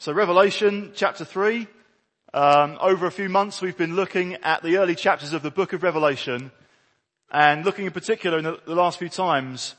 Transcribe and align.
So 0.00 0.12
Revelation 0.12 0.92
chapter 0.94 1.24
3, 1.24 1.66
um, 2.32 2.78
over 2.80 3.06
a 3.06 3.10
few 3.10 3.28
months 3.28 3.60
we've 3.60 3.76
been 3.76 3.96
looking 3.96 4.34
at 4.44 4.62
the 4.62 4.76
early 4.76 4.94
chapters 4.94 5.32
of 5.32 5.42
the 5.42 5.50
book 5.50 5.72
of 5.72 5.82
Revelation 5.82 6.52
and 7.32 7.64
looking 7.64 7.86
in 7.86 7.90
particular 7.90 8.38
in 8.38 8.44
the, 8.44 8.60
the 8.64 8.76
last 8.76 9.00
few 9.00 9.08
times 9.08 9.74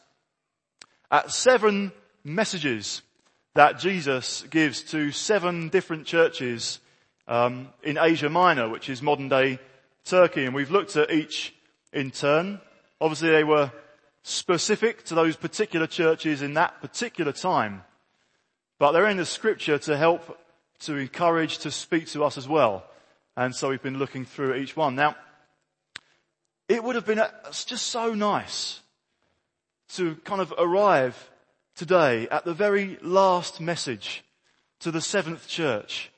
at 1.10 1.32
seven 1.32 1.94
messages 2.26 3.02
that 3.54 3.80
Jesus 3.80 4.42
gives 4.50 4.82
to 4.92 5.14
seven 5.14 5.70
different 5.70 6.06
churches 6.06 6.82
um, 7.30 7.70
in 7.82 7.98
Asia 7.98 8.30
Minor, 8.30 8.68
which 8.68 8.90
is 8.90 9.02
modern 9.02 9.30
day 9.30 9.58
Turkey. 10.04 10.44
And 10.44 10.54
we've 10.54 10.70
looked 10.70 10.98
at 10.98 11.12
each 11.12 11.56
in 11.94 12.12
turn. 12.12 12.60
Obviously 13.00 13.30
they 13.30 13.46
were 13.46 13.72
specific 14.24 15.06
to 15.06 15.16
those 15.16 15.38
particular 15.38 15.88
churches 15.88 16.42
in 16.42 16.56
that 16.56 16.82
particular 16.82 17.32
time. 17.32 17.84
But 18.80 18.94
they're 18.94 19.08
in 19.08 19.18
the 19.18 19.26
scripture 19.26 19.78
to 19.78 19.98
help, 19.98 20.40
to 20.80 20.96
encourage, 20.96 21.60
to 21.60 21.72
speak 21.72 22.08
to 22.08 22.24
us 22.24 22.38
as 22.38 22.48
well. 22.48 22.86
And 23.36 23.54
so 23.54 23.70
we've 23.70 23.84
been 23.84 24.00
looking 24.00 24.26
through 24.26 24.56
each 24.56 24.76
one. 24.76 24.96
Now, 24.96 25.16
it 26.68 26.84
would 26.84 26.96
have 26.96 27.06
been 27.06 27.22
just 27.66 27.88
so 27.88 28.14
nice 28.14 28.80
to 29.90 30.16
kind 30.24 30.42
of 30.42 30.54
arrive 30.58 31.30
today 31.76 32.28
at 32.30 32.46
the 32.46 32.54
very 32.54 32.98
last 33.02 33.60
message 33.60 34.24
to 34.80 34.92
the 34.92 35.02
seventh 35.02 35.48
church 35.48 36.12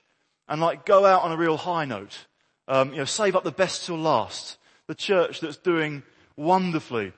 and 0.48 0.62
like 0.62 0.86
go 0.86 1.06
out 1.06 1.24
on 1.24 1.32
a 1.32 1.38
real 1.38 1.58
high 1.58 1.86
note. 1.86 2.26
Um, 2.68 2.92
you 2.92 2.98
know, 2.98 3.06
save 3.06 3.36
up 3.36 3.44
the 3.44 3.52
best 3.52 3.86
till 3.86 3.98
last. 3.98 4.58
The 4.88 4.96
church 4.96 5.40
that's 5.40 5.58
doing 5.58 6.04
wonderfully. 6.36 7.14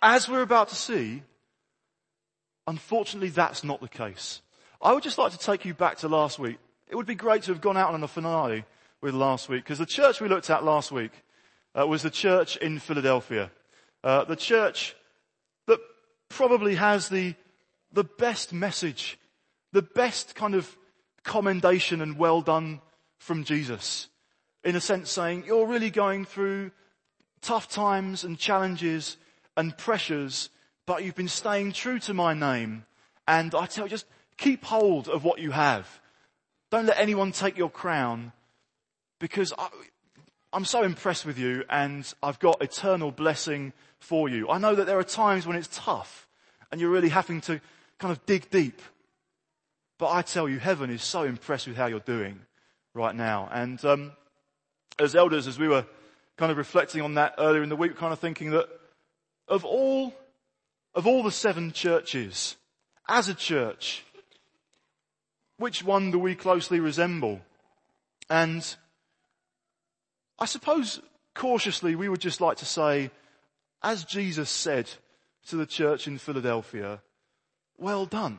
As 0.00 0.28
we're 0.28 0.42
about 0.42 0.68
to 0.68 0.76
see, 0.76 1.22
unfortunately 2.66 3.30
that's 3.30 3.64
not 3.64 3.80
the 3.80 3.88
case. 3.88 4.40
I 4.80 4.92
would 4.92 5.02
just 5.02 5.18
like 5.18 5.32
to 5.32 5.38
take 5.38 5.64
you 5.64 5.74
back 5.74 5.98
to 5.98 6.08
last 6.08 6.38
week. 6.38 6.58
It 6.88 6.96
would 6.96 7.06
be 7.06 7.14
great 7.14 7.42
to 7.44 7.52
have 7.52 7.60
gone 7.60 7.76
out 7.76 7.94
on 7.94 8.02
a 8.02 8.08
finale 8.08 8.64
with 9.00 9.14
last 9.14 9.48
week 9.48 9.64
because 9.64 9.78
the 9.78 9.86
church 9.86 10.20
we 10.20 10.28
looked 10.28 10.50
at 10.50 10.64
last 10.64 10.92
week 10.92 11.12
uh, 11.78 11.86
was 11.86 12.02
the 12.02 12.10
church 12.10 12.56
in 12.56 12.78
Philadelphia. 12.78 13.50
Uh, 14.04 14.24
the 14.24 14.36
church 14.36 14.94
that 15.66 15.80
probably 16.28 16.76
has 16.76 17.08
the, 17.08 17.34
the 17.92 18.04
best 18.04 18.52
message, 18.52 19.18
the 19.72 19.82
best 19.82 20.34
kind 20.34 20.54
of 20.54 20.76
commendation 21.24 22.00
and 22.00 22.18
well 22.18 22.40
done 22.40 22.80
from 23.18 23.44
Jesus. 23.44 24.08
In 24.64 24.76
a 24.76 24.80
sense 24.80 25.10
saying, 25.10 25.44
you're 25.46 25.66
really 25.66 25.90
going 25.90 26.24
through 26.24 26.70
tough 27.40 27.68
times 27.68 28.24
and 28.24 28.38
challenges 28.38 29.16
and 29.56 29.76
pressures, 29.76 30.50
but 30.86 31.04
you've 31.04 31.14
been 31.14 31.28
staying 31.28 31.72
true 31.72 31.98
to 32.00 32.14
my 32.14 32.34
name. 32.34 32.84
And 33.28 33.54
I 33.54 33.66
tell 33.66 33.84
you, 33.84 33.90
just 33.90 34.06
Keep 34.38 34.64
hold 34.64 35.08
of 35.08 35.24
what 35.24 35.38
you 35.38 35.50
have. 35.50 36.00
Don't 36.70 36.86
let 36.86 36.98
anyone 36.98 37.32
take 37.32 37.56
your 37.56 37.70
crown 37.70 38.32
because 39.18 39.52
I, 39.56 39.68
I'm 40.52 40.64
so 40.64 40.82
impressed 40.82 41.24
with 41.24 41.38
you 41.38 41.64
and 41.68 42.10
I've 42.22 42.38
got 42.38 42.62
eternal 42.62 43.10
blessing 43.10 43.72
for 43.98 44.28
you. 44.28 44.48
I 44.48 44.58
know 44.58 44.74
that 44.74 44.86
there 44.86 44.98
are 44.98 45.04
times 45.04 45.46
when 45.46 45.56
it's 45.56 45.68
tough 45.72 46.26
and 46.70 46.80
you're 46.80 46.90
really 46.90 47.08
having 47.08 47.40
to 47.42 47.60
kind 47.98 48.12
of 48.12 48.24
dig 48.26 48.50
deep. 48.50 48.80
But 49.98 50.10
I 50.10 50.22
tell 50.22 50.48
you, 50.48 50.58
heaven 50.58 50.90
is 50.90 51.02
so 51.02 51.22
impressed 51.22 51.66
with 51.66 51.76
how 51.76 51.86
you're 51.86 52.00
doing 52.00 52.40
right 52.94 53.14
now. 53.14 53.48
And 53.50 53.82
um, 53.84 54.12
as 54.98 55.14
elders, 55.14 55.46
as 55.46 55.58
we 55.58 55.68
were 55.68 55.86
kind 56.36 56.52
of 56.52 56.58
reflecting 56.58 57.00
on 57.00 57.14
that 57.14 57.34
earlier 57.38 57.62
in 57.62 57.68
the 57.68 57.76
week, 57.76 57.96
kind 57.96 58.12
of 58.12 58.18
thinking 58.18 58.50
that 58.50 58.68
of 59.48 59.64
all 59.64 60.14
of 60.94 61.06
all 61.06 61.22
the 61.22 61.30
seven 61.30 61.72
churches, 61.72 62.56
as 63.06 63.28
a 63.28 63.34
church, 63.34 64.04
which 65.58 65.82
one 65.82 66.10
do 66.10 66.18
we 66.18 66.34
closely 66.34 66.80
resemble? 66.80 67.40
And 68.28 68.76
I 70.38 70.44
suppose 70.44 71.00
cautiously 71.34 71.94
we 71.94 72.08
would 72.08 72.20
just 72.20 72.40
like 72.40 72.58
to 72.58 72.66
say, 72.66 73.10
as 73.82 74.04
Jesus 74.04 74.50
said 74.50 74.90
to 75.48 75.56
the 75.56 75.66
church 75.66 76.06
in 76.06 76.18
Philadelphia, 76.18 77.00
well 77.78 78.06
done. 78.06 78.38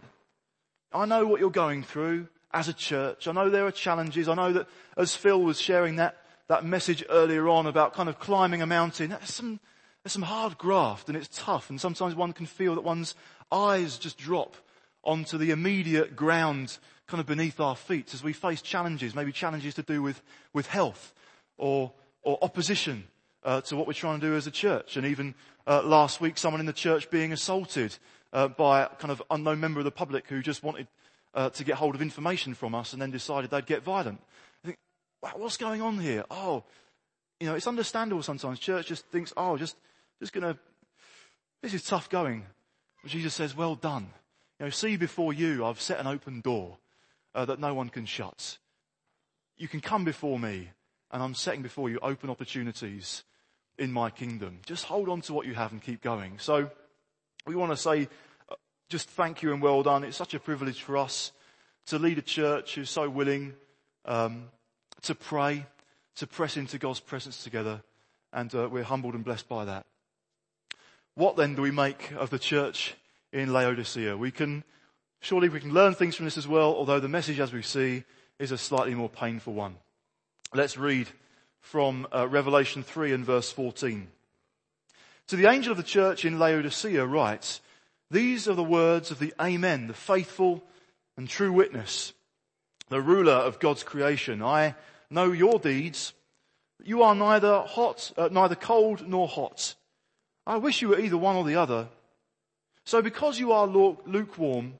I 0.93 1.05
know 1.05 1.25
what 1.25 1.39
you're 1.39 1.49
going 1.49 1.83
through 1.83 2.27
as 2.53 2.67
a 2.67 2.73
church. 2.73 3.27
I 3.27 3.31
know 3.31 3.49
there 3.49 3.65
are 3.65 3.71
challenges. 3.71 4.27
I 4.27 4.35
know 4.35 4.53
that 4.53 4.67
as 4.95 5.15
Phil 5.15 5.41
was 5.41 5.59
sharing 5.59 5.97
that, 5.97 6.17
that 6.47 6.65
message 6.65 7.03
earlier 7.09 7.47
on 7.47 7.65
about 7.65 7.93
kind 7.93 8.09
of 8.09 8.19
climbing 8.19 8.61
a 8.61 8.65
mountain, 8.67 9.09
there's 9.09 9.33
some, 9.33 9.59
there's 10.03 10.13
some 10.13 10.23
hard 10.23 10.57
graft 10.57 11.07
and 11.07 11.17
it's 11.17 11.29
tough 11.33 11.69
and 11.69 11.79
sometimes 11.79 12.15
one 12.15 12.33
can 12.33 12.45
feel 12.45 12.75
that 12.75 12.83
one's 12.83 13.15
eyes 13.51 13.97
just 13.97 14.17
drop 14.17 14.55
onto 15.03 15.37
the 15.37 15.51
immediate 15.51 16.15
ground 16.15 16.77
kind 17.07 17.21
of 17.21 17.25
beneath 17.25 17.59
our 17.59 17.75
feet 17.75 18.13
as 18.13 18.21
we 18.21 18.33
face 18.33 18.61
challenges, 18.61 19.15
maybe 19.15 19.31
challenges 19.31 19.73
to 19.75 19.81
do 19.81 20.01
with, 20.01 20.21
with 20.53 20.67
health 20.67 21.13
or, 21.57 21.91
or 22.21 22.37
opposition 22.41 23.07
uh, 23.43 23.61
to 23.61 23.75
what 23.75 23.87
we're 23.87 23.93
trying 23.93 24.19
to 24.19 24.27
do 24.27 24.35
as 24.35 24.45
a 24.45 24.51
church. 24.51 24.97
And 24.97 25.07
even 25.07 25.33
uh, 25.65 25.81
last 25.83 26.19
week, 26.19 26.37
someone 26.37 26.59
in 26.59 26.65
the 26.65 26.73
church 26.73 27.09
being 27.09 27.31
assaulted 27.31 27.97
uh, 28.33 28.49
by 28.49 28.81
a 28.81 28.89
kind 28.89 29.11
of 29.11 29.23
unknown 29.31 29.59
member 29.61 29.79
of 29.79 29.85
the 29.85 29.91
public 29.91 30.27
who 30.27 30.41
just 30.41 30.63
wanted 30.63 30.87
uh, 31.33 31.49
to 31.51 31.63
get 31.63 31.75
hold 31.75 31.95
of 31.95 32.01
information 32.01 32.53
from 32.53 32.75
us 32.75 32.91
and 32.91 33.01
then 33.01 33.11
decided 33.11 33.51
they'd 33.51 33.65
get 33.65 33.83
violent. 33.83 34.19
I 34.63 34.67
think, 34.67 34.77
wow, 35.21 35.33
what's 35.37 35.57
going 35.57 35.81
on 35.81 35.99
here? 35.99 36.25
Oh, 36.29 36.63
you 37.39 37.47
know, 37.47 37.55
it's 37.55 37.67
understandable 37.67 38.23
sometimes. 38.23 38.59
Church 38.59 38.87
just 38.87 39.05
thinks, 39.07 39.31
oh, 39.37 39.55
just, 39.55 39.77
just 40.19 40.33
gonna, 40.33 40.57
this 41.61 41.73
is 41.73 41.83
tough 41.83 42.09
going. 42.09 42.45
But 43.01 43.11
Jesus 43.11 43.33
says, 43.33 43.55
well 43.55 43.75
done. 43.75 44.09
You 44.59 44.65
know, 44.65 44.69
see 44.71 44.97
before 44.97 45.31
you, 45.31 45.65
I've 45.65 45.79
set 45.79 45.99
an 45.99 46.07
open 46.07 46.41
door 46.41 46.77
uh, 47.37 47.45
that 47.45 47.59
no 47.59 47.73
one 47.73 47.87
can 47.87 48.05
shut. 48.05 48.57
You 49.57 49.67
can 49.67 49.79
come 49.79 50.03
before 50.03 50.39
me 50.39 50.69
and 51.11 51.21
I'm 51.21 51.35
setting 51.35 51.61
before 51.61 51.89
you 51.89 51.99
open 52.01 52.31
opportunities 52.31 53.23
in 53.77 53.91
my 53.91 54.09
kingdom. 54.09 54.59
Just 54.65 54.85
hold 54.85 55.07
on 55.07 55.21
to 55.21 55.33
what 55.33 55.45
you 55.45 55.53
have 55.53 55.71
and 55.71 55.81
keep 55.81 56.01
going. 56.01 56.39
So 56.39 56.69
we 57.45 57.55
want 57.55 57.71
to 57.71 57.77
say 57.77 58.09
uh, 58.49 58.55
just 58.89 59.07
thank 59.09 59.43
you 59.43 59.53
and 59.53 59.61
well 59.61 59.83
done. 59.83 60.03
It's 60.03 60.17
such 60.17 60.33
a 60.33 60.39
privilege 60.39 60.81
for 60.81 60.97
us 60.97 61.31
to 61.85 61.99
lead 61.99 62.17
a 62.17 62.23
church 62.23 62.73
who's 62.73 62.89
so 62.89 63.07
willing 63.07 63.53
um, 64.05 64.49
to 65.03 65.13
pray, 65.13 65.67
to 66.15 66.25
press 66.25 66.57
into 66.57 66.79
God's 66.79 66.99
presence 66.99 67.43
together, 67.43 67.83
and 68.33 68.53
uh, 68.55 68.67
we're 68.69 68.83
humbled 68.83 69.13
and 69.13 69.23
blessed 69.23 69.47
by 69.47 69.63
that. 69.65 69.85
What 71.13 71.35
then 71.35 71.53
do 71.53 71.61
we 71.61 71.71
make 71.71 72.11
of 72.13 72.31
the 72.31 72.39
church 72.39 72.95
in 73.31 73.53
Laodicea? 73.53 74.17
We 74.17 74.31
can 74.31 74.63
Surely 75.19 75.49
we 75.49 75.59
can 75.59 75.73
learn 75.73 75.93
things 75.93 76.15
from 76.15 76.25
this 76.25 76.37
as 76.37 76.47
well, 76.47 76.73
although 76.75 76.99
the 76.99 77.07
message 77.07 77.39
as 77.39 77.51
we 77.51 77.61
see 77.61 78.03
is 78.39 78.51
a 78.51 78.57
slightly 78.57 78.93
more 78.93 79.09
painful 79.09 79.53
one. 79.53 79.75
Let's 80.53 80.77
read 80.77 81.07
from 81.59 82.07
uh, 82.13 82.27
Revelation 82.27 82.83
3 82.83 83.13
and 83.13 83.25
verse 83.25 83.51
14. 83.51 84.07
To 85.27 85.35
the 85.35 85.49
angel 85.49 85.71
of 85.71 85.77
the 85.77 85.83
church 85.83 86.23
in 86.23 86.39
Laodicea 86.39 87.05
writes, 87.05 87.61
these 88.09 88.47
are 88.47 88.53
the 88.53 88.63
words 88.63 89.11
of 89.11 89.19
the 89.19 89.33
Amen, 89.41 89.87
the 89.87 89.93
faithful 89.93 90.63
and 91.17 91.27
true 91.27 91.51
witness, 91.51 92.13
the 92.89 93.01
ruler 93.01 93.33
of 93.33 93.59
God's 93.59 93.83
creation. 93.83 94.41
I 94.41 94.75
know 95.09 95.31
your 95.31 95.59
deeds. 95.59 96.13
You 96.83 97.03
are 97.03 97.15
neither 97.15 97.61
hot, 97.61 98.11
uh, 98.17 98.29
neither 98.31 98.55
cold 98.55 99.05
nor 99.05 99.27
hot. 99.27 99.75
I 100.45 100.57
wish 100.57 100.81
you 100.81 100.89
were 100.89 100.99
either 100.99 101.17
one 101.17 101.35
or 101.35 101.43
the 101.43 101.55
other. 101.55 101.89
So 102.85 103.01
because 103.01 103.37
you 103.37 103.51
are 103.51 103.67
lukewarm 103.67 104.75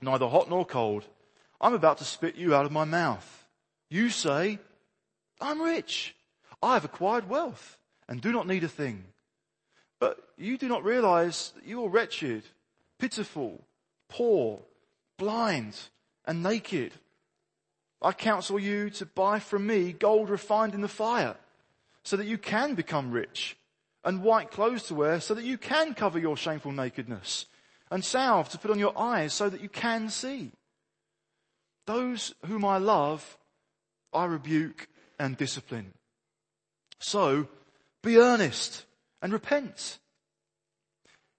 neither 0.00 0.28
hot 0.28 0.48
nor 0.48 0.64
cold, 0.64 1.04
I'm 1.60 1.74
about 1.74 1.98
to 1.98 2.04
spit 2.04 2.36
you 2.36 2.54
out 2.54 2.66
of 2.66 2.72
my 2.72 2.84
mouth. 2.84 3.46
You 3.88 4.10
say, 4.10 4.58
I'm 5.40 5.60
rich. 5.60 6.14
I 6.62 6.74
have 6.74 6.84
acquired 6.84 7.28
wealth 7.28 7.78
and 8.08 8.20
do 8.20 8.32
not 8.32 8.46
need 8.46 8.64
a 8.64 8.68
thing. 8.68 9.04
But 9.98 10.18
you 10.36 10.58
do 10.58 10.68
not 10.68 10.84
realize 10.84 11.52
that 11.54 11.66
you 11.66 11.84
are 11.84 11.88
wretched, 11.88 12.44
pitiful, 12.98 13.62
poor, 14.08 14.60
blind, 15.16 15.78
and 16.24 16.42
naked. 16.42 16.92
I 18.02 18.12
counsel 18.12 18.58
you 18.58 18.90
to 18.90 19.06
buy 19.06 19.38
from 19.38 19.66
me 19.66 19.92
gold 19.92 20.28
refined 20.28 20.74
in 20.74 20.82
the 20.82 20.88
fire 20.88 21.36
so 22.02 22.16
that 22.16 22.26
you 22.26 22.38
can 22.38 22.74
become 22.74 23.10
rich 23.10 23.56
and 24.04 24.22
white 24.22 24.50
clothes 24.50 24.84
to 24.84 24.94
wear 24.94 25.20
so 25.20 25.34
that 25.34 25.44
you 25.44 25.58
can 25.58 25.94
cover 25.94 26.18
your 26.18 26.36
shameful 26.36 26.72
nakedness 26.72 27.46
and 27.90 28.04
salve 28.04 28.48
to 28.50 28.58
put 28.58 28.70
on 28.70 28.78
your 28.78 28.98
eyes 28.98 29.32
so 29.32 29.48
that 29.48 29.60
you 29.60 29.68
can 29.68 30.10
see. 30.10 30.50
Those 31.86 32.34
whom 32.46 32.64
I 32.64 32.78
love, 32.78 33.38
I 34.12 34.24
rebuke 34.24 34.88
and 35.18 35.36
discipline. 35.36 35.92
So 36.98 37.48
be 38.02 38.16
earnest 38.16 38.84
and 39.22 39.32
repent. 39.32 39.98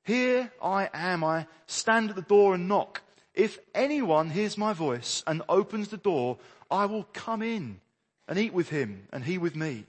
Here 0.04 0.52
I 0.62 0.90
am. 0.94 1.24
I 1.24 1.48
stand 1.66 2.10
at 2.10 2.16
the 2.16 2.22
door 2.22 2.54
and 2.54 2.68
knock. 2.68 3.02
If 3.34 3.60
anyone 3.76 4.30
hears 4.30 4.58
my 4.58 4.74
voice 4.74 5.24
and 5.28 5.42
opens 5.50 5.90
the 5.90 5.98
door, 5.98 6.38
I 6.72 6.86
will 6.86 7.04
come 7.14 7.42
in 7.42 7.82
and 8.28 8.40
eat 8.40 8.54
with 8.54 8.70
him 8.70 9.08
and 9.12 9.24
he 9.26 9.38
with 9.38 9.56
me. 9.56 9.86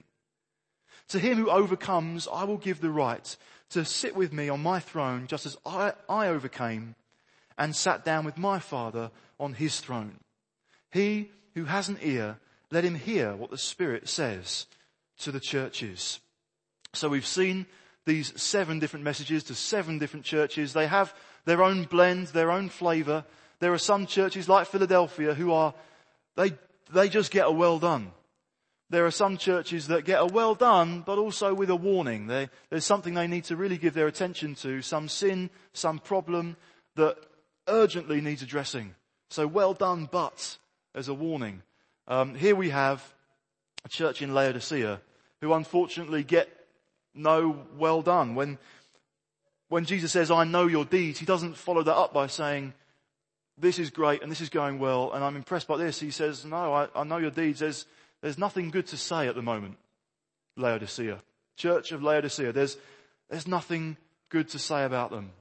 To 1.09 1.19
him 1.19 1.37
who 1.37 1.49
overcomes, 1.49 2.27
I 2.31 2.43
will 2.43 2.57
give 2.57 2.81
the 2.81 2.91
right 2.91 3.35
to 3.69 3.85
sit 3.85 4.15
with 4.15 4.33
me 4.33 4.49
on 4.49 4.61
my 4.61 4.79
throne 4.79 5.27
just 5.27 5.45
as 5.45 5.57
I, 5.65 5.93
I 6.07 6.27
overcame 6.27 6.95
and 7.57 7.75
sat 7.75 8.05
down 8.05 8.25
with 8.25 8.37
my 8.37 8.59
father 8.59 9.11
on 9.39 9.53
his 9.53 9.79
throne. 9.79 10.19
He 10.91 11.29
who 11.55 11.65
has 11.65 11.89
an 11.89 11.99
ear, 12.01 12.37
let 12.71 12.83
him 12.83 12.95
hear 12.95 13.35
what 13.35 13.51
the 13.51 13.57
Spirit 13.57 14.07
says 14.07 14.65
to 15.19 15.31
the 15.31 15.39
churches. 15.39 16.19
So 16.93 17.09
we've 17.09 17.25
seen 17.25 17.65
these 18.05 18.39
seven 18.41 18.79
different 18.79 19.05
messages 19.05 19.43
to 19.45 19.55
seven 19.55 19.99
different 19.99 20.25
churches. 20.25 20.73
They 20.73 20.87
have 20.87 21.13
their 21.45 21.61
own 21.61 21.83
blend, 21.83 22.27
their 22.27 22.51
own 22.51 22.69
flavor. 22.69 23.25
There 23.59 23.73
are 23.73 23.77
some 23.77 24.07
churches 24.07 24.49
like 24.49 24.67
Philadelphia 24.67 25.33
who 25.33 25.51
are, 25.51 25.73
they, 26.35 26.53
they 26.91 27.09
just 27.09 27.31
get 27.31 27.45
a 27.45 27.51
well 27.51 27.77
done. 27.77 28.11
There 28.91 29.05
are 29.05 29.11
some 29.11 29.37
churches 29.37 29.87
that 29.87 30.05
get 30.05 30.21
a 30.21 30.25
well 30.25 30.55
done, 30.55 31.03
but 31.05 31.19
also 31.19 31.53
with 31.53 31.69
a 31.69 31.75
warning. 31.75 32.25
They, 32.27 32.49
there's 32.69 32.85
something 32.85 33.13
they 33.13 33.27
need 33.27 33.43
to 33.45 33.55
really 33.55 33.77
give 33.77 33.93
their 33.93 34.07
attention 34.07 34.55
to, 34.55 34.81
some 34.81 35.07
sin, 35.07 35.51
some 35.73 35.99
problem 35.99 36.57
that 36.95 37.17
urgently 37.67 38.19
needs 38.19 38.41
addressing. 38.41 38.95
So 39.29 39.45
well 39.45 39.75
done, 39.75 40.09
but 40.11 40.57
as 40.95 41.07
a 41.07 41.13
warning. 41.13 41.61
Um, 42.07 42.33
here 42.33 42.55
we 42.55 42.71
have 42.71 43.03
a 43.85 43.89
church 43.89 44.23
in 44.23 44.33
Laodicea 44.33 44.99
who 45.41 45.53
unfortunately 45.53 46.23
get 46.23 46.49
no 47.13 47.63
well 47.77 48.01
done. 48.01 48.33
When, 48.33 48.57
when 49.67 49.85
Jesus 49.85 50.11
says, 50.11 50.31
I 50.31 50.45
know 50.45 50.65
your 50.65 50.85
deeds, 50.85 51.19
he 51.19 51.27
doesn't 51.27 51.57
follow 51.57 51.83
that 51.83 51.95
up 51.95 52.11
by 52.11 52.25
saying, 52.25 52.73
this 53.55 53.77
is 53.77 53.89
great 53.89 54.23
and 54.23 54.31
this 54.31 54.41
is 54.41 54.49
going 54.49 54.79
well 54.79 55.11
and 55.11 55.23
I'm 55.23 55.35
impressed 55.35 55.67
by 55.67 55.77
this. 55.77 55.99
He 55.99 56.11
says, 56.11 56.43
no, 56.43 56.73
I, 56.73 56.87
I 56.95 57.03
know 57.03 57.17
your 57.17 57.31
deeds. 57.31 57.59
There's, 57.59 57.85
there's 58.21 58.37
nothing 58.37 58.69
good 58.69 58.87
to 58.87 58.97
say 58.97 59.27
at 59.27 59.35
the 59.35 59.41
moment. 59.41 59.77
Laodicea. 60.57 61.21
Church 61.55 61.91
of 61.91 62.03
Laodicea. 62.03 62.51
There's, 62.51 62.77
there's 63.29 63.47
nothing 63.47 63.97
good 64.29 64.49
to 64.49 64.59
say 64.59 64.83
about 64.83 65.11
them. 65.11 65.31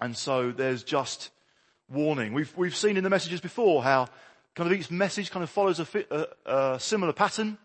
And 0.00 0.16
so 0.16 0.52
there's 0.52 0.82
just 0.82 1.30
warning. 1.88 2.32
We've, 2.32 2.52
we've 2.56 2.76
seen 2.76 2.96
in 2.96 3.04
the 3.04 3.10
messages 3.10 3.40
before 3.40 3.82
how 3.82 4.08
kind 4.54 4.70
of 4.70 4.78
each 4.78 4.90
message 4.90 5.30
kind 5.30 5.42
of 5.42 5.50
follows 5.50 5.78
a, 5.78 5.84
fit, 5.84 6.10
a, 6.10 6.26
a 6.46 6.80
similar 6.80 7.12
pattern. 7.12 7.58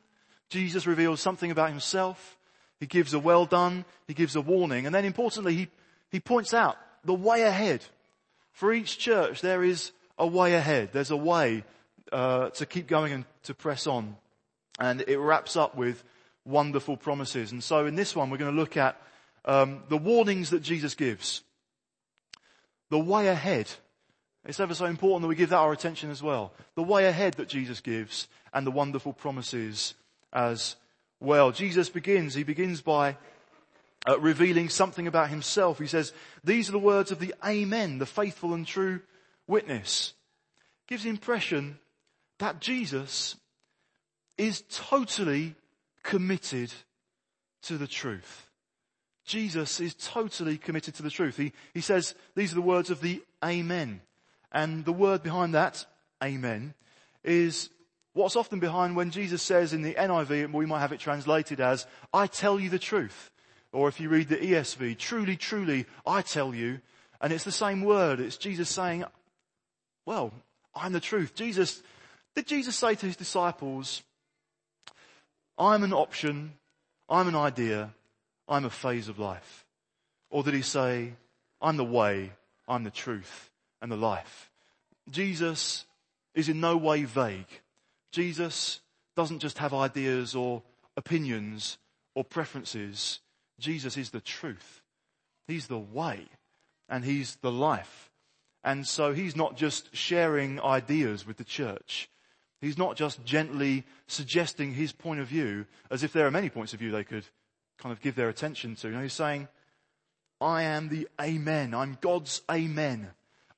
Jesus 0.50 0.88
reveals 0.88 1.22
something 1.22 1.52
about 1.52 1.70
himself. 1.70 2.38
He 2.80 2.86
gives 2.86 3.14
a 3.14 3.20
well 3.20 3.46
done. 3.46 3.86
He 4.08 4.14
gives 4.14 4.36
a 4.36 4.42
warning. 4.42 4.86
And 4.86 4.96
then 4.96 5.06
importantly, 5.06 5.56
he, 5.56 5.68
he 6.10 6.20
points 6.20 6.54
out 6.54 6.78
the 7.04 7.14
way 7.14 7.44
ahead. 7.44 7.84
For 8.52 8.74
each 8.74 8.98
church, 8.98 9.42
there 9.42 9.64
is 9.64 9.92
a 10.18 10.28
way 10.28 10.56
ahead. 10.56 10.90
There's 10.92 11.12
a 11.12 11.18
way 11.18 11.64
uh, 12.12 12.50
to 12.52 12.66
keep 12.66 12.88
going 12.88 13.14
and 13.14 13.26
to 13.44 13.54
press 13.54 13.88
on. 13.88 14.16
And 14.80 15.04
it 15.08 15.18
wraps 15.18 15.56
up 15.56 15.76
with 15.76 16.04
wonderful 16.46 16.98
promises. 16.98 17.52
And 17.52 17.64
so 17.64 17.86
in 17.86 17.96
this 17.96 18.16
one, 18.16 18.30
we're 18.30 18.38
going 18.38 18.54
to 18.54 18.60
look 18.60 18.78
at 18.78 19.00
um, 19.46 19.84
the 19.90 19.98
warnings 19.98 20.50
that 20.52 20.62
Jesus 20.62 20.96
gives. 20.96 21.44
The 22.90 23.00
way 23.00 23.28
ahead. 23.28 23.70
It's 24.46 24.60
ever 24.60 24.74
so 24.74 24.86
important 24.86 25.24
that 25.24 25.28
we 25.28 25.36
give 25.36 25.50
that 25.50 25.58
our 25.58 25.74
attention 25.74 26.10
as 26.10 26.24
well. 26.24 26.54
The 26.76 26.84
way 26.84 27.06
ahead 27.06 27.36
that 27.36 27.50
Jesus 27.50 27.82
gives 27.82 28.28
and 28.54 28.66
the 28.66 28.72
wonderful 28.72 29.14
promises 29.14 29.94
as 30.34 30.76
well. 31.20 31.52
Jesus 31.52 31.90
begins, 31.90 32.34
he 32.34 32.44
begins 32.44 32.82
by 32.82 33.18
uh, 34.08 34.20
revealing 34.20 34.70
something 34.70 35.08
about 35.08 35.30
himself. 35.30 35.78
He 35.78 35.88
says, 35.88 36.14
these 36.44 36.70
are 36.70 36.74
the 36.74 36.80
words 36.80 37.12
of 37.12 37.20
the 37.20 37.36
Amen, 37.46 38.00
the 38.00 38.06
faithful 38.06 38.54
and 38.54 38.66
true 38.66 39.02
witness. 39.46 40.14
Gives 40.88 41.04
the 41.04 41.10
impression 41.10 41.80
that 42.40 42.62
Jesus 42.62 43.36
is 44.40 44.64
totally 44.72 45.54
committed 46.02 46.74
to 47.64 47.78
the 47.78 47.88
truth. 47.88 48.48
Jesus 49.26 49.80
is 49.80 49.94
totally 49.94 50.58
committed 50.58 50.96
to 50.96 51.04
the 51.04 51.12
truth. 51.12 51.38
He, 51.38 51.52
he 51.74 51.82
says, 51.82 52.16
these 52.36 52.54
are 52.54 52.56
the 52.56 52.62
words 52.62 52.90
of 52.90 53.02
the 53.02 53.22
Amen. 53.46 54.02
And 54.52 54.86
the 54.86 54.94
word 54.94 55.22
behind 55.22 55.54
that, 55.54 55.86
Amen, 56.24 56.74
is 57.24 57.70
what's 58.14 58.36
often 58.36 58.60
behind 58.60 58.96
when 58.96 59.12
Jesus 59.12 59.44
says 59.44 59.74
in 59.74 59.84
the 59.84 59.94
NIV, 59.94 60.52
we 60.52 60.66
might 60.66 60.80
have 60.80 60.94
it 60.94 61.00
translated 61.00 61.60
as, 61.60 61.86
I 62.14 62.26
tell 62.26 62.60
you 62.60 62.70
the 62.70 62.80
truth. 62.80 63.30
Or 63.72 63.88
if 63.88 64.00
you 64.00 64.10
read 64.10 64.30
the 64.30 64.38
ESV, 64.38 64.98
truly, 64.98 65.36
truly, 65.36 65.86
I 66.08 66.22
tell 66.24 66.56
you. 66.56 66.80
And 67.22 67.32
it's 67.32 67.44
the 67.44 67.52
same 67.52 67.84
word. 67.84 68.20
It's 68.20 68.38
Jesus 68.38 68.70
saying, 68.70 69.04
well, 70.06 70.34
I'm 70.74 70.94
the 70.94 71.00
truth. 71.00 71.36
Jesus, 71.36 71.84
did 72.36 72.48
Jesus 72.48 72.76
say 72.76 72.96
to 72.96 73.06
his 73.06 73.16
disciples, 73.16 74.02
I'm 75.60 75.84
an 75.84 75.94
option, 75.94 76.54
I'm 77.10 77.28
an 77.28 77.36
idea, 77.36 77.94
I'm 78.48 78.64
a 78.64 78.70
phase 78.70 79.10
of 79.10 79.20
life? 79.20 79.66
Or 80.32 80.42
did 80.42 80.54
he 80.54 80.62
say, 80.62 81.14
I'm 81.62 81.76
the 81.76 81.84
way, 81.84 82.32
I'm 82.68 82.86
the 82.86 82.92
truth 82.92 83.52
and 83.82 83.92
the 83.92 83.98
life? 83.98 84.50
Jesus 85.10 85.86
is 86.34 86.48
in 86.48 86.62
no 86.62 86.78
way 86.78 87.04
vague. 87.04 87.62
Jesus 88.12 88.80
doesn't 89.16 89.40
just 89.40 89.58
have 89.58 89.74
ideas 89.74 90.34
or 90.34 90.64
opinions 90.96 91.78
or 92.16 92.24
preferences. 92.24 93.20
Jesus 93.60 93.98
is 93.98 94.12
the 94.12 94.22
truth. 94.22 94.82
He's 95.48 95.68
the 95.68 95.80
way 95.80 96.28
and 96.88 97.04
he's 97.04 97.36
the 97.38 97.52
life. 97.52 98.12
And 98.64 98.88
so 98.88 99.14
he's 99.14 99.36
not 99.36 99.58
just 99.58 99.96
sharing 99.96 100.62
ideas 100.62 101.26
with 101.26 101.38
the 101.38 101.44
church. 101.44 102.10
He's 102.62 102.78
not 102.78 102.98
just 102.98 103.24
gently 103.24 103.86
suggesting 104.08 104.74
his 104.74 104.92
point 104.92 105.20
of 105.20 105.28
view 105.28 105.66
as 105.90 106.04
if 106.04 106.12
there 106.12 106.28
are 106.28 106.32
many 106.32 106.50
points 106.50 106.74
of 106.74 106.80
view 106.80 106.92
they 106.92 107.04
could 107.04 107.26
kind 107.78 107.94
of 107.94 108.02
give 108.02 108.16
their 108.16 108.30
attention 108.30 108.76
to. 108.76 109.00
he's 109.02 109.14
saying, 109.14 109.48
I 110.42 110.64
am 110.64 110.90
the 110.90 111.08
Amen. 111.20 111.74
I'm 111.74 111.98
God's 112.02 112.42
Amen. 112.52 113.10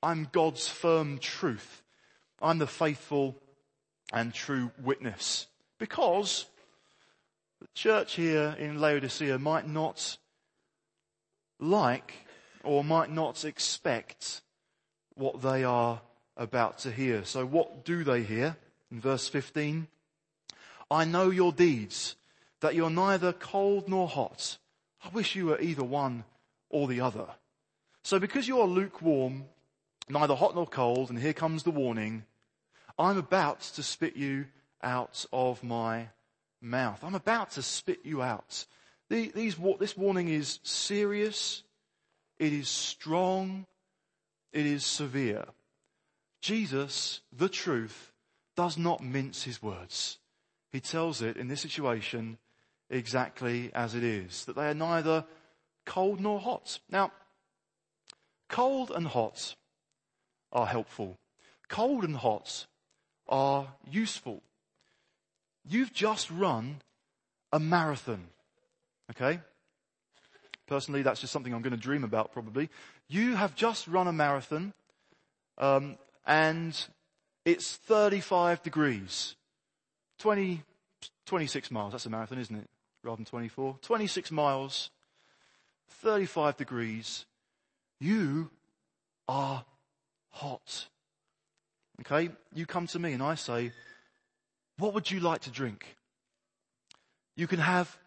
I'm 0.03 0.27
God's 0.31 0.67
firm 0.67 1.17
truth. 1.17 1.83
I'm 2.41 2.57
the 2.57 2.67
faithful 2.67 3.35
and 4.13 4.33
true 4.33 4.71
witness. 4.81 5.47
Because 5.77 6.45
the 7.59 7.67
church 7.73 8.15
here 8.15 8.55
in 8.59 8.79
Laodicea 8.79 9.37
might 9.39 9.67
not 9.67 10.17
like 11.59 12.13
or 12.63 12.83
might 12.83 13.11
not 13.11 13.45
expect 13.45 14.41
what 15.15 15.41
they 15.41 15.63
are 15.63 16.01
about 16.37 16.79
to 16.79 16.91
hear. 16.91 17.23
So 17.25 17.45
what 17.45 17.85
do 17.85 18.03
they 18.03 18.23
hear? 18.23 18.57
In 18.91 18.99
verse 18.99 19.27
15, 19.29 19.87
I 20.89 21.05
know 21.05 21.29
your 21.29 21.53
deeds, 21.53 22.15
that 22.59 22.75
you're 22.75 22.89
neither 22.89 23.31
cold 23.31 23.87
nor 23.87 24.07
hot. 24.07 24.57
I 25.03 25.09
wish 25.09 25.35
you 25.35 25.47
were 25.47 25.59
either 25.59 25.83
one 25.83 26.25
or 26.69 26.87
the 26.87 27.01
other. 27.01 27.27
So 28.03 28.19
because 28.19 28.47
you 28.47 28.59
are 28.59 28.67
lukewarm, 28.67 29.45
neither 30.09 30.35
hot 30.35 30.55
nor 30.55 30.67
cold, 30.67 31.09
and 31.09 31.17
here 31.17 31.33
comes 31.33 31.63
the 31.63 31.71
warning, 31.71 32.25
I'm 32.99 33.17
about 33.17 33.61
to 33.61 33.83
spit 33.83 34.15
you 34.15 34.45
out 34.83 35.25
of 35.31 35.63
my 35.63 36.09
mouth. 36.61 37.03
I'm 37.03 37.15
about 37.15 37.51
to 37.51 37.61
spit 37.61 37.99
you 38.03 38.21
out. 38.21 38.65
These, 39.09 39.57
this 39.79 39.97
warning 39.97 40.27
is 40.27 40.59
serious. 40.63 41.63
It 42.39 42.53
is 42.53 42.69
strong. 42.69 43.65
It 44.51 44.65
is 44.65 44.85
severe. 44.85 45.45
Jesus, 46.41 47.21
the 47.31 47.49
truth, 47.49 48.10
does 48.55 48.77
not 48.77 49.03
mince 49.03 49.43
his 49.43 49.61
words. 49.61 50.17
He 50.71 50.79
tells 50.79 51.21
it 51.21 51.37
in 51.37 51.47
this 51.47 51.61
situation 51.61 52.37
exactly 52.89 53.71
as 53.73 53.95
it 53.95 54.03
is, 54.03 54.45
that 54.45 54.55
they 54.55 54.67
are 54.67 54.73
neither 54.73 55.25
cold 55.85 56.19
nor 56.19 56.39
hot. 56.39 56.79
Now, 56.89 57.11
cold 58.49 58.91
and 58.91 59.07
hot 59.07 59.55
are 60.51 60.65
helpful. 60.65 61.17
Cold 61.69 62.03
and 62.03 62.17
hot 62.17 62.67
are 63.27 63.67
useful. 63.89 64.41
You've 65.67 65.93
just 65.93 66.29
run 66.29 66.81
a 67.51 67.59
marathon. 67.59 68.27
Okay? 69.11 69.39
Personally, 70.67 71.01
that's 71.01 71.21
just 71.21 71.33
something 71.33 71.53
I'm 71.53 71.61
going 71.61 71.71
to 71.71 71.77
dream 71.77 72.03
about 72.03 72.31
probably. 72.31 72.69
You 73.07 73.35
have 73.35 73.55
just 73.55 73.87
run 73.87 74.07
a 74.07 74.13
marathon, 74.13 74.73
um, 75.57 75.97
and 76.25 76.87
it's 77.45 77.75
35 77.75 78.61
degrees. 78.63 79.35
20, 80.19 80.61
26 81.25 81.71
miles. 81.71 81.91
That's 81.91 82.05
a 82.05 82.09
marathon, 82.09 82.39
isn't 82.39 82.55
it? 82.55 82.69
Rather 83.03 83.17
than 83.17 83.25
24. 83.25 83.77
26 83.81 84.31
miles, 84.31 84.91
35 85.89 86.57
degrees. 86.57 87.25
You 87.99 88.51
are 89.27 89.65
hot. 90.29 90.87
Okay? 92.01 92.29
You 92.53 92.65
come 92.65 92.87
to 92.87 92.99
me 92.99 93.13
and 93.13 93.23
I 93.23 93.35
say, 93.35 93.71
what 94.77 94.93
would 94.93 95.09
you 95.09 95.19
like 95.19 95.41
to 95.41 95.51
drink? 95.51 95.95
You 97.35 97.47
can 97.47 97.59
have 97.59 97.97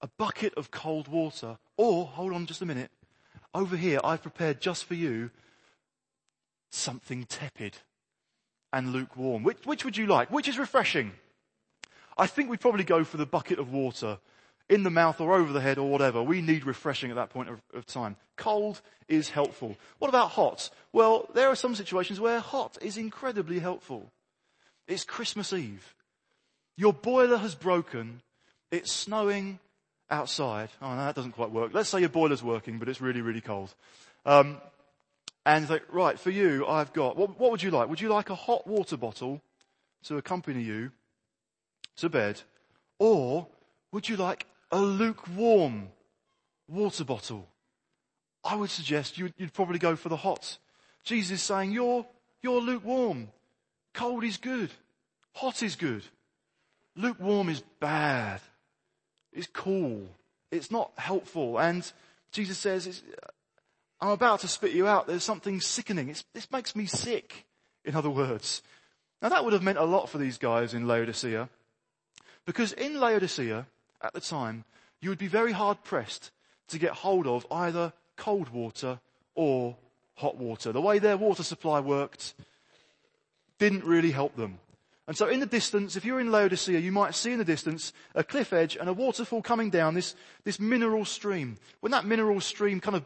a 0.00 0.08
bucket 0.18 0.54
of 0.54 0.70
cold 0.70 1.08
water 1.08 1.58
or, 1.76 2.06
hold 2.06 2.32
on 2.32 2.46
just 2.46 2.62
a 2.62 2.66
minute, 2.66 2.90
over 3.54 3.76
here 3.76 4.00
I've 4.02 4.22
prepared 4.22 4.60
just 4.60 4.84
for 4.84 4.94
you 4.94 5.30
something 6.70 7.24
tepid 7.24 7.78
and 8.72 8.92
lukewarm. 8.92 9.42
Which, 9.42 9.58
which 9.64 9.84
would 9.84 9.96
you 9.96 10.06
like? 10.06 10.30
Which 10.30 10.48
is 10.48 10.58
refreshing? 10.58 11.12
I 12.16 12.26
think 12.26 12.50
we'd 12.50 12.60
probably 12.60 12.84
go 12.84 13.04
for 13.04 13.16
the 13.16 13.26
bucket 13.26 13.58
of 13.58 13.72
water 13.72 14.18
in 14.68 14.82
the 14.82 14.90
mouth 14.90 15.20
or 15.20 15.34
over 15.34 15.52
the 15.52 15.60
head 15.60 15.78
or 15.78 15.90
whatever. 15.90 16.22
We 16.22 16.40
need 16.40 16.64
refreshing 16.64 17.10
at 17.10 17.16
that 17.16 17.30
point 17.30 17.48
of, 17.48 17.60
of, 17.74 17.86
time. 17.86 18.16
Cold 18.36 18.80
is 19.08 19.30
helpful. 19.30 19.76
What 19.98 20.08
about 20.08 20.30
hot? 20.30 20.70
Well, 20.92 21.28
there 21.34 21.48
are 21.48 21.56
some 21.56 21.74
situations 21.74 22.20
where 22.20 22.40
hot 22.40 22.78
is 22.80 22.96
incredibly 22.96 23.58
helpful. 23.58 24.10
It's 24.86 25.04
Christmas 25.04 25.52
Eve. 25.52 25.94
Your 26.76 26.92
boiler 26.92 27.36
has 27.36 27.54
broken. 27.54 28.22
It's 28.70 28.92
snowing 28.92 29.58
outside. 30.10 30.70
Oh 30.80 30.90
no, 30.90 31.04
that 31.04 31.14
doesn't 31.14 31.32
quite 31.32 31.50
work. 31.50 31.72
Let's 31.74 31.88
say 31.88 32.00
your 32.00 32.08
boiler's 32.08 32.42
working, 32.42 32.78
but 32.78 32.88
it's 32.88 33.00
really, 33.00 33.20
really 33.20 33.40
cold. 33.40 33.74
Um, 34.24 34.58
and 35.44 35.68
like, 35.68 35.82
right, 35.92 36.18
for 36.18 36.30
you, 36.30 36.66
I've 36.66 36.92
got, 36.92 37.16
what, 37.16 37.38
what 37.38 37.50
would 37.50 37.62
you 37.62 37.70
like? 37.70 37.88
Would 37.88 38.00
you 38.00 38.08
like 38.08 38.30
a 38.30 38.34
hot 38.34 38.66
water 38.66 38.96
bottle 38.96 39.40
to 40.04 40.16
accompany 40.16 40.62
you 40.62 40.92
to 41.96 42.08
bed? 42.08 42.40
Or 42.98 43.48
would 43.90 44.08
you 44.08 44.16
like 44.16 44.46
a 44.70 44.80
lukewarm 44.80 45.88
water 46.68 47.04
bottle? 47.04 47.48
I 48.44 48.54
would 48.56 48.70
suggest 48.70 49.18
you'd, 49.18 49.34
you'd 49.36 49.52
probably 49.52 49.78
go 49.78 49.96
for 49.96 50.08
the 50.08 50.16
hot. 50.16 50.58
Jesus 51.04 51.32
is 51.32 51.42
saying, 51.42 51.72
you're, 51.72 52.06
you're 52.40 52.60
lukewarm. 52.60 53.28
Cold 53.94 54.24
is 54.24 54.36
good. 54.36 54.70
Hot 55.34 55.62
is 55.62 55.76
good. 55.76 56.04
Lukewarm 56.96 57.48
is 57.48 57.62
bad. 57.80 58.40
It's 59.32 59.48
cool. 59.48 60.06
It's 60.50 60.70
not 60.70 60.92
helpful. 60.96 61.58
And 61.58 61.90
Jesus 62.32 62.58
says, 62.58 63.02
I'm 64.02 64.08
about 64.08 64.40
to 64.40 64.48
spit 64.48 64.72
you 64.72 64.88
out. 64.88 65.06
There's 65.06 65.22
something 65.22 65.60
sickening. 65.60 66.08
It's, 66.08 66.24
this 66.34 66.50
makes 66.50 66.74
me 66.74 66.86
sick, 66.86 67.46
in 67.84 67.94
other 67.94 68.10
words. 68.10 68.60
Now 69.22 69.28
that 69.28 69.44
would 69.44 69.52
have 69.52 69.62
meant 69.62 69.78
a 69.78 69.84
lot 69.84 70.08
for 70.08 70.18
these 70.18 70.38
guys 70.38 70.74
in 70.74 70.88
Laodicea. 70.88 71.48
Because 72.44 72.72
in 72.72 72.98
Laodicea, 72.98 73.64
at 74.02 74.12
the 74.12 74.20
time, 74.20 74.64
you 75.00 75.08
would 75.10 75.20
be 75.20 75.28
very 75.28 75.52
hard 75.52 75.84
pressed 75.84 76.32
to 76.68 76.80
get 76.80 76.90
hold 76.90 77.28
of 77.28 77.46
either 77.48 77.92
cold 78.16 78.48
water 78.48 78.98
or 79.36 79.76
hot 80.16 80.36
water. 80.36 80.72
The 80.72 80.80
way 80.80 80.98
their 80.98 81.16
water 81.16 81.44
supply 81.44 81.78
worked 81.78 82.34
didn't 83.60 83.84
really 83.84 84.10
help 84.10 84.34
them. 84.34 84.58
And 85.06 85.16
so 85.16 85.28
in 85.28 85.38
the 85.38 85.46
distance, 85.46 85.94
if 85.94 86.04
you're 86.04 86.20
in 86.20 86.32
Laodicea, 86.32 86.80
you 86.80 86.90
might 86.90 87.14
see 87.14 87.30
in 87.30 87.38
the 87.38 87.44
distance 87.44 87.92
a 88.16 88.24
cliff 88.24 88.52
edge 88.52 88.76
and 88.76 88.88
a 88.88 88.92
waterfall 88.92 89.42
coming 89.42 89.70
down 89.70 89.94
this, 89.94 90.16
this 90.42 90.58
mineral 90.58 91.04
stream. 91.04 91.56
When 91.78 91.92
that 91.92 92.04
mineral 92.04 92.40
stream 92.40 92.80
kind 92.80 92.96
of 92.96 93.04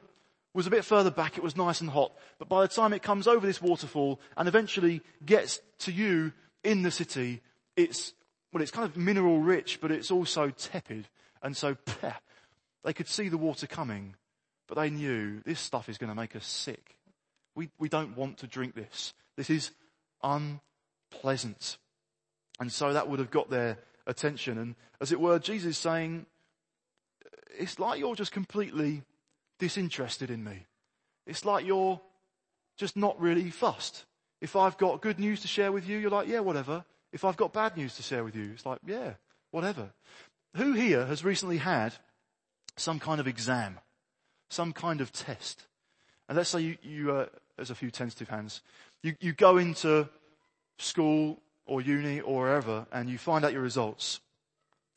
was 0.57 0.67
a 0.67 0.71
bit 0.71 0.85
further 0.85 1.11
back, 1.11 1.37
it 1.37 1.45
was 1.45 1.57
nice 1.57 1.81
and 1.83 1.91
hot. 1.91 2.13
But 2.39 2.49
by 2.49 2.63
the 2.63 2.69
time 2.69 2.93
it 2.93 3.03
comes 3.03 3.29
over 3.29 3.47
this 3.47 3.61
waterfall 3.61 4.21
and 4.37 4.49
eventually 4.49 5.03
gets 5.25 5.61
to 5.81 5.93
you 5.93 6.33
in 6.65 6.83
the 6.83 6.91
city, 6.91 7.43
it's, 7.77 8.15
well, 8.53 8.63
it's 8.63 8.71
kind 8.71 8.89
of 8.89 8.97
mineral 8.97 9.39
rich, 9.39 9.81
but 9.81 9.93
it's 9.93 10.11
also 10.11 10.49
tepid. 10.51 11.09
And 11.43 11.55
so, 11.57 11.77
they 12.85 12.93
could 12.95 13.07
see 13.07 13.29
the 13.29 13.37
water 13.37 13.67
coming, 13.67 14.15
but 14.67 14.77
they 14.77 14.89
knew 14.89 15.43
this 15.45 15.61
stuff 15.61 15.89
is 15.89 15.99
going 15.99 16.09
to 16.09 16.17
make 16.17 16.35
us 16.35 16.47
sick. 16.47 16.97
We, 17.55 17.69
we 17.79 17.89
don't 17.89 18.17
want 18.17 18.39
to 18.39 18.47
drink 18.47 18.75
this. 18.75 19.13
This 19.37 19.51
is 19.51 19.73
unpleasant. 20.23 21.77
And 22.59 22.73
so 22.73 22.95
that 22.95 23.09
would 23.09 23.19
have 23.19 23.31
got 23.31 23.51
their 23.51 23.79
attention. 24.07 24.57
And 24.57 24.75
as 25.01 25.13
it 25.13 25.21
were, 25.21 25.39
Jesus 25.39 25.73
is 25.73 25.79
saying, 25.79 26.25
it's 27.59 27.79
like 27.79 28.01
you're 28.01 28.15
just 28.15 28.33
completely 28.33 29.03
disinterested 29.59 30.31
in 30.31 30.45
me. 30.45 30.67
It's 31.27 31.45
like 31.45 31.67
you're 31.67 32.01
just 32.77 32.97
not 32.97 33.21
really 33.21 33.51
fussed. 33.51 34.05
If 34.41 34.55
I've 34.55 34.77
got 34.77 35.01
good 35.01 35.19
news 35.19 35.41
to 35.43 35.49
share 35.49 35.73
with 35.73 35.89
you, 35.89 35.99
you're 35.99 36.11
like, 36.11 36.29
yeah, 36.29 36.41
whatever. 36.41 36.85
If 37.13 37.25
I've 37.25 37.37
got 37.37 37.53
bad 37.53 37.77
news 37.77 37.97
to 37.97 38.03
share 38.03 38.23
with 38.23 38.37
you, 38.37 38.51
it's 38.53 38.67
like, 38.67 38.79
yeah, 38.87 39.15
whatever. 39.51 39.91
Who 40.57 40.73
here 40.73 41.07
has 41.07 41.25
recently 41.25 41.59
had 41.59 41.95
some 42.77 42.99
kind 42.99 43.21
of 43.21 43.27
exam? 43.27 43.79
Some 44.51 44.73
kind 44.73 45.01
of 45.01 45.13
test? 45.13 45.67
And 46.29 46.37
let's 46.37 46.51
say 46.51 46.61
you, 46.61 46.77
you 46.83 47.13
uh, 47.13 47.27
there's 47.57 47.71
a 47.71 47.75
few 47.75 47.91
tentative 47.91 48.29
hands. 48.29 48.61
You, 49.03 49.15
you 49.21 49.33
go 49.33 49.57
into 49.57 50.09
school 50.79 51.41
or 51.65 51.81
uni 51.81 52.21
or 52.21 52.43
wherever 52.43 52.87
and 52.93 53.09
you 53.09 53.19
find 53.19 53.45
out 53.45 53.53
your 53.53 53.63
results. 53.63 54.21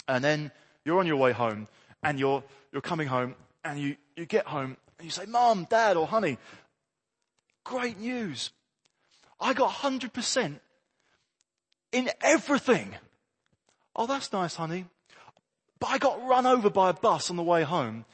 And 0.07 0.23
then 0.23 0.51
you're 0.85 0.99
on 0.99 1.07
your 1.07 1.17
way 1.17 1.31
home 1.31 1.67
and 2.03 2.19
you're, 2.19 2.43
you're 2.71 2.81
coming 2.81 3.07
home 3.07 3.35
and 3.69 3.79
you, 3.79 3.95
you 4.15 4.25
get 4.25 4.47
home 4.47 4.77
and 4.97 5.05
you 5.05 5.11
say, 5.11 5.25
mom, 5.25 5.67
dad 5.69 5.95
or 5.95 6.07
honey, 6.07 6.37
great 7.63 7.99
news. 7.99 8.51
I 9.39 9.53
got 9.53 9.71
100% 9.71 10.59
in 11.91 12.09
everything. 12.21 12.95
Oh, 13.95 14.07
that's 14.07 14.33
nice, 14.33 14.55
honey. 14.55 14.85
But 15.79 15.91
I 15.91 15.97
got 15.97 16.25
run 16.27 16.45
over 16.45 16.69
by 16.69 16.89
a 16.89 16.93
bus 16.93 17.29
on 17.29 17.37
the 17.37 17.43
way 17.43 17.63
home. 17.63 18.05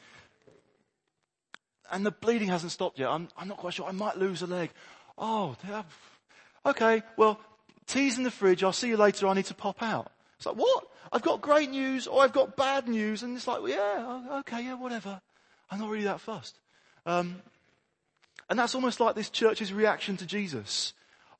And 1.90 2.04
the 2.04 2.10
bleeding 2.10 2.48
hasn't 2.48 2.72
stopped 2.72 2.98
yet. 2.98 3.08
I'm, 3.08 3.28
I'm 3.36 3.48
not 3.48 3.58
quite 3.58 3.74
sure. 3.74 3.86
I 3.86 3.92
might 3.92 4.16
lose 4.16 4.42
a 4.42 4.46
leg. 4.46 4.70
Oh, 5.16 5.56
okay. 6.64 7.02
Well, 7.16 7.40
tea's 7.86 8.18
in 8.18 8.24
the 8.24 8.30
fridge. 8.30 8.62
I'll 8.62 8.72
see 8.72 8.88
you 8.88 8.96
later. 8.96 9.26
I 9.26 9.34
need 9.34 9.46
to 9.46 9.54
pop 9.54 9.82
out. 9.82 10.12
It's 10.36 10.46
like, 10.46 10.56
what? 10.56 10.86
I've 11.12 11.22
got 11.22 11.40
great 11.40 11.70
news 11.70 12.06
or 12.06 12.22
I've 12.22 12.32
got 12.32 12.56
bad 12.56 12.88
news. 12.88 13.22
And 13.22 13.36
it's 13.36 13.46
like, 13.46 13.62
well, 13.62 13.70
yeah, 13.70 14.38
okay, 14.40 14.64
yeah, 14.64 14.74
whatever. 14.74 15.20
I'm 15.70 15.80
not 15.80 15.90
really 15.90 16.04
that 16.04 16.20
fussed. 16.20 16.58
Um, 17.04 17.42
and 18.48 18.58
that's 18.58 18.74
almost 18.74 19.00
like 19.00 19.14
this 19.14 19.30
church's 19.30 19.72
reaction 19.72 20.16
to 20.18 20.26
Jesus. 20.26 20.92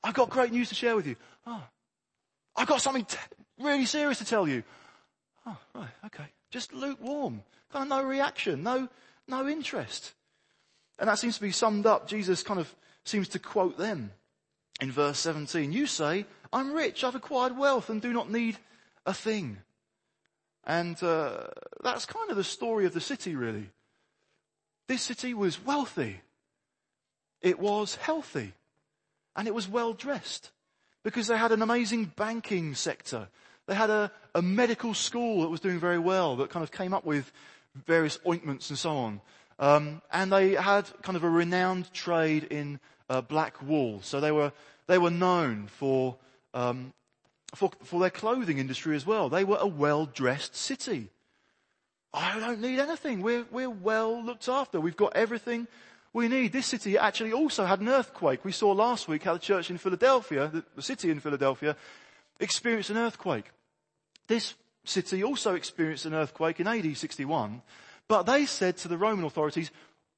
I've 0.03 0.13
got 0.13 0.29
great 0.29 0.51
news 0.51 0.69
to 0.69 0.75
share 0.75 0.95
with 0.95 1.07
you. 1.07 1.15
Oh, 1.45 1.63
I've 2.55 2.67
got 2.67 2.81
something 2.81 3.05
t- 3.05 3.17
really 3.59 3.85
serious 3.85 4.17
to 4.19 4.25
tell 4.25 4.47
you. 4.47 4.63
Oh, 5.45 5.57
right, 5.73 5.89
okay. 6.05 6.25
Just 6.51 6.73
lukewarm. 6.73 7.43
Kind 7.71 7.83
of 7.83 7.89
no 7.89 8.03
reaction, 8.03 8.63
no, 8.63 8.89
no 9.27 9.47
interest. 9.47 10.13
And 10.99 11.09
that 11.09 11.19
seems 11.19 11.35
to 11.35 11.41
be 11.41 11.51
summed 11.51 11.85
up. 11.85 12.07
Jesus 12.07 12.43
kind 12.43 12.59
of 12.59 12.73
seems 13.03 13.27
to 13.29 13.39
quote 13.39 13.77
them 13.77 14.11
in 14.81 14.91
verse 14.91 15.19
17. 15.19 15.71
You 15.71 15.85
say, 15.85 16.25
I'm 16.51 16.73
rich, 16.73 17.03
I've 17.03 17.15
acquired 17.15 17.57
wealth 17.57 17.89
and 17.89 18.01
do 18.01 18.13
not 18.13 18.31
need 18.31 18.57
a 19.05 19.13
thing. 19.13 19.59
And 20.65 21.01
uh, 21.01 21.47
that's 21.83 22.05
kind 22.05 22.29
of 22.29 22.35
the 22.35 22.43
story 22.43 22.85
of 22.85 22.93
the 22.93 23.01
city, 23.01 23.35
really. 23.35 23.69
This 24.87 25.01
city 25.01 25.33
was 25.33 25.63
wealthy. 25.63 26.21
It 27.41 27.59
was 27.59 27.95
healthy. 27.95 28.53
And 29.35 29.47
it 29.47 29.53
was 29.53 29.67
well 29.67 29.93
dressed. 29.93 30.51
Because 31.03 31.27
they 31.27 31.37
had 31.37 31.51
an 31.51 31.61
amazing 31.61 32.11
banking 32.15 32.75
sector. 32.75 33.27
They 33.67 33.75
had 33.75 33.89
a, 33.89 34.11
a 34.33 34.41
medical 34.41 34.93
school 34.93 35.41
that 35.41 35.49
was 35.49 35.59
doing 35.59 35.79
very 35.79 35.99
well, 35.99 36.37
that 36.37 36.49
kind 36.49 36.63
of 36.63 36.71
came 36.71 36.93
up 36.93 37.05
with 37.05 37.31
various 37.85 38.17
ointments 38.25 38.69
and 38.69 38.79
so 38.79 38.91
on. 38.91 39.21
Um, 39.59 40.01
and 40.11 40.31
they 40.31 40.53
had 40.53 40.89
kind 41.01 41.15
of 41.15 41.23
a 41.23 41.29
renowned 41.29 41.91
trade 41.93 42.45
in 42.45 42.79
uh, 43.09 43.21
black 43.21 43.61
wool. 43.61 44.01
So 44.01 44.19
they 44.19 44.31
were, 44.31 44.51
they 44.87 44.97
were 44.97 45.11
known 45.11 45.67
for, 45.67 46.15
um, 46.53 46.93
for, 47.55 47.71
for 47.83 47.99
their 47.99 48.09
clothing 48.09 48.57
industry 48.57 48.95
as 48.95 49.05
well. 49.05 49.29
They 49.29 49.43
were 49.43 49.57
a 49.59 49.67
well-dressed 49.67 50.55
city. 50.55 51.09
I 52.17 52.39
don't 52.39 52.61
need 52.61 52.79
anything. 52.79 53.21
We're, 53.21 53.45
we're 53.51 53.69
well 53.69 54.23
looked 54.23 54.49
after. 54.49 54.79
We've 54.79 54.97
got 54.97 55.15
everything 55.15 55.67
we 56.13 56.27
need. 56.27 56.51
This 56.51 56.65
city 56.65 56.97
actually 56.97 57.33
also 57.33 57.65
had 57.65 57.79
an 57.79 57.89
earthquake. 57.89 58.43
We 58.43 58.51
saw 58.51 58.71
last 58.71 59.07
week 59.07 59.23
how 59.23 59.33
the 59.33 59.39
church 59.39 59.69
in 59.69 59.77
Philadelphia, 59.77 60.49
the, 60.51 60.63
the 60.75 60.81
city 60.81 61.09
in 61.09 61.19
Philadelphia, 61.19 61.75
experienced 62.39 62.89
an 62.89 62.97
earthquake. 62.97 63.45
This 64.27 64.55
city 64.83 65.23
also 65.23 65.55
experienced 65.55 66.05
an 66.05 66.13
earthquake 66.13 66.59
in 66.59 66.67
AD 66.67 66.97
61, 66.97 67.61
but 68.07 68.23
they 68.23 68.45
said 68.45 68.77
to 68.77 68.87
the 68.87 68.97
Roman 68.97 69.25
authorities, 69.25 69.71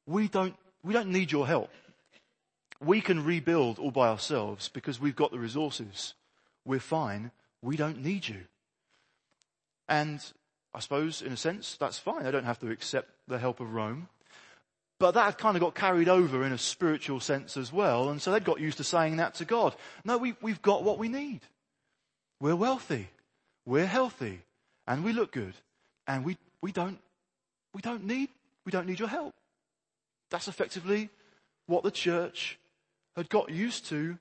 we 0.06 0.28
don't, 0.28 0.56
we 0.84 0.94
don't 0.94 1.10
need 1.10 1.32
your 1.32 1.48
help 1.48 1.70
we 2.82 3.02
can 3.02 3.24
rebuild 3.24 3.78
all 3.78 3.92
by 3.92 4.08
ourselves 4.08 4.70
because 4.70 5.00
we've 5.00 5.16
got 5.16 5.32
the 5.32 5.40
resources. 5.40 6.14
We're 6.66 6.80
fine. 6.80 7.32
We 7.62 7.76
don't 7.76 8.04
need 8.04 8.28
you. 8.28 8.46
And 9.88 10.24
I 10.74 10.80
suppose 10.80 11.22
in 11.22 11.32
a 11.32 11.38
sense 11.38 11.78
that's 11.80 11.98
fine. 11.98 12.24
They 12.24 12.32
don't 12.32 12.46
have 12.46 12.60
to 12.60 12.72
accept 12.72 13.10
the 13.28 13.40
help 13.40 13.60
of 13.60 13.74
Rome. 13.74 14.10
But 15.00 15.12
that 15.12 15.38
kind 15.38 15.56
of 15.56 15.62
got 15.62 15.76
carried 15.76 16.10
over 16.10 16.44
in 16.44 16.52
a 16.52 16.58
spiritual 16.58 17.22
sense 17.22 17.56
as 17.56 17.72
well. 17.72 18.10
And 18.10 18.22
so 18.22 18.32
they'd 18.32 18.44
got 18.44 18.60
used 18.60 18.78
to 18.78 18.84
saying 18.84 19.18
that 19.18 19.36
to 19.36 19.46
God. 19.46 19.74
No, 20.04 20.18
we, 20.18 20.36
we've 20.42 20.62
got 20.62 20.84
what 20.84 21.00
we 21.00 21.08
need. 21.08 21.40
We're 22.42 22.56
wealthy. 22.56 23.08
We're 23.66 23.86
healthy. 23.86 24.42
And 24.86 25.06
we 25.06 25.14
look 25.14 25.32
good. 25.32 25.54
And 26.06 26.26
we, 26.26 26.38
we 26.62 26.74
don't, 26.74 27.00
we 27.74 27.82
don't 27.82 28.06
need, 28.06 28.30
we 28.66 28.72
don't 28.72 28.88
need 28.88 29.00
your 29.00 29.08
help. 29.08 29.34
That's 30.32 30.50
effectively 30.50 31.10
what 31.66 31.84
the 31.84 31.92
church 31.92 32.60
had 33.16 33.30
got 33.30 33.52
used 33.52 33.86
to, 33.88 34.18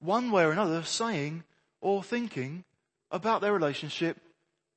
one 0.00 0.30
way 0.30 0.44
or 0.44 0.52
another, 0.52 0.82
saying 0.82 1.44
or 1.80 2.02
thinking 2.02 2.64
about 3.10 3.40
their 3.40 3.52
relationship 3.52 4.18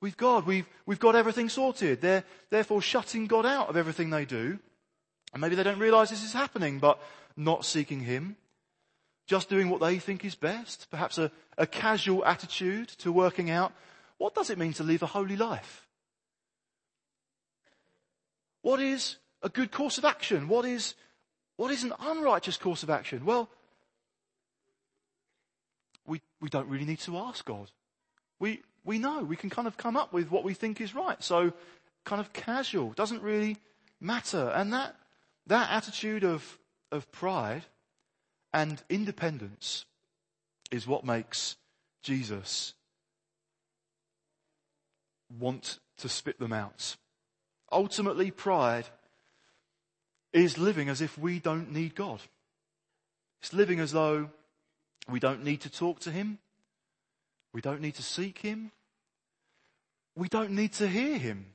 with 0.02 0.18
God. 0.18 0.44
We've, 0.44 0.66
we've 0.84 0.98
got 0.98 1.16
everything 1.16 1.48
sorted. 1.48 2.02
They're 2.02 2.24
therefore 2.50 2.82
shutting 2.82 3.26
God 3.26 3.46
out 3.46 3.70
of 3.70 3.76
everything 3.76 4.10
they 4.10 4.26
do. 4.26 4.58
And 5.32 5.40
maybe 5.40 5.54
they 5.54 5.62
don't 5.62 5.78
realize 5.78 6.10
this 6.10 6.24
is 6.24 6.34
happening, 6.34 6.78
but 6.78 7.00
not 7.36 7.64
seeking 7.64 8.00
Him. 8.00 8.36
Just 9.26 9.48
doing 9.48 9.70
what 9.70 9.80
they 9.80 9.98
think 9.98 10.24
is 10.24 10.34
best. 10.34 10.88
Perhaps 10.90 11.16
a, 11.16 11.30
a 11.56 11.66
casual 11.66 12.24
attitude 12.26 12.88
to 12.98 13.10
working 13.10 13.48
out 13.48 13.72
what 14.18 14.34
does 14.34 14.50
it 14.50 14.58
mean 14.58 14.72
to 14.74 14.84
live 14.84 15.02
a 15.02 15.06
holy 15.06 15.36
life? 15.36 15.86
What 18.60 18.78
is 18.78 19.16
a 19.42 19.48
good 19.48 19.72
course 19.72 19.98
of 19.98 20.04
action? 20.04 20.46
What 20.46 20.64
is 20.64 20.94
what 21.56 21.72
is 21.72 21.82
an 21.82 21.92
unrighteous 21.98 22.56
course 22.56 22.82
of 22.84 22.90
action? 22.90 23.24
Well, 23.24 23.48
we, 26.06 26.20
we 26.40 26.48
don't 26.48 26.68
really 26.68 26.84
need 26.84 27.00
to 27.00 27.16
ask 27.18 27.44
God. 27.44 27.70
We, 28.38 28.62
we 28.84 28.98
know, 28.98 29.22
we 29.22 29.36
can 29.36 29.50
kind 29.50 29.68
of 29.68 29.76
come 29.76 29.96
up 29.96 30.12
with 30.12 30.30
what 30.30 30.44
we 30.44 30.54
think 30.54 30.80
is 30.80 30.94
right. 30.94 31.22
So 31.22 31.52
kind 32.04 32.20
of 32.20 32.32
casual, 32.32 32.90
doesn't 32.90 33.22
really 33.22 33.56
matter. 34.00 34.50
And 34.54 34.72
that, 34.72 34.96
that 35.46 35.70
attitude 35.70 36.24
of, 36.24 36.58
of 36.90 37.10
pride 37.12 37.62
and 38.52 38.82
independence 38.88 39.84
is 40.70 40.86
what 40.86 41.04
makes 41.04 41.56
Jesus 42.02 42.74
want 45.38 45.78
to 45.98 46.08
spit 46.08 46.38
them 46.38 46.52
out. 46.52 46.96
Ultimately, 47.70 48.30
pride 48.30 48.86
is 50.32 50.58
living 50.58 50.88
as 50.88 51.00
if 51.00 51.16
we 51.16 51.38
don't 51.38 51.72
need 51.72 51.94
God. 51.94 52.20
It's 53.40 53.52
living 53.52 53.80
as 53.80 53.92
though 53.92 54.30
we 55.08 55.20
don't 55.20 55.44
need 55.44 55.60
to 55.62 55.70
talk 55.70 56.00
to 56.00 56.10
Him. 56.10 56.38
We 57.52 57.60
don't 57.60 57.80
need 57.80 57.94
to 57.96 58.02
seek 58.02 58.38
Him. 58.38 58.70
We 60.16 60.28
don't 60.28 60.50
need 60.50 60.72
to 60.74 60.88
hear 60.88 61.18
Him. 61.18 61.46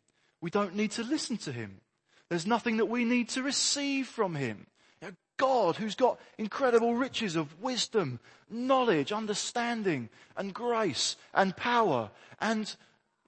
We 0.41 0.49
don't 0.49 0.75
need 0.75 0.91
to 0.91 1.03
listen 1.03 1.37
to 1.37 1.51
Him. 1.51 1.81
There's 2.29 2.47
nothing 2.47 2.77
that 2.77 2.85
we 2.85 3.05
need 3.05 3.29
to 3.29 3.43
receive 3.43 4.07
from 4.07 4.35
Him. 4.35 4.67
You 5.01 5.09
know, 5.09 5.13
God, 5.37 5.77
who's 5.77 5.95
got 5.95 6.19
incredible 6.37 6.95
riches 6.95 7.35
of 7.35 7.61
wisdom, 7.61 8.19
knowledge, 8.49 9.11
understanding, 9.11 10.09
and 10.35 10.53
grace, 10.53 11.15
and 11.33 11.55
power, 11.55 12.09
and 12.39 12.75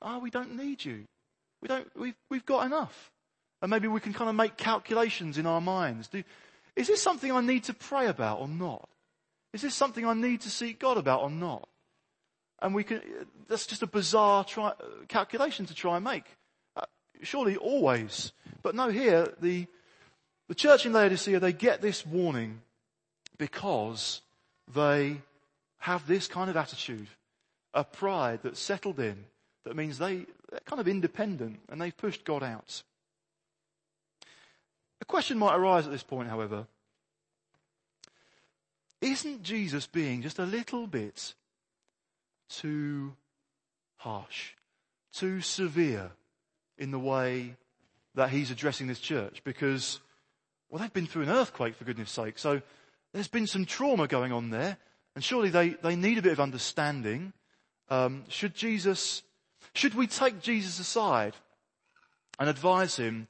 oh, 0.02 0.20
we 0.20 0.30
don't 0.30 0.56
need 0.56 0.84
you. 0.84 1.06
We 1.62 1.68
don't, 1.68 1.88
we've, 1.96 2.16
we've 2.30 2.46
got 2.46 2.66
enough. 2.66 3.12
And 3.62 3.70
maybe 3.70 3.88
we 3.88 4.00
can 4.00 4.14
kind 4.14 4.30
of 4.30 4.36
make 4.36 4.58
calculations 4.58 5.38
in 5.38 5.46
our 5.46 5.60
minds. 5.60 6.08
Do, 6.08 6.24
is 6.76 6.88
this 6.88 7.02
something 7.02 7.32
I 7.32 7.42
need 7.42 7.66
to 7.66 7.74
pray 7.74 8.08
about 8.08 8.40
or 8.40 8.48
not? 8.48 8.88
Is 9.54 9.62
this 9.62 9.76
something 9.76 10.06
I 10.06 10.14
need 10.14 10.42
to 10.42 10.50
seek 10.50 10.80
God 10.80 10.98
about 10.98 11.22
or 11.22 11.30
not? 11.30 11.68
And 12.62 12.76
we 12.76 12.84
can, 12.84 13.02
that's 13.48 13.66
just 13.66 13.84
a 13.84 13.88
bizarre 13.88 14.44
try, 14.44 14.74
calculation 15.08 15.66
to 15.68 15.74
try 15.74 15.96
and 15.96 16.04
make. 16.04 16.26
Uh, 16.76 16.86
surely 17.22 17.56
always. 17.56 18.34
But 18.62 18.76
no, 18.76 18.90
here, 18.90 19.34
the, 19.42 19.68
the 20.48 20.56
church 20.56 20.86
in 20.86 20.94
Laodicea, 20.94 21.40
they 21.40 21.54
get 21.54 21.82
this 21.82 22.06
warning 22.06 22.62
because 23.38 24.22
they 24.74 25.22
have 25.80 26.06
this 26.06 26.28
kind 26.28 26.50
of 26.50 26.58
attitude, 26.58 27.08
a 27.74 27.84
pride 27.84 28.42
that's 28.44 28.60
settled 28.60 29.00
in, 29.00 29.24
that 29.64 29.76
means 29.76 29.98
they, 29.98 30.26
they're 30.50 30.60
kind 30.66 30.80
of 30.80 30.88
independent 30.88 31.60
and 31.70 31.82
they've 31.82 31.96
pushed 31.96 32.26
God 32.26 32.44
out. 32.44 32.84
A 35.02 35.06
question 35.06 35.38
might 35.38 35.56
arise 35.56 35.86
at 35.86 35.92
this 35.92 36.04
point, 36.04 36.30
however. 36.30 36.68
Isn't 39.02 39.44
Jesus 39.44 39.88
being 39.88 40.22
just 40.22 40.40
a 40.40 40.46
little 40.46 40.86
bit 40.86 41.34
too 42.50 43.16
harsh, 43.98 44.54
too 45.14 45.42
severe 45.42 46.12
in 46.78 46.92
the 46.92 47.00
way 47.00 47.56
that 48.16 48.30
he's 48.30 48.52
addressing 48.52 48.88
this 48.88 49.00
church? 49.00 49.42
Because, 49.44 50.00
well, 50.70 50.82
they've 50.82 50.94
been 50.94 51.08
through 51.08 51.24
an 51.24 51.30
earthquake, 51.30 51.76
for 51.76 51.84
goodness 51.84 52.12
sake. 52.12 52.38
So 52.38 52.62
there's 53.14 53.28
been 53.28 53.48
some 53.48 53.66
trauma 53.66 54.08
going 54.08 54.32
on 54.32 54.50
there. 54.50 54.78
And 55.16 55.24
surely 55.24 55.50
they, 55.50 55.70
they 55.70 55.96
need 55.96 56.18
a 56.18 56.22
bit 56.22 56.32
of 56.32 56.40
understanding. 56.40 57.34
Um, 57.90 58.24
should 58.30 58.56
Jesus, 58.56 59.24
should 59.74 59.96
we 59.96 60.08
take 60.08 60.42
Jesus 60.42 60.80
aside 60.80 61.36
and 62.40 62.50
advise 62.50 62.96
him 62.96 63.28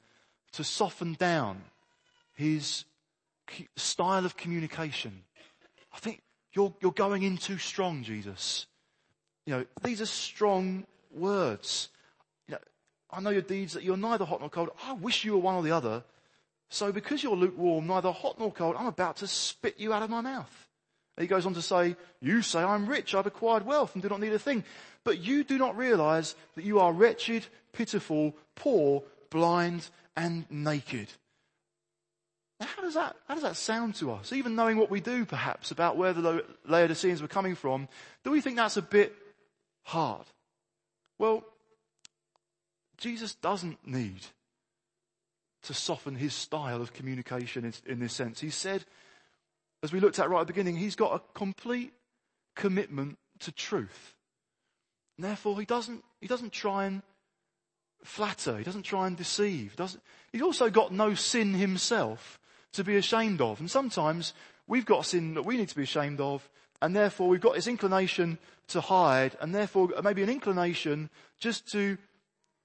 to 0.53 0.63
soften 0.63 1.13
down 1.13 1.61
his 2.33 2.85
style 3.75 4.25
of 4.25 4.37
communication. 4.37 5.23
I 5.93 5.99
think 5.99 6.21
you're, 6.53 6.73
you're 6.81 6.91
going 6.91 7.23
in 7.23 7.37
too 7.37 7.57
strong, 7.57 8.03
Jesus. 8.03 8.67
You 9.49 9.55
know, 9.55 9.65
these 9.81 9.99
are 9.99 10.05
strong 10.05 10.85
words. 11.11 11.89
You 12.47 12.51
know, 12.51 12.59
I 13.09 13.19
know 13.19 13.31
your 13.31 13.41
deeds 13.41 13.73
that 13.73 13.81
you're 13.81 13.97
neither 13.97 14.23
hot 14.23 14.41
nor 14.41 14.49
cold. 14.51 14.69
I 14.85 14.93
wish 14.93 15.25
you 15.25 15.31
were 15.31 15.39
one 15.39 15.55
or 15.55 15.63
the 15.63 15.71
other. 15.71 16.03
So 16.69 16.91
because 16.91 17.23
you're 17.23 17.35
lukewarm, 17.35 17.87
neither 17.87 18.11
hot 18.11 18.37
nor 18.37 18.51
cold, 18.51 18.75
I'm 18.77 18.85
about 18.85 19.15
to 19.17 19.27
spit 19.27 19.79
you 19.79 19.91
out 19.91 20.03
of 20.03 20.11
my 20.11 20.21
mouth. 20.21 20.67
He 21.17 21.25
goes 21.25 21.47
on 21.47 21.55
to 21.55 21.63
say, 21.63 21.95
you 22.21 22.43
say 22.43 22.61
I'm 22.61 22.85
rich, 22.85 23.15
I've 23.15 23.25
acquired 23.25 23.65
wealth 23.65 23.95
and 23.95 24.03
do 24.03 24.09
not 24.09 24.19
need 24.19 24.33
a 24.33 24.37
thing. 24.37 24.63
But 25.03 25.17
you 25.17 25.43
do 25.43 25.57
not 25.57 25.75
realize 25.75 26.35
that 26.53 26.63
you 26.63 26.79
are 26.79 26.93
wretched, 26.93 27.47
pitiful, 27.73 28.35
poor, 28.53 29.01
blind, 29.31 29.89
and 30.15 30.45
naked. 30.51 31.07
Now, 32.59 32.67
how 32.75 32.83
does 32.83 32.93
that, 32.93 33.15
how 33.27 33.33
does 33.33 33.43
that 33.43 33.55
sound 33.55 33.95
to 33.95 34.11
us? 34.11 34.31
Even 34.31 34.55
knowing 34.55 34.77
what 34.77 34.91
we 34.91 34.99
do 34.99 35.25
perhaps 35.25 35.71
about 35.71 35.97
where 35.97 36.13
the 36.13 36.45
Laodiceans 36.67 37.19
were 37.19 37.27
coming 37.27 37.55
from, 37.55 37.87
do 38.23 38.29
we 38.29 38.41
think 38.41 38.57
that's 38.57 38.77
a 38.77 38.83
bit 38.83 39.15
hard? 39.89 40.25
Well, 41.17 41.43
Jesus 42.97 43.35
doesn't 43.35 43.85
need 43.85 44.21
to 45.63 45.73
soften 45.73 46.15
his 46.15 46.33
style 46.33 46.81
of 46.81 46.93
communication 46.93 47.65
in, 47.65 47.73
in 47.85 47.99
this 47.99 48.13
sense. 48.13 48.39
He 48.39 48.49
said, 48.49 48.85
as 49.83 49.91
we 49.91 49.99
looked 49.99 50.19
at 50.19 50.29
right 50.29 50.41
at 50.41 50.47
the 50.47 50.53
beginning, 50.53 50.77
he's 50.77 50.95
got 50.95 51.15
a 51.15 51.37
complete 51.37 51.93
commitment 52.55 53.17
to 53.39 53.51
truth. 53.51 54.15
And 55.17 55.25
therefore, 55.25 55.59
he 55.59 55.65
doesn't, 55.65 56.03
he 56.21 56.27
doesn't 56.27 56.53
try 56.53 56.85
and 56.85 57.01
flatter. 58.03 58.57
He 58.57 58.63
doesn't 58.63 58.83
try 58.83 59.07
and 59.07 59.17
deceive. 59.17 59.75
Doesn't, 59.75 60.01
he's 60.31 60.41
also 60.41 60.69
got 60.69 60.93
no 60.93 61.13
sin 61.13 61.53
himself 61.53 62.39
to 62.73 62.83
be 62.83 62.95
ashamed 62.95 63.41
of. 63.41 63.59
And 63.59 63.69
sometimes 63.69 64.33
we've 64.67 64.85
got 64.85 65.05
sin 65.05 65.33
that 65.33 65.45
we 65.45 65.57
need 65.57 65.69
to 65.69 65.75
be 65.75 65.83
ashamed 65.83 66.21
of, 66.21 66.47
and 66.81 66.95
therefore 66.95 67.27
we've 67.27 67.41
got 67.41 67.55
this 67.55 67.67
inclination 67.67 68.37
to 68.69 68.81
hide, 68.81 69.35
and 69.41 69.53
therefore 69.53 69.89
uh, 69.95 70.01
maybe 70.01 70.23
an 70.23 70.29
inclination 70.29 71.09
just 71.39 71.67
to, 71.71 71.97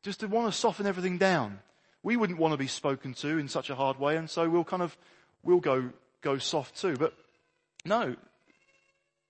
just 0.02 0.20
to 0.20 0.26
want 0.26 0.52
to 0.52 0.58
soften 0.58 0.86
everything 0.86 1.18
down. 1.18 1.58
We 2.02 2.16
wouldn't 2.16 2.38
want 2.38 2.52
to 2.52 2.58
be 2.58 2.66
spoken 2.66 3.14
to 3.14 3.38
in 3.38 3.48
such 3.48 3.70
a 3.70 3.74
hard 3.74 3.98
way, 3.98 4.16
and 4.16 4.28
so 4.28 4.48
we'll 4.48 4.64
kind 4.64 4.82
of, 4.82 4.96
we'll 5.42 5.60
go, 5.60 5.90
go 6.20 6.38
soft 6.38 6.80
too. 6.80 6.96
But 6.96 7.14
no, 7.84 8.16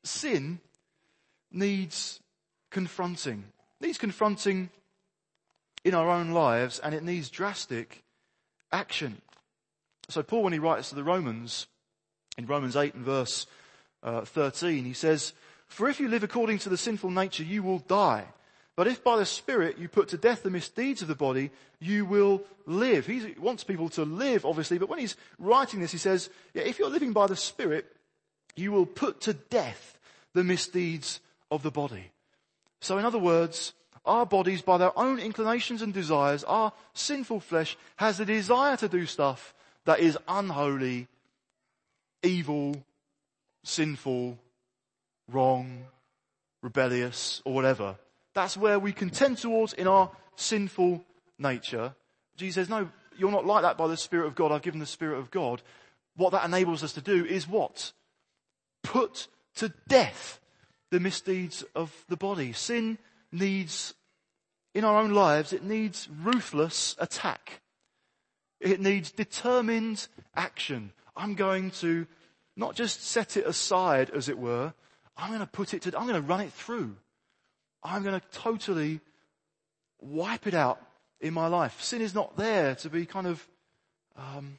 sin 0.03 0.61
needs 1.53 2.21
confronting. 2.71 3.45
Needs 3.81 3.99
confronting 3.99 4.71
in 5.85 5.95
our 5.95 6.09
own 6.09 6.31
lives 6.33 6.79
and 6.79 6.95
it 6.95 7.05
needs 7.05 7.29
drastic 7.29 8.03
action. 8.73 9.21
So 10.09 10.23
Paul, 10.23 10.43
when 10.43 10.53
he 10.53 10.59
writes 10.59 10.89
to 10.89 10.95
the 10.95 11.05
Romans, 11.05 11.67
in 12.37 12.47
Romans 12.47 12.77
8 12.77 12.95
and 12.95 13.05
verse 13.05 13.47
uh, 14.05 14.21
13, 14.25 14.85
he 14.85 14.93
says, 14.93 15.33
For 15.67 15.89
if 15.89 15.99
you 15.99 16.09
live 16.09 16.23
according 16.23 16.59
to 16.61 16.69
the 16.69 16.77
sinful 16.77 17.11
nature, 17.11 17.43
you 17.43 17.63
will 17.63 17.79
die. 17.81 18.27
But 18.77 18.87
if 18.87 19.03
by 19.03 19.17
the 19.17 19.27
Spirit 19.27 19.79
you 19.79 19.89
put 19.89 20.09
to 20.09 20.19
death 20.19 20.43
the 20.43 20.51
misdeeds 20.51 21.01
of 21.01 21.09
the 21.09 21.15
body, 21.15 21.51
you 21.81 22.05
will 22.05 22.43
live. 22.67 23.07
He 23.07 23.35
wants 23.39 23.65
people 23.65 23.89
to 23.91 24.05
live, 24.05 24.45
obviously, 24.45 24.79
but 24.79 24.89
when 24.89 24.99
he's 24.99 25.17
writing 25.39 25.81
this, 25.81 25.93
he 25.93 25.99
says, 25.99 26.29
yeah, 26.53 26.63
if 26.63 26.79
you're 26.79 26.91
living 26.91 27.13
by 27.13 27.27
the 27.27 27.37
Spirit, 27.37 27.87
you 28.57 28.73
will 28.73 28.87
put 28.87 29.21
to 29.23 29.35
death 29.35 29.99
the 30.33 30.45
misdeeds 30.45 31.21
of 31.51 31.63
the 31.63 31.71
body. 31.71 32.11
So 32.81 32.99
in 32.99 33.05
other 33.05 33.19
words, 33.19 33.73
our 34.05 34.27
bodies, 34.27 34.61
by 34.61 34.77
their 34.77 34.97
own 34.99 35.19
inclinations 35.19 35.81
and 35.81 35.95
desires, 35.95 36.45
our 36.45 36.73
sinful 36.93 37.41
flesh 37.41 37.77
has 37.97 38.19
the 38.19 38.27
desire 38.27 38.77
to 38.77 38.89
do 38.89 39.07
stuff 39.07 39.55
that 39.85 40.01
is 40.01 40.19
unholy, 40.29 41.09
evil, 42.23 42.85
sinful, 43.65 44.39
wrong, 45.29 45.85
rebellious, 46.63 47.43
or 47.45 47.53
whatever. 47.53 47.97
That's 48.35 48.57
where 48.57 48.79
we 48.79 48.93
can 48.93 49.11
tend 49.11 49.39
towards 49.39 49.73
in 49.73 49.89
our 49.89 50.11
sinful 50.37 51.05
nature. 51.39 51.95
Jesus 52.37 52.55
says, 52.55 52.69
no, 52.69 52.89
you're 53.17 53.31
not 53.31 53.47
like 53.47 53.63
that 53.63 53.77
by 53.77 53.89
the 53.89 53.97
Spirit 53.97 54.27
of 54.27 54.35
God. 54.35 54.53
I've 54.53 54.63
given 54.63 54.81
the 54.81 54.87
Spirit 54.87 55.19
of 55.19 55.31
God. 55.31 55.63
What 56.17 56.31
that 56.31 56.45
enables 56.45 56.85
us 56.85 56.93
to 56.93 57.01
do 57.01 57.25
is 57.25 57.49
what? 57.49 57.93
Put 58.83 59.29
to 59.57 59.73
death 59.89 60.41
the 60.91 61.01
misdeeds 61.01 61.65
of 61.75 62.05
the 62.09 62.17
body. 62.17 62.53
Sin 62.53 62.99
needs, 63.33 63.95
in 64.75 64.85
our 64.85 65.01
own 65.01 65.13
lives, 65.13 65.53
it 65.53 65.65
needs 65.65 66.09
ruthless 66.23 66.97
attack. 66.99 67.61
It 68.61 68.81
needs 68.81 69.11
determined 69.11 70.07
action. 70.35 70.93
I'm 71.17 71.35
going 71.35 71.71
to 71.73 72.07
not 72.57 72.75
just 72.75 73.03
set 73.05 73.37
it 73.37 73.47
aside, 73.47 74.11
as 74.11 74.29
it 74.29 74.39
were. 74.39 74.73
I'm 75.17 75.29
going 75.29 75.41
to 75.41 75.47
put 75.47 75.75
it 75.75 75.83
to, 75.83 75.99
I'm 75.99 76.07
going 76.07 76.21
to 76.21 76.27
run 76.27 76.41
it 76.41 76.53
through. 76.53 76.97
I'm 77.83 78.03
going 78.03 78.19
to 78.19 78.27
totally 78.33 79.01
wipe 80.01 80.47
it 80.47 80.55
out 80.55 80.81
in 81.21 81.35
my 81.35 81.47
life. 81.47 81.81
Sin 81.81 82.01
is 82.01 82.15
not 82.15 82.37
there 82.37 82.75
to 82.77 82.91
be 82.91 83.07
kind 83.07 83.27
of 83.27 83.47
um, 84.17 84.59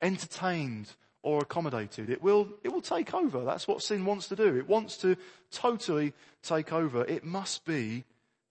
entertained 0.00 0.88
or 1.22 1.40
accommodated. 1.40 2.10
It 2.10 2.22
will, 2.22 2.48
it 2.62 2.70
will 2.70 2.82
take 2.82 3.14
over. 3.14 3.44
That's 3.44 3.68
what 3.68 3.82
sin 3.82 4.04
wants 4.04 4.28
to 4.28 4.36
do. 4.36 4.56
It 4.56 4.68
wants 4.68 4.96
to 4.98 5.16
totally 5.50 6.12
take 6.42 6.72
over. 6.72 7.04
It 7.04 7.24
must 7.24 7.64
be 7.64 8.04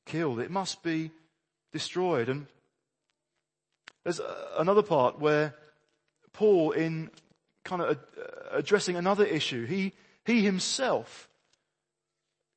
killed. 0.05 0.39
It 0.39 0.51
must 0.51 0.81
be 0.81 1.11
destroyed. 1.73 2.29
And 2.29 2.47
there's 4.03 4.21
another 4.57 4.83
part 4.83 5.19
where 5.19 5.53
Paul, 6.33 6.71
in 6.71 7.11
kind 7.63 7.81
of 7.81 7.97
addressing 8.51 8.95
another 8.95 9.25
issue, 9.25 9.65
he, 9.65 9.93
he 10.25 10.43
himself 10.43 11.29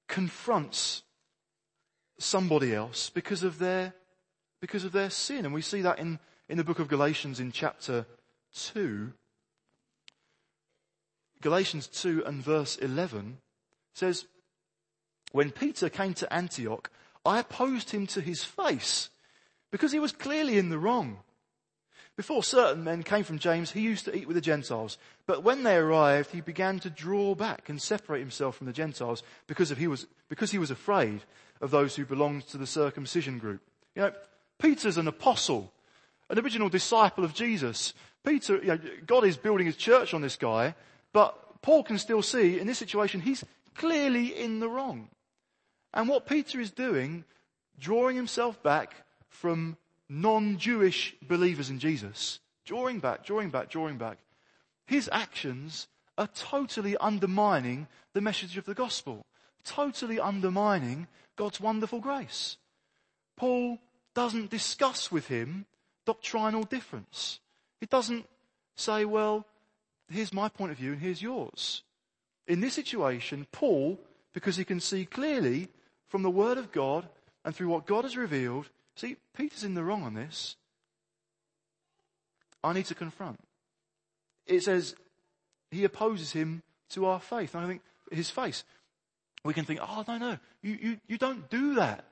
confronts 0.08 1.02
somebody 2.18 2.74
else 2.74 3.10
because 3.10 3.42
of 3.42 3.58
their, 3.58 3.94
because 4.60 4.84
of 4.84 4.92
their 4.92 5.10
sin. 5.10 5.44
And 5.44 5.54
we 5.54 5.62
see 5.62 5.82
that 5.82 5.98
in, 5.98 6.18
in 6.48 6.58
the 6.58 6.64
book 6.64 6.78
of 6.78 6.88
Galatians 6.88 7.40
in 7.40 7.52
chapter 7.52 8.06
2. 8.54 9.12
Galatians 11.40 11.86
2 11.88 12.24
and 12.24 12.42
verse 12.42 12.76
11 12.76 13.38
says, 13.92 14.26
when 15.32 15.50
Peter 15.50 15.88
came 15.88 16.14
to 16.14 16.32
Antioch, 16.32 16.90
I 17.26 17.40
opposed 17.40 17.90
him 17.90 18.06
to 18.08 18.20
his 18.20 18.44
face 18.44 19.10
because 19.70 19.92
he 19.92 19.98
was 19.98 20.12
clearly 20.12 20.58
in 20.58 20.68
the 20.68 20.78
wrong. 20.78 21.18
Before 22.16 22.44
certain 22.44 22.84
men 22.84 23.02
came 23.02 23.24
from 23.24 23.40
James, 23.40 23.72
he 23.72 23.80
used 23.80 24.04
to 24.04 24.16
eat 24.16 24.28
with 24.28 24.36
the 24.36 24.40
Gentiles. 24.40 24.98
But 25.26 25.42
when 25.42 25.64
they 25.64 25.76
arrived, 25.76 26.30
he 26.30 26.40
began 26.40 26.78
to 26.80 26.90
draw 26.90 27.34
back 27.34 27.68
and 27.68 27.82
separate 27.82 28.20
himself 28.20 28.56
from 28.56 28.68
the 28.68 28.72
Gentiles 28.72 29.24
because, 29.48 29.70
he, 29.70 29.88
was, 29.88 30.06
because 30.28 30.52
he 30.52 30.58
was 30.58 30.70
afraid 30.70 31.22
of 31.60 31.72
those 31.72 31.96
who 31.96 32.04
belonged 32.04 32.46
to 32.48 32.58
the 32.58 32.66
circumcision 32.66 33.38
group. 33.38 33.60
You 33.96 34.02
know, 34.02 34.12
Peter's 34.60 34.96
an 34.96 35.08
apostle, 35.08 35.72
an 36.30 36.38
original 36.38 36.68
disciple 36.68 37.24
of 37.24 37.34
Jesus. 37.34 37.94
Peter, 38.24 38.58
you 38.58 38.68
know, 38.68 38.78
God 39.06 39.24
is 39.24 39.36
building 39.36 39.66
his 39.66 39.76
church 39.76 40.14
on 40.14 40.22
this 40.22 40.36
guy, 40.36 40.76
but 41.12 41.62
Paul 41.62 41.82
can 41.82 41.98
still 41.98 42.22
see 42.22 42.60
in 42.60 42.66
this 42.68 42.78
situation 42.78 43.20
he's 43.20 43.44
clearly 43.74 44.38
in 44.38 44.60
the 44.60 44.68
wrong. 44.68 45.08
And 45.92 46.08
what 46.08 46.26
Peter 46.26 46.60
is 46.60 46.70
doing, 46.70 47.24
drawing 47.78 48.14
himself 48.14 48.62
back 48.62 48.94
from 49.28 49.76
non-Jewish 50.22 51.16
believers 51.22 51.70
in 51.70 51.78
Jesus, 51.78 52.40
drawing 52.64 53.00
back, 53.00 53.24
drawing 53.24 53.50
back, 53.50 53.68
drawing 53.68 53.98
back, 53.98 54.18
his 54.86 55.08
actions 55.12 55.88
are 56.16 56.28
totally 56.28 56.96
undermining 56.98 57.88
the 58.12 58.20
message 58.20 58.56
of 58.56 58.64
the 58.64 58.74
gospel, 58.74 59.26
totally 59.64 60.20
undermining 60.20 61.08
God's 61.36 61.60
wonderful 61.60 62.00
grace. 62.00 62.56
Paul 63.36 63.78
doesn't 64.14 64.50
discuss 64.50 65.10
with 65.10 65.26
him 65.26 65.66
doctrinal 66.06 66.62
difference. 66.62 67.40
He 67.80 67.86
doesn't 67.86 68.26
say, 68.76 69.04
well, 69.04 69.46
here's 70.08 70.32
my 70.32 70.48
point 70.48 70.72
of 70.72 70.78
view 70.78 70.92
and 70.92 71.00
here's 71.00 71.22
yours. 71.22 71.82
In 72.46 72.60
this 72.60 72.74
situation, 72.74 73.46
Paul, 73.50 73.98
because 74.32 74.56
he 74.56 74.64
can 74.64 74.80
see 74.80 75.06
clearly 75.06 75.68
from 76.08 76.22
the 76.22 76.30
Word 76.30 76.58
of 76.58 76.72
God 76.72 77.08
and 77.44 77.54
through 77.54 77.68
what 77.68 77.86
God 77.86 78.04
has 78.04 78.16
revealed. 78.16 78.68
See, 78.96 79.16
Peter's 79.36 79.64
in 79.64 79.74
the 79.74 79.84
wrong 79.84 80.02
on 80.02 80.14
this. 80.14 80.56
I 82.62 82.72
need 82.72 82.86
to 82.86 82.94
confront. 82.94 83.40
It 84.46 84.62
says 84.62 84.94
he 85.70 85.84
opposes 85.84 86.32
him 86.32 86.62
to 86.90 87.06
our 87.06 87.20
faith. 87.20 87.54
And 87.54 87.64
I 87.64 87.68
think 87.68 87.82
his 88.10 88.30
face. 88.30 88.64
We 89.44 89.52
can 89.52 89.64
think, 89.64 89.80
oh 89.82 90.04
no, 90.08 90.18
no, 90.18 90.38
you, 90.62 90.78
you, 90.80 91.00
you 91.06 91.18
don't 91.18 91.50
do 91.50 91.74
that. 91.74 92.04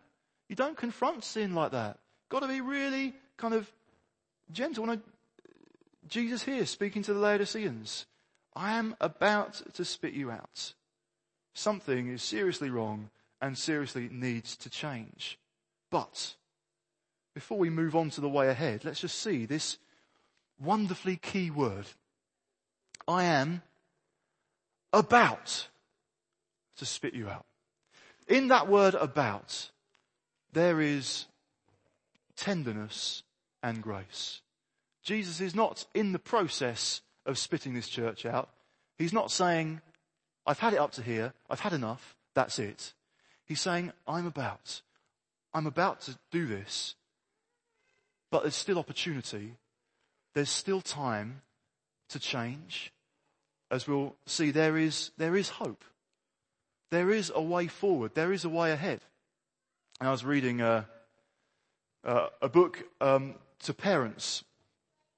You 0.48 0.56
don't 0.56 0.76
confront 0.76 1.24
sin 1.24 1.54
like 1.54 1.72
that. 1.72 1.98
Got 2.28 2.40
to 2.40 2.48
be 2.48 2.60
really 2.60 3.14
kind 3.38 3.54
of 3.54 3.70
gentle. 4.50 4.84
When 4.84 4.98
I, 4.98 5.00
Jesus 6.08 6.42
here 6.42 6.66
speaking 6.66 7.02
to 7.04 7.14
the 7.14 7.20
Laodiceans, 7.20 8.04
I 8.54 8.74
am 8.74 8.94
about 9.00 9.62
to 9.74 9.84
spit 9.84 10.12
you 10.12 10.30
out. 10.30 10.74
Something 11.54 12.08
is 12.08 12.22
seriously 12.22 12.68
wrong 12.68 13.08
and 13.40 13.56
seriously 13.56 14.08
needs 14.10 14.56
to 14.56 14.68
change. 14.68 15.38
But 15.90 16.34
before 17.34 17.58
we 17.58 17.70
move 17.70 17.96
on 17.96 18.10
to 18.10 18.20
the 18.20 18.28
way 18.28 18.48
ahead, 18.48 18.84
let's 18.84 19.00
just 19.00 19.18
see 19.20 19.46
this 19.46 19.78
wonderfully 20.60 21.16
key 21.16 21.50
word. 21.50 21.86
I 23.08 23.24
am 23.24 23.62
about 24.92 25.68
to 26.76 26.86
spit 26.86 27.14
you 27.14 27.28
out. 27.28 27.46
In 28.28 28.48
that 28.48 28.68
word 28.68 28.94
about, 28.94 29.70
there 30.52 30.80
is 30.80 31.26
tenderness 32.36 33.22
and 33.62 33.82
grace. 33.82 34.40
Jesus 35.02 35.40
is 35.40 35.54
not 35.54 35.86
in 35.94 36.12
the 36.12 36.18
process 36.18 37.00
of 37.26 37.38
spitting 37.38 37.74
this 37.74 37.88
church 37.88 38.24
out. 38.24 38.50
He's 38.98 39.12
not 39.12 39.30
saying, 39.30 39.80
I've 40.46 40.58
had 40.58 40.74
it 40.74 40.78
up 40.78 40.92
to 40.92 41.02
here, 41.02 41.32
I've 41.50 41.60
had 41.60 41.72
enough, 41.72 42.16
that's 42.34 42.58
it. 42.58 42.92
He's 43.44 43.60
saying, 43.60 43.92
I'm 44.06 44.26
about. 44.26 44.82
I'm 45.52 45.66
about 45.66 46.00
to 46.02 46.18
do 46.30 46.46
this. 46.46 46.94
But 48.32 48.42
there's 48.42 48.56
still 48.56 48.78
opportunity. 48.78 49.56
There's 50.34 50.48
still 50.48 50.80
time 50.80 51.42
to 52.08 52.18
change. 52.18 52.90
As 53.70 53.86
we'll 53.86 54.16
see, 54.24 54.50
there 54.50 54.78
is, 54.78 55.10
there 55.18 55.36
is 55.36 55.50
hope. 55.50 55.84
There 56.90 57.10
is 57.10 57.30
a 57.34 57.42
way 57.42 57.66
forward. 57.66 58.14
There 58.14 58.32
is 58.32 58.46
a 58.46 58.48
way 58.48 58.72
ahead. 58.72 59.00
And 60.00 60.08
I 60.08 60.12
was 60.12 60.24
reading 60.24 60.62
a, 60.62 60.88
a, 62.04 62.28
a 62.40 62.48
book 62.48 62.82
um, 63.02 63.34
to 63.64 63.74
parents, 63.74 64.44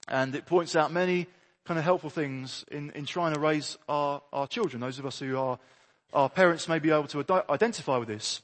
and 0.08 0.34
it 0.34 0.44
points 0.44 0.74
out 0.74 0.92
many 0.92 1.28
kind 1.64 1.78
of 1.78 1.84
helpful 1.84 2.10
things 2.10 2.64
in, 2.70 2.90
in 2.90 3.06
trying 3.06 3.32
to 3.32 3.40
raise 3.40 3.78
our, 3.88 4.22
our 4.32 4.48
children, 4.48 4.80
those 4.80 4.98
of 4.98 5.06
us 5.06 5.20
who 5.20 5.38
are 5.38 5.58
our 6.12 6.28
parents 6.28 6.68
may 6.68 6.80
be 6.80 6.90
able 6.90 7.06
to 7.08 7.20
ad- 7.20 7.44
identify 7.48 7.96
with 7.96 8.08
this. 8.08 8.42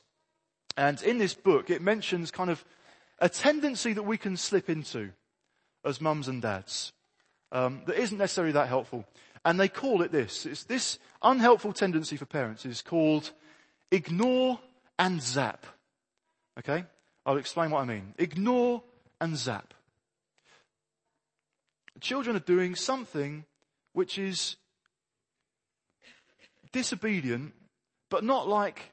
And 0.77 1.03
in 1.03 1.19
this 1.19 1.35
book, 1.35 1.71
it 1.71 1.83
mentions 1.83 2.31
kind 2.31 2.51
of 2.51 2.65
a 3.21 3.29
tendency 3.29 3.93
that 3.93 4.03
we 4.03 4.17
can 4.17 4.37
slip 4.37 4.71
into 4.71 5.11
as 5.85 6.01
mums 6.01 6.29
and 6.29 6.43
dads 6.43 6.93
um, 7.53 7.83
that 7.87 8.01
isn't 8.01 8.19
necessarily 8.19 8.53
that 8.53 8.69
helpful. 8.69 9.05
And 9.45 9.59
they 9.59 9.69
call 9.69 10.03
it 10.03 10.13
this. 10.13 10.47
It's 10.47 10.65
this 10.65 10.99
unhelpful 11.23 11.73
tendency 11.73 12.17
for 12.17 12.27
parents 12.27 12.67
is 12.67 12.83
called 12.83 13.33
ignore 13.91 14.59
and 14.99 15.23
zap. 15.23 15.67
Okay? 16.59 16.85
I'll 17.25 17.39
explain 17.39 17.71
what 17.71 17.83
I 17.83 17.85
mean. 17.85 18.15
Ignore 18.19 18.83
and 19.21 19.37
zap. 19.37 19.75
Children 22.01 22.37
are 22.37 22.41
doing 22.41 22.75
something 22.75 23.45
which 23.93 24.19
is 24.19 24.57
disobedient 26.73 27.53
but 28.11 28.25
not 28.25 28.49
like 28.49 28.93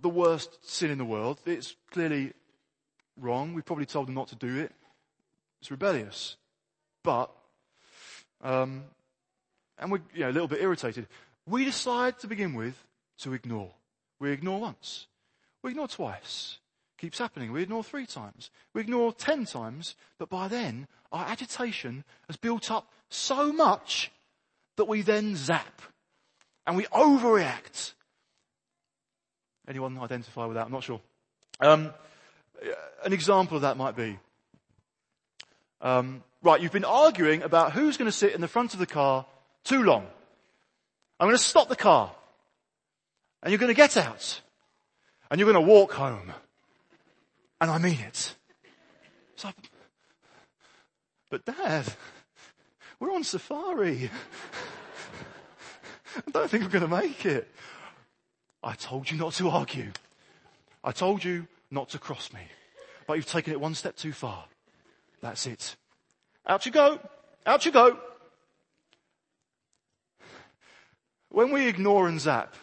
the 0.00 0.08
worst 0.08 0.58
sin 0.68 0.90
in 0.90 0.98
the 0.98 1.04
world. 1.04 1.40
It's 1.44 1.74
clearly 1.90 2.32
wrong. 3.16 3.54
We 3.54 3.62
probably 3.62 3.86
told 3.86 4.08
them 4.08 4.14
not 4.14 4.28
to 4.28 4.36
do 4.36 4.58
it. 4.58 4.72
It's 5.60 5.70
rebellious. 5.70 6.36
But, 7.02 7.30
um, 8.42 8.84
and 9.78 9.90
we're 9.90 10.00
you 10.14 10.20
know, 10.20 10.30
a 10.30 10.32
little 10.32 10.48
bit 10.48 10.60
irritated. 10.60 11.08
We 11.46 11.64
decide 11.64 12.18
to 12.20 12.26
begin 12.26 12.54
with 12.54 12.84
to 13.18 13.32
ignore. 13.32 13.70
We 14.20 14.30
ignore 14.30 14.60
once. 14.60 15.06
We 15.62 15.70
ignore 15.70 15.88
twice. 15.88 16.58
Keeps 16.98 17.18
happening. 17.18 17.52
We 17.52 17.62
ignore 17.62 17.84
three 17.84 18.06
times. 18.06 18.50
We 18.74 18.80
ignore 18.80 19.12
ten 19.12 19.44
times, 19.44 19.94
but 20.18 20.28
by 20.28 20.48
then 20.48 20.88
our 21.12 21.24
agitation 21.24 22.04
has 22.26 22.36
built 22.36 22.70
up 22.70 22.92
so 23.08 23.52
much 23.52 24.10
that 24.76 24.86
we 24.86 25.02
then 25.02 25.36
zap 25.36 25.82
and 26.66 26.76
we 26.76 26.84
overreact. 26.86 27.94
Anyone 29.68 29.98
identify 29.98 30.46
with 30.46 30.56
that? 30.56 30.66
I'm 30.66 30.72
not 30.72 30.82
sure. 30.82 31.00
Um, 31.60 31.92
an 33.04 33.12
example 33.12 33.56
of 33.56 33.62
that 33.62 33.76
might 33.76 33.94
be, 33.94 34.18
um, 35.82 36.24
right, 36.42 36.60
you've 36.60 36.72
been 36.72 36.84
arguing 36.84 37.42
about 37.42 37.72
who's 37.72 37.98
going 37.98 38.10
to 38.10 38.16
sit 38.16 38.34
in 38.34 38.40
the 38.40 38.48
front 38.48 38.72
of 38.72 38.80
the 38.80 38.86
car 38.86 39.26
too 39.64 39.82
long. 39.82 40.06
I'm 41.20 41.26
going 41.26 41.36
to 41.36 41.42
stop 41.42 41.68
the 41.68 41.76
car. 41.76 42.12
And 43.42 43.52
you're 43.52 43.58
going 43.58 43.68
to 43.68 43.76
get 43.76 43.96
out. 43.96 44.40
And 45.30 45.38
you're 45.38 45.52
going 45.52 45.66
to 45.66 45.72
walk 45.72 45.92
home. 45.92 46.32
And 47.60 47.70
I 47.70 47.78
mean 47.78 47.98
it. 48.00 48.34
So, 49.36 49.50
but 51.30 51.44
dad, 51.44 51.84
we're 52.98 53.12
on 53.12 53.22
safari. 53.22 54.10
I 56.16 56.30
don't 56.30 56.50
think 56.50 56.64
I'm 56.64 56.70
going 56.70 56.88
to 56.88 56.88
make 56.88 57.26
it. 57.26 57.48
I 58.68 58.74
told 58.74 59.10
you 59.10 59.16
not 59.16 59.32
to 59.34 59.48
argue. 59.48 59.92
I 60.84 60.92
told 60.92 61.24
you 61.24 61.46
not 61.70 61.88
to 61.90 61.98
cross 61.98 62.34
me. 62.34 62.40
But 63.06 63.14
you've 63.14 63.24
taken 63.24 63.54
it 63.54 63.60
one 63.60 63.74
step 63.74 63.96
too 63.96 64.12
far. 64.12 64.44
That's 65.22 65.46
it. 65.46 65.74
Out 66.46 66.66
you 66.66 66.72
go. 66.72 67.00
Out 67.46 67.64
you 67.64 67.72
go. 67.72 67.98
When 71.30 71.50
we 71.50 71.66
ignore 71.66 72.08
and 72.08 72.20
zap, 72.20 72.54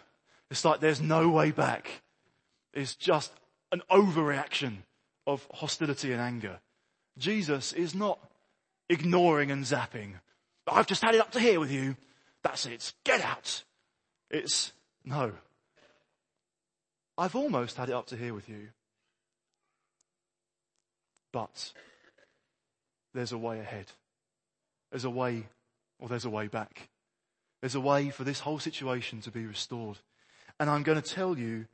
it's 0.51 0.63
like 0.63 0.79
there's 0.79 1.01
no 1.01 1.29
way 1.29 1.49
back. 1.49 2.03
It's 2.71 2.93
just 2.93 3.31
an 3.71 3.81
overreaction 3.89 4.83
of 5.25 5.47
hostility 5.55 6.11
and 6.11 6.21
anger. 6.21 6.59
Jesus 7.17 7.73
is 7.73 7.95
not 7.95 8.19
ignoring 8.89 9.49
and 9.49 9.63
zapping. 9.63 10.13
I've 10.67 10.85
just 10.85 11.01
had 11.01 11.15
it 11.15 11.21
up 11.21 11.31
to 11.31 11.39
here 11.39 11.59
with 11.59 11.71
you. 11.71 11.97
That's 12.43 12.67
it. 12.67 12.93
Get 13.03 13.21
out. 13.21 13.63
It's 14.29 14.71
no. 15.03 15.31
I've 17.17 17.35
almost 17.35 17.77
had 17.77 17.89
it 17.89 17.93
up 17.93 18.07
to 18.07 18.17
here 18.17 18.33
with 18.33 18.49
you. 18.49 18.69
But 21.31 21.73
there's 23.13 23.31
a 23.31 23.37
way 23.37 23.59
ahead. 23.59 23.87
There's 24.91 25.05
a 25.05 25.09
way, 25.09 25.47
or 25.99 26.07
there's 26.07 26.25
a 26.25 26.29
way 26.29 26.47
back. 26.47 26.89
There's 27.61 27.75
a 27.75 27.81
way 27.81 28.09
for 28.09 28.23
this 28.23 28.41
whole 28.41 28.59
situation 28.59 29.21
to 29.21 29.31
be 29.31 29.45
restored. 29.45 29.97
and 30.59 30.69
I'm 30.69 30.83
going 30.83 31.01
to 31.01 31.13
tell 31.13 31.37
you 31.37 31.65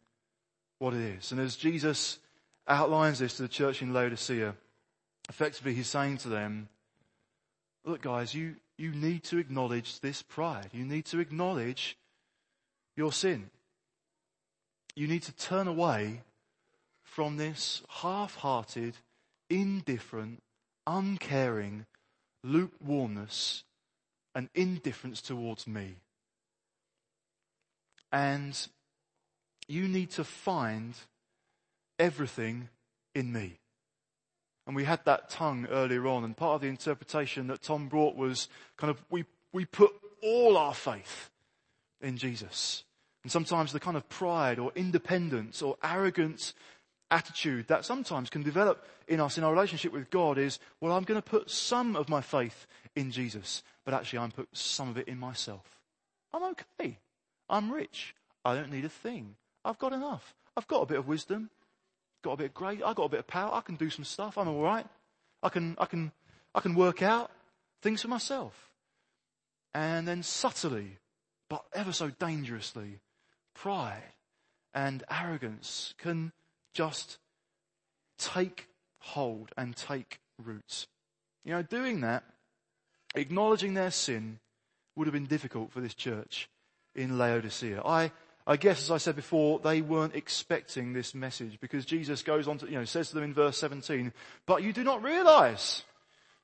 what 0.80 0.94
it 0.94 1.02
is. 1.02 1.32
And 1.32 1.40
as 1.40 1.56
Jesus 1.56 2.18
outlines 2.68 3.20
this 3.20 3.36
to 3.36 3.44
the 3.44 3.48
church 3.48 3.82
in 3.82 3.94
Laodicea, 3.94 4.56
effectively 5.30 5.74
he's 5.74 5.88
saying 5.88 6.18
to 6.20 6.30
them, 6.30 6.70
look 7.86 8.02
guys, 8.02 8.34
you, 8.34 8.56
you 8.78 8.92
need 8.92 9.24
to 9.26 9.38
acknowledge 9.38 10.00
this 10.00 10.22
pride. 10.22 10.70
You 10.72 10.86
need 10.86 11.06
to 11.06 11.20
acknowledge 11.20 11.98
your 12.96 13.12
sin. 13.12 13.50
You 14.96 15.08
need 15.08 15.24
to 15.24 15.32
turn 15.32 15.68
away 15.68 16.22
from 17.04 17.38
this 17.38 17.82
half-hearted, 17.90 18.96
indifferent, 19.50 20.42
uncaring 20.88 21.86
lukewarmness 22.44 23.64
and 24.34 24.50
indifference 24.56 25.22
towards 25.22 25.68
me. 25.68 25.96
And 28.12 28.58
you 29.68 29.88
need 29.88 30.12
to 30.12 30.24
find 30.24 30.96
everything 32.00 32.70
in 33.16 33.32
me. 33.32 33.60
And 34.68 34.76
we 34.76 34.84
had 34.84 35.06
that 35.06 35.30
tongue 35.30 35.68
earlier 35.70 36.08
on, 36.08 36.24
and 36.24 36.36
part 36.36 36.56
of 36.56 36.62
the 36.62 36.68
interpretation 36.68 37.48
that 37.48 37.62
Tom 37.62 37.88
brought 37.88 38.16
was 38.16 38.48
kind 38.78 38.92
of 38.92 39.04
we, 39.10 39.26
we 39.52 39.66
put 39.66 39.92
all 40.22 40.56
our 40.58 40.74
faith 40.74 41.30
in 42.00 42.18
Jesus. 42.18 42.84
And 43.24 43.32
sometimes 43.32 43.72
the 43.72 43.80
kind 43.80 43.98
of 43.98 44.08
pride 44.10 44.60
or 44.60 44.72
independence 44.76 45.62
or 45.62 45.78
arrogant 45.84 46.54
attitude 47.12 47.68
that 47.68 47.86
sometimes 47.86 48.30
can 48.30 48.42
develop 48.42 48.86
in 49.08 49.20
us 49.20 49.38
in 49.38 49.44
our 49.44 49.52
relationship 49.52 49.92
with 49.92 50.10
God 50.10 50.38
is, 50.38 50.60
well, 50.80 50.94
I'm 50.94 51.04
going 51.04 51.22
to 51.22 51.30
put 51.30 51.52
some 51.52 51.96
of 51.96 52.10
my 52.10 52.22
faith 52.22 52.66
in 52.96 53.12
Jesus, 53.12 53.64
but 53.86 53.94
actually 53.94 54.20
I'm 54.20 54.32
put 54.32 54.48
some 54.54 54.90
of 54.90 54.98
it 54.98 55.08
in 55.08 55.20
myself. 55.20 55.80
I'm 56.34 56.44
okay. 56.44 56.98
I'm 57.50 57.72
rich. 57.72 58.16
I 58.46 58.56
don't 58.56 58.72
need 58.72 58.86
a 58.86 58.90
thing. 58.90 59.36
I've 59.64 59.78
got 59.78 59.94
enough. 59.94 60.34
I've 60.56 60.68
got 60.68 60.82
a 60.82 60.86
bit 60.86 60.98
of 60.98 61.08
wisdom, 61.08 61.50
got 62.24 62.34
a 62.34 62.38
bit 62.38 62.46
of 62.48 62.54
grace, 62.54 62.82
I've 62.84 62.96
got 62.96 63.06
a 63.06 63.10
bit 63.10 63.20
of 63.20 63.28
power. 63.28 63.54
I 63.54 63.62
can 63.62 63.76
do 63.76 63.90
some 63.90 64.06
stuff. 64.06 64.38
I'm 64.38 64.48
all 64.48 64.62
right. 64.62 64.88
I 65.44 65.50
can, 65.50 65.76
I 65.78 65.86
can, 65.86 66.12
I 66.56 66.62
can 66.62 66.76
work 66.76 67.02
out 67.02 67.30
things 67.82 68.02
for 68.02 68.08
myself. 68.08 68.72
And 69.74 70.08
then 70.08 70.24
subtly, 70.24 70.98
but 71.50 71.64
ever 71.74 71.92
so 71.92 72.10
dangerously, 72.10 73.00
pride 73.54 74.14
and 74.74 75.04
arrogance 75.10 75.94
can 75.98 76.32
just 76.74 77.18
take 78.18 78.68
hold 79.00 79.52
and 79.58 79.76
take 79.76 80.20
roots. 80.42 80.88
You 81.44 81.54
know, 81.54 81.64
doing 81.64 82.02
that, 82.02 82.24
acknowledging 83.16 83.74
their 83.74 83.92
sin 83.92 84.40
would 84.96 85.08
have 85.08 85.14
been 85.14 85.26
difficult 85.26 85.72
for 85.72 85.82
this 85.82 85.94
church 85.94 86.50
in 86.96 87.18
Laodicea. 87.18 87.82
I 87.84 88.12
I 88.48 88.58
guess, 88.58 88.82
as 88.84 88.92
I 88.92 88.98
said 88.98 89.16
before, 89.16 89.60
they 89.60 89.82
weren't 89.82 90.16
expecting 90.16 90.94
this 90.94 91.14
message 91.14 91.60
because 91.62 91.86
Jesus 91.86 92.24
goes 92.24 92.48
on 92.48 92.58
to, 92.60 92.66
you 92.66 92.78
know, 92.78 92.86
says 92.86 93.10
to 93.10 93.16
them 93.16 93.24
in 93.24 93.34
verse 93.34 93.58
17, 93.58 94.12
but 94.46 94.64
you 94.64 94.74
do 94.74 94.84
not 94.84 95.04
realize 95.04 95.84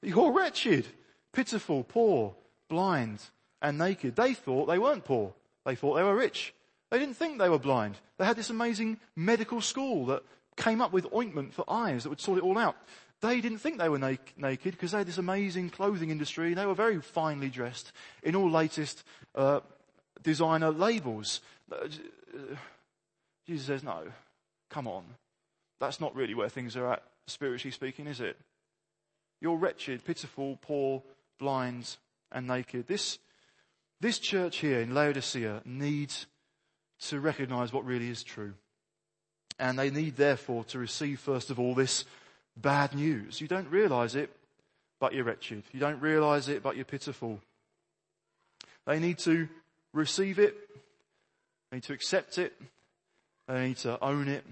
that 0.02 0.10
you're 0.10 0.32
wretched, 0.32 0.86
pitiful, 1.34 1.84
poor, 1.84 2.36
blind, 2.70 3.20
and 3.62 3.78
naked. 3.80 4.16
They 4.16 4.36
thought 4.36 4.68
they 4.68 4.78
weren't 4.78 5.06
poor. 5.06 5.34
They 5.66 5.76
thought 5.76 5.96
they 5.96 6.04
were 6.04 6.16
rich. 6.16 6.54
They 6.90 7.00
didn't 7.00 7.16
think 7.18 7.38
they 7.38 7.50
were 7.50 7.60
blind. 7.60 7.98
They 8.18 8.26
had 8.26 8.38
this 8.38 8.50
amazing 8.50 9.00
medical 9.16 9.62
school 9.62 10.06
that 10.08 10.24
came 10.56 10.82
up 10.82 10.92
with 10.94 11.14
ointment 11.14 11.54
for 11.54 11.66
eyes 11.68 12.04
that 12.04 12.10
would 12.10 12.22
sort 12.22 12.38
it 12.38 12.44
all 12.44 12.58
out. 12.58 12.76
They 13.22 13.42
didn't 13.42 13.60
think 13.60 13.78
they 13.78 13.90
were 13.90 13.98
na- 14.00 14.16
naked 14.38 14.74
because 14.74 14.92
they 14.92 15.00
had 15.00 15.08
this 15.08 15.18
amazing 15.18 15.70
clothing 15.70 16.10
industry. 16.12 16.54
They 16.54 16.66
were 16.66 16.76
very 16.76 17.02
finely 17.02 17.50
dressed 17.50 17.92
in 18.24 18.36
all 18.36 18.50
latest 18.50 19.04
uh, 19.36 19.62
designer 20.22 20.72
labels. 20.72 21.42
Uh, 21.72 21.88
Jesus 23.46 23.66
says, 23.66 23.84
no, 23.84 24.04
come 24.70 24.88
on. 24.88 25.04
That's 25.80 26.00
not 26.00 26.16
really 26.16 26.36
where 26.36 26.50
things 26.50 26.76
are 26.76 26.94
at, 26.94 27.04
spiritually 27.28 27.72
speaking, 27.72 28.08
is 28.08 28.20
it? 28.20 28.38
You're 29.42 29.58
wretched, 29.58 30.06
pitiful, 30.06 30.58
poor, 30.62 31.04
blind, 31.40 31.98
and 32.32 32.48
naked. 32.48 32.88
This, 32.88 33.20
this 34.02 34.20
church 34.20 34.58
here 34.58 34.80
in 34.82 34.94
Laodicea 34.94 35.62
needs 35.66 36.26
to 37.00 37.20
recognize 37.20 37.72
what 37.72 37.86
really 37.86 38.10
is 38.10 38.24
true. 38.24 38.54
And 39.60 39.78
they 39.78 39.90
need 39.90 40.18
therefore 40.18 40.64
to 40.66 40.80
receive 40.80 41.20
first 41.20 41.50
of 41.50 41.60
all 41.60 41.74
this 41.74 42.06
bad 42.56 42.94
news. 42.94 43.42
You 43.42 43.48
don't 43.48 43.70
realize 43.70 44.16
it, 44.16 44.30
but 45.00 45.14
you're 45.14 45.24
wretched. 45.24 45.64
You 45.72 45.80
don't 45.80 46.02
realize 46.02 46.48
it, 46.48 46.64
but 46.64 46.76
you're 46.76 46.86
pitiful. 46.86 47.40
They 48.86 49.00
need 49.00 49.20
to 49.20 49.48
receive 49.94 50.40
it 50.40 50.56
they 51.70 51.78
need 51.78 51.84
to 51.84 51.94
accept 51.94 52.38
it. 52.38 52.54
They 53.48 53.68
need 53.68 53.78
to 53.78 54.02
own 54.04 54.28
it 54.28 54.46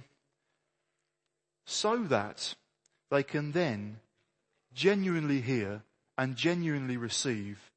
so 1.65 1.97
that 2.05 2.55
they 3.09 3.23
can 3.23 3.51
then 3.51 3.99
genuinely 4.73 5.41
hear 5.41 5.81
and 6.17 6.35
genuinely 6.35 6.97
receive 6.97 7.71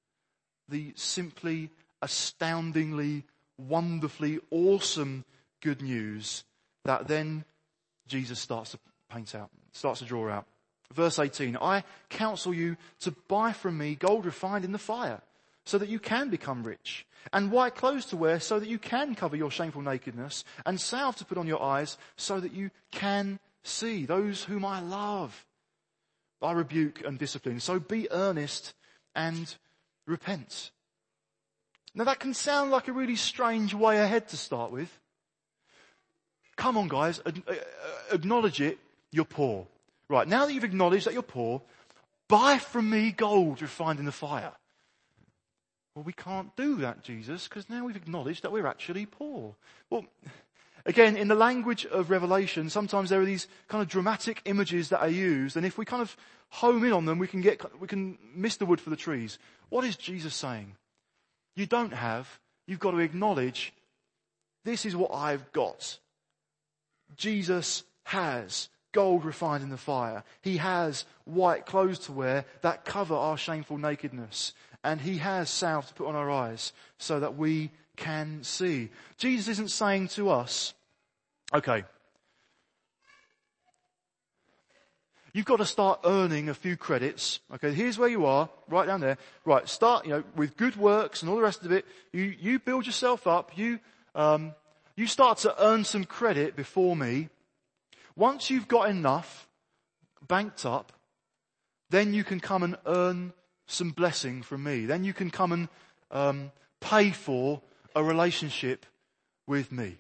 the 0.69 0.93
simply 0.97 1.71
astoundingly, 2.03 3.25
wonderfully 3.59 4.39
awesome 4.51 5.25
good 5.61 5.83
news 5.83 6.45
that 6.85 7.09
then 7.09 7.45
Jesus 8.07 8.39
starts 8.39 8.71
to 8.71 8.79
paint 9.11 9.35
out, 9.35 9.51
starts 9.73 10.01
to 10.01 10.07
draw 10.07 10.31
out. 10.31 10.47
Verse 10.95 11.19
18, 11.19 11.57
I 11.61 11.85
counsel 12.09 12.55
you 12.55 12.77
to 13.01 13.15
buy 13.29 13.53
from 13.53 13.77
me 13.77 13.95
gold 13.95 14.25
refined 14.25 14.65
in 14.65 14.73
the 14.73 14.79
fire 14.79 15.21
so 15.67 15.77
that 15.77 15.91
you 15.91 15.99
can 15.99 16.31
become 16.31 16.63
rich, 16.63 17.05
and 17.31 17.53
white 17.53 17.75
clothes 17.75 18.07
to 18.07 18.17
wear 18.17 18.41
so 18.41 18.59
that 18.59 18.71
you 18.71 18.79
can 18.79 19.15
cover 19.15 19.37
your 19.37 19.51
shameful 19.51 19.83
nakedness, 19.83 20.45
and 20.65 20.81
salve 20.81 21.17
to 21.17 21.27
put 21.27 21.37
on 21.37 21.47
your 21.47 21.63
eyes 21.63 21.99
so 22.17 22.41
that 22.41 22.55
you 22.55 22.71
can 22.91 23.39
see 23.63 24.07
those 24.07 24.45
whom 24.45 24.65
I 24.65 24.81
love. 24.81 25.45
I 26.41 26.53
rebuke 26.53 27.03
and 27.05 27.19
discipline. 27.19 27.61
So 27.61 27.79
be 27.79 28.11
earnest 28.11 28.73
and 29.15 29.55
repent. 30.07 30.71
Now 31.99 32.05
that 32.05 32.21
can 32.21 32.33
sound 32.33 32.71
like 32.71 32.87
a 32.87 32.93
really 32.93 33.17
strange 33.17 33.75
way 33.75 33.99
ahead 33.99 34.29
to 34.29 34.37
start 34.37 34.71
with. 34.71 34.89
Come 36.55 36.77
on 36.77 36.87
guys, 36.87 37.21
uh, 37.27 37.33
acknowledge 38.13 38.61
it, 38.61 38.79
you're 39.11 39.25
poor. 39.25 39.67
Right, 40.09 40.29
now 40.29 40.47
that 40.47 40.53
you've 40.53 40.63
acknowledged 40.63 41.07
that 41.07 41.13
you're 41.13 41.23
poor, 41.23 41.61
buy 42.29 42.59
from 42.59 42.89
me 42.89 43.11
gold 43.11 43.61
refined 43.61 43.99
in 43.99 44.05
the 44.05 44.13
fire. 44.13 44.53
Well, 45.95 46.05
we 46.05 46.13
can't 46.13 46.55
do 46.55 46.77
that, 46.77 47.03
Jesus, 47.03 47.49
because 47.49 47.69
now 47.69 47.85
we've 47.85 47.97
acknowledged 47.97 48.45
that 48.45 48.53
we're 48.53 48.69
actually 48.69 49.05
poor. 49.05 49.57
Well, 49.91 50.05
again, 50.87 51.17
in 51.17 51.27
the 51.27 51.35
language 51.35 51.85
of 51.85 52.11
Revelation, 52.11 52.71
sometimes 52.71 53.11
there 53.11 53.21
are 53.21 53.25
these 53.25 53.49
kind 53.67 53.83
of 53.83 53.89
dramatic 53.89 54.41
images 54.45 54.91
that 54.91 55.01
are 55.01 55.09
used, 55.09 55.57
and 55.57 55.67
if 55.67 55.77
we 55.77 55.85
kind 55.85 56.03
of 56.03 56.17
home 56.51 56.85
in 56.85 56.93
on 56.93 57.07
them, 57.07 57.19
we 57.19 57.27
can 57.27 57.41
get, 57.41 57.61
we 57.81 57.89
can 57.89 58.19
miss 58.37 58.57
the 58.57 58.67
wood 58.67 58.81
for 58.81 58.91
the 58.91 58.97
trees. 58.97 59.41
What 59.69 59.85
is 59.85 59.97
Jesus 59.97 60.37
saying? 60.37 60.77
You 61.59 61.67
don't 61.67 61.93
have, 61.93 62.39
you've 62.69 62.79
got 62.79 62.93
to 62.93 63.01
acknowledge, 63.01 63.73
this 64.65 64.87
is 64.87 64.95
what 64.95 65.11
I've 65.13 65.51
got. 65.51 65.99
Jesus 67.17 67.83
has 68.05 68.69
gold 68.93 69.25
refined 69.25 69.65
in 69.65 69.71
the 69.71 69.77
fire. 69.77 70.23
He 70.41 70.59
has 70.59 71.05
white 71.25 71.67
clothes 71.67 71.99
to 72.01 72.13
wear 72.13 72.45
that 72.61 72.85
cover 72.85 73.17
our 73.17 73.37
shameful 73.37 73.77
nakedness 73.77 74.55
and 74.85 75.01
he 75.01 75.19
has 75.19 75.51
salve 75.51 75.89
to 75.89 75.95
put 75.95 76.07
on 76.07 76.15
our 76.15 76.31
eyes 76.31 76.73
so 76.97 77.19
that 77.19 77.37
we 77.37 77.73
can 77.97 78.45
see. 78.45 78.91
Jesus 79.17 79.49
isn't 79.49 79.73
saying 79.73 80.09
to 80.09 80.31
us, 80.31 80.75
okay, 81.53 81.83
you've 85.33 85.45
got 85.45 85.57
to 85.57 85.67
start 85.67 86.01
earning 86.05 86.49
a 86.49 86.55
few 86.55 86.77
credits. 86.77 87.41
Okay, 87.55 87.73
here's 87.73 87.99
where 87.99 88.09
you 88.09 88.27
are, 88.27 88.49
right 88.69 88.87
down 88.87 89.01
there. 89.01 89.19
Right, 89.45 89.69
start, 89.69 90.05
you 90.05 90.13
know, 90.13 90.25
with 90.37 90.57
good 90.57 90.77
works 90.77 91.23
and 91.23 91.31
all 91.31 91.37
the 91.37 91.43
rest 91.43 91.65
of 91.65 91.73
it. 91.73 91.85
You, 92.13 92.35
you 92.41 92.59
build 92.59 92.87
yourself 92.87 93.27
up. 93.27 93.57
You, 93.57 93.81
um, 94.15 94.55
you 94.97 95.07
start 95.07 95.39
to 95.39 95.55
earn 95.63 95.85
some 95.85 96.05
credit 96.05 96.57
before 96.57 96.97
me. 96.97 97.29
Once 98.17 98.51
you've 98.51 98.69
got 98.69 98.91
enough 98.91 99.49
banked 100.27 100.67
up, 100.67 100.93
then 101.91 102.13
you 102.13 102.25
can 102.25 102.41
come 102.41 102.63
and 102.63 102.77
earn 102.87 103.33
some 103.67 103.91
blessing 103.91 104.43
from 104.43 104.65
me. 104.65 104.87
Then 104.87 105.05
you 105.05 105.13
can 105.13 105.31
come 105.31 105.53
and 105.53 105.69
um, 106.11 106.53
pay 106.81 107.11
for 107.11 107.63
a 107.95 108.03
relationship 108.03 108.87
with 109.47 109.71
me. 109.73 109.99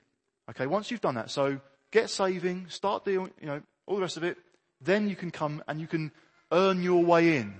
Okay, 0.50 0.66
once 0.66 0.90
you've 0.90 1.00
done 1.00 1.14
that, 1.14 1.30
so 1.30 1.60
get 1.90 2.10
saving, 2.10 2.66
start 2.68 3.04
doing, 3.04 3.30
you 3.40 3.46
know, 3.46 3.62
all 3.86 3.96
the 3.96 4.02
rest 4.02 4.16
of 4.16 4.24
it, 4.24 4.36
then 4.80 5.08
you 5.08 5.16
can 5.16 5.30
come 5.30 5.62
and 5.68 5.80
you 5.80 5.86
can 5.86 6.12
earn 6.52 6.82
your 6.82 7.04
way 7.04 7.36
in 7.36 7.54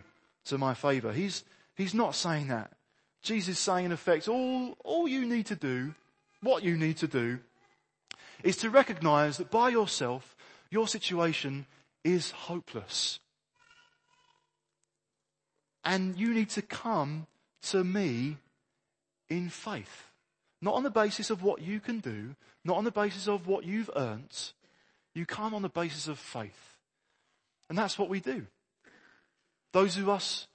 to 0.46 0.58
my 0.58 0.74
favor. 0.74 1.12
He's, 1.12 1.44
he's 1.74 1.94
not 1.94 2.14
saying 2.14 2.48
that. 2.48 2.72
Jesus 3.22 3.56
is 3.56 3.58
saying 3.58 3.86
in 3.86 3.92
effect, 3.92 4.28
all, 4.28 4.76
all 4.84 5.08
you 5.08 5.26
need 5.26 5.46
to 5.46 5.56
do, 5.56 5.94
what 6.42 6.62
you 6.62 6.76
need 6.76 6.96
to 6.98 7.08
do, 7.08 7.40
is 8.42 8.56
to 8.58 8.70
recognize 8.70 9.36
that 9.38 9.50
by 9.50 9.68
yourself, 9.68 10.36
your 10.70 10.86
situation 10.86 11.66
is 12.04 12.30
hopeless. 12.30 13.18
And 15.84 16.16
you 16.16 16.32
need 16.32 16.50
to 16.50 16.62
come 16.62 17.26
to 17.62 17.82
me 17.82 18.36
in 19.28 19.48
faith. 19.48 20.04
Not 20.60 20.74
on 20.74 20.82
the 20.82 20.90
basis 20.90 21.30
of 21.30 21.42
what 21.42 21.62
you 21.62 21.80
can 21.80 22.00
do, 22.00 22.34
not 22.64 22.76
on 22.76 22.84
the 22.84 22.90
basis 22.90 23.28
of 23.28 23.46
what 23.46 23.64
you've 23.64 23.90
earned. 23.96 24.52
You 25.14 25.26
come 25.26 25.54
on 25.54 25.62
the 25.62 25.68
basis 25.68 26.08
of 26.08 26.18
faith. 26.18 26.77
And 27.68 27.76
that's 27.76 27.98
what 27.98 28.08
we 28.08 28.20
do. 28.20 28.46
Those 29.72 29.96
of 29.98 30.08
us 30.08 30.46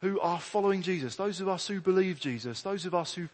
who 0.00 0.20
are 0.20 0.40
following 0.40 0.82
Jesus, 0.82 1.16
those 1.16 1.40
of 1.40 1.48
us 1.48 1.66
who 1.66 1.80
believe 1.80 2.20
Jesus, 2.20 2.62
those 2.62 2.86
of 2.86 2.94
us 2.94 3.14
who've 3.14 3.32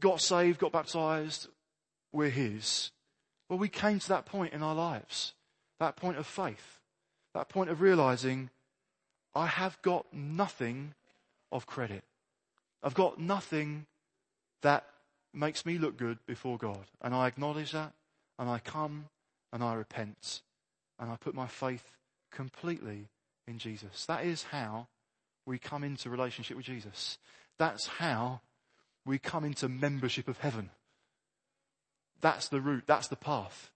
got 0.00 0.20
saved, 0.20 0.58
got 0.58 0.72
baptized, 0.72 1.48
we're 2.12 2.30
His. 2.30 2.90
Well, 3.48 3.58
we 3.58 3.68
came 3.68 3.98
to 3.98 4.08
that 4.08 4.26
point 4.26 4.52
in 4.52 4.62
our 4.62 4.74
lives, 4.74 5.34
that 5.78 5.96
point 5.96 6.18
of 6.18 6.26
faith, 6.26 6.80
that 7.34 7.48
point 7.48 7.70
of 7.70 7.80
realizing 7.80 8.50
I 9.34 9.46
have 9.46 9.80
got 9.82 10.06
nothing 10.12 10.94
of 11.52 11.66
credit. 11.66 12.02
I've 12.82 12.94
got 12.94 13.20
nothing 13.20 13.86
that 14.62 14.84
makes 15.32 15.64
me 15.64 15.78
look 15.78 15.96
good 15.96 16.18
before 16.26 16.58
God. 16.58 16.84
And 17.00 17.14
I 17.14 17.26
acknowledge 17.26 17.72
that 17.72 17.92
and 18.38 18.48
I 18.48 18.58
come 18.58 19.06
and 19.52 19.62
I 19.62 19.74
repent 19.74 20.42
and 20.98 21.10
I 21.10 21.16
put 21.16 21.34
my 21.34 21.46
faith 21.46 21.96
completely 22.30 23.08
in 23.46 23.58
Jesus. 23.58 24.06
That 24.06 24.24
is 24.24 24.44
how 24.44 24.88
we 25.46 25.58
come 25.58 25.84
into 25.84 26.10
relationship 26.10 26.56
with 26.56 26.66
Jesus. 26.66 27.18
That's 27.58 27.86
how 27.86 28.40
we 29.04 29.18
come 29.18 29.44
into 29.44 29.68
membership 29.68 30.28
of 30.28 30.38
heaven. 30.38 30.70
That's 32.20 32.48
the 32.48 32.60
route. 32.60 32.84
That's 32.86 33.08
the 33.08 33.16
path. 33.16 33.70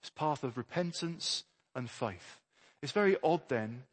It's 0.00 0.10
path 0.10 0.42
of 0.44 0.56
repentance 0.56 1.44
and 1.74 1.90
faith. 1.90 2.40
It's 2.80 2.92
very 2.92 3.16
odd 3.22 3.42
then 3.48 3.84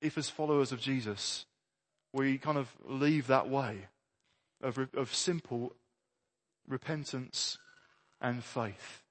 if 0.00 0.16
as 0.16 0.30
followers 0.30 0.72
of 0.72 0.80
Jesus 0.80 1.46
we 2.12 2.38
kind 2.38 2.56
of 2.56 2.72
leave 2.86 3.26
that 3.26 3.48
way 3.48 3.86
of, 4.62 4.78
of 4.94 5.14
simple 5.14 5.74
repentance 6.66 7.58
and 8.20 8.42
faith. 8.42 9.02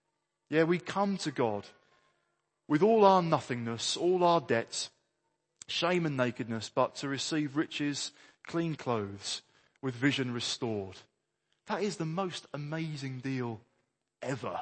Yeah, 0.50 0.64
we 0.64 0.80
come 0.80 1.18
to 1.18 1.32
God 1.32 1.66
with 2.68 2.82
all 2.82 3.06
our 3.06 3.22
nothingness, 3.22 3.98
all 3.98 4.24
our 4.24 4.42
debts, 4.42 4.90
shame 5.68 6.06
and 6.06 6.18
nakedness, 6.18 6.72
but 6.74 6.96
to 6.96 7.08
receive 7.08 7.58
riches, 7.58 8.12
clean 8.46 8.76
clothes, 8.76 9.42
with 9.82 9.96
vision 9.96 10.34
restored. 10.34 10.98
That 11.68 11.84
is 11.84 11.98
the 11.98 12.06
most 12.06 12.48
amazing 12.54 13.20
deal 13.20 13.62
ever, 14.22 14.62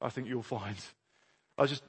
I 0.00 0.08
think 0.10 0.28
you'll 0.28 0.42
find. 0.42 0.76
I 1.56 1.62
was 1.62 1.70
just 1.70 1.84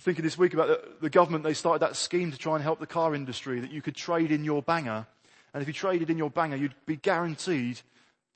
thinking 0.00 0.24
this 0.24 0.38
week 0.38 0.54
about 0.54 0.68
the, 0.68 0.88
the 1.02 1.10
government, 1.10 1.44
they 1.44 1.54
started 1.54 1.80
that 1.80 1.96
scheme 1.96 2.30
to 2.30 2.38
try 2.38 2.54
and 2.54 2.62
help 2.62 2.80
the 2.80 2.86
car 2.86 3.14
industry 3.14 3.60
that 3.60 3.72
you 3.72 3.82
could 3.82 3.96
trade 3.96 4.30
in 4.30 4.44
your 4.44 4.62
banger. 4.62 5.06
And 5.52 5.62
if 5.62 5.68
you 5.68 5.74
traded 5.74 6.10
in 6.10 6.18
your 6.18 6.30
banger, 6.30 6.56
you'd 6.56 6.74
be 6.86 6.96
guaranteed 6.96 7.80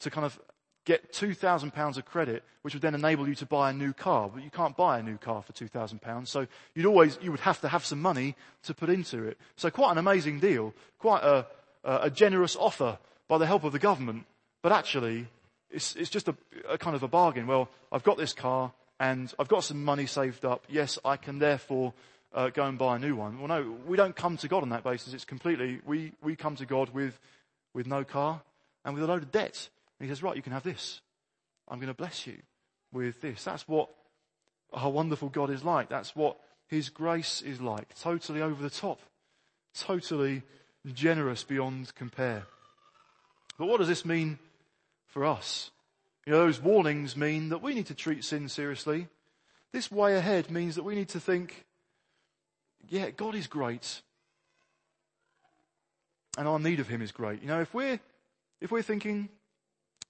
to 0.01 0.11
kind 0.11 0.25
of 0.25 0.39
get 0.85 1.13
£2,000 1.13 1.97
of 1.97 2.05
credit, 2.05 2.43
which 2.63 2.75
would 2.75 2.83
then 2.83 2.95
enable 2.95 3.29
you 3.29 3.35
to 3.37 3.47
buy 3.47 3.71
a 3.71 3.73
new 3.73 3.93
car. 3.93 4.31
But 4.33 4.43
you 4.43 4.51
can't 4.51 4.77
buy 4.77 4.99
a 4.99 5.03
new 5.03 5.17
car 5.17 5.43
for 5.43 5.53
£2,000. 5.53 6.27
So 6.27 6.47
you'd 6.75 6.87
always, 6.87 7.19
you 7.23 7.31
would 7.31 7.41
have 7.41 7.61
to 7.61 7.69
have 7.69 7.85
some 7.85 8.03
money 8.03 8.35
to 8.65 8.75
put 8.75 8.91
into 8.91 9.25
it. 9.25 9.39
So 9.57 9.71
quite 9.71 9.93
an 9.93 9.99
amazing 9.99 10.41
deal, 10.41 10.75
quite 10.99 11.23
a, 11.23 11.47
a 11.85 12.11
generous 12.11 12.57
offer 12.57 12.99
by 13.29 13.39
the 13.39 13.47
help 13.47 13.65
of 13.65 13.73
the 13.73 13.79
government. 13.79 14.25
But 14.63 14.73
actually, 14.73 15.29
it's, 15.71 15.95
it's 15.97 16.11
just 16.11 16.29
a, 16.29 16.35
a 16.69 16.79
kind 16.79 16.97
of 16.97 17.03
a 17.03 17.09
bargain. 17.09 17.47
Well, 17.47 17.69
I've 17.91 18.03
got 18.03 18.19
this 18.19 18.33
car 18.33 18.73
and 18.99 19.33
I've 19.39 19.49
got 19.49 19.65
some 19.65 19.85
money 19.85 20.07
saved 20.07 20.45
up. 20.45 20.65
Yes, 20.69 20.99
I 21.05 21.17
can 21.17 21.39
therefore 21.39 21.93
uh, 22.35 22.51
go 22.51 22.65
and 22.65 22.79
buy 22.79 22.97
a 22.97 22.99
new 22.99 23.17
one. 23.17 23.39
Well, 23.39 23.49
no, 23.49 23.77
we 23.87 23.97
don't 23.97 24.17
come 24.17 24.37
to 24.39 24.49
God 24.49 24.63
on 24.63 24.71
that 24.71 24.85
basis. 24.85 25.15
It's 25.15 25.25
completely, 25.25 25.81
we, 25.85 26.13
we 26.23 26.37
come 26.37 26.57
to 26.57 26.67
God 26.67 26.91
with, 26.91 27.19
with 27.75 27.87
no 27.87 28.05
car 28.05 28.41
and 28.85 28.95
with 28.95 29.05
a 29.05 29.07
load 29.07 29.23
of 29.23 29.33
debt. 29.33 29.69
And 30.03 30.11
he 30.11 30.13
says, 30.17 30.25
right, 30.25 30.35
you 30.35 30.43
can 30.43 30.53
have 30.53 30.65
this. 30.65 31.01
I'm 31.69 31.79
going 31.79 31.87
to 31.87 31.95
bless 31.95 32.27
you 32.27 32.39
with 32.93 33.21
this. 33.21 33.45
That's 33.45 33.69
what 33.69 33.89
our 34.73 34.91
wonderful 34.91 35.29
God 35.29 35.49
is 35.49 35.63
like. 35.63 35.89
That's 35.89 36.17
what 36.17 36.39
his 36.67 36.89
grace 36.89 37.41
is 37.41 37.61
like. 37.61 37.97
Totally 38.01 38.43
over 38.43 38.61
the 38.61 38.69
top. 38.69 38.99
Totally 39.79 40.43
generous 40.93 41.45
beyond 41.45 41.95
compare. 41.95 42.49
But 43.57 43.67
what 43.67 43.79
does 43.79 43.87
this 43.87 44.05
mean 44.05 44.41
for 45.07 45.25
us? 45.25 45.71
You 46.27 46.33
know, 46.33 46.41
those 46.41 46.61
warnings 46.61 47.17
mean 47.17 47.51
that 47.51 47.63
we 47.63 47.73
need 47.73 47.87
to 47.87 47.95
treat 47.95 48.25
sin 48.25 48.49
seriously. 48.49 49.07
This 49.71 49.89
way 49.89 50.17
ahead 50.17 50.51
means 50.51 50.75
that 50.75 50.83
we 50.83 50.97
need 50.97 51.11
to 51.11 51.21
think, 51.21 51.65
yeah, 52.89 53.11
God 53.11 53.37
is 53.37 53.47
great. 53.47 54.03
And 56.37 56.49
our 56.49 56.59
need 56.59 56.81
of 56.81 56.89
Him 56.89 57.03
is 57.03 57.13
great. 57.13 57.41
You 57.41 57.47
know, 57.47 57.61
if 57.61 57.73
we're, 57.73 58.01
if 58.61 58.73
we're 58.73 58.83
thinking, 58.83 59.29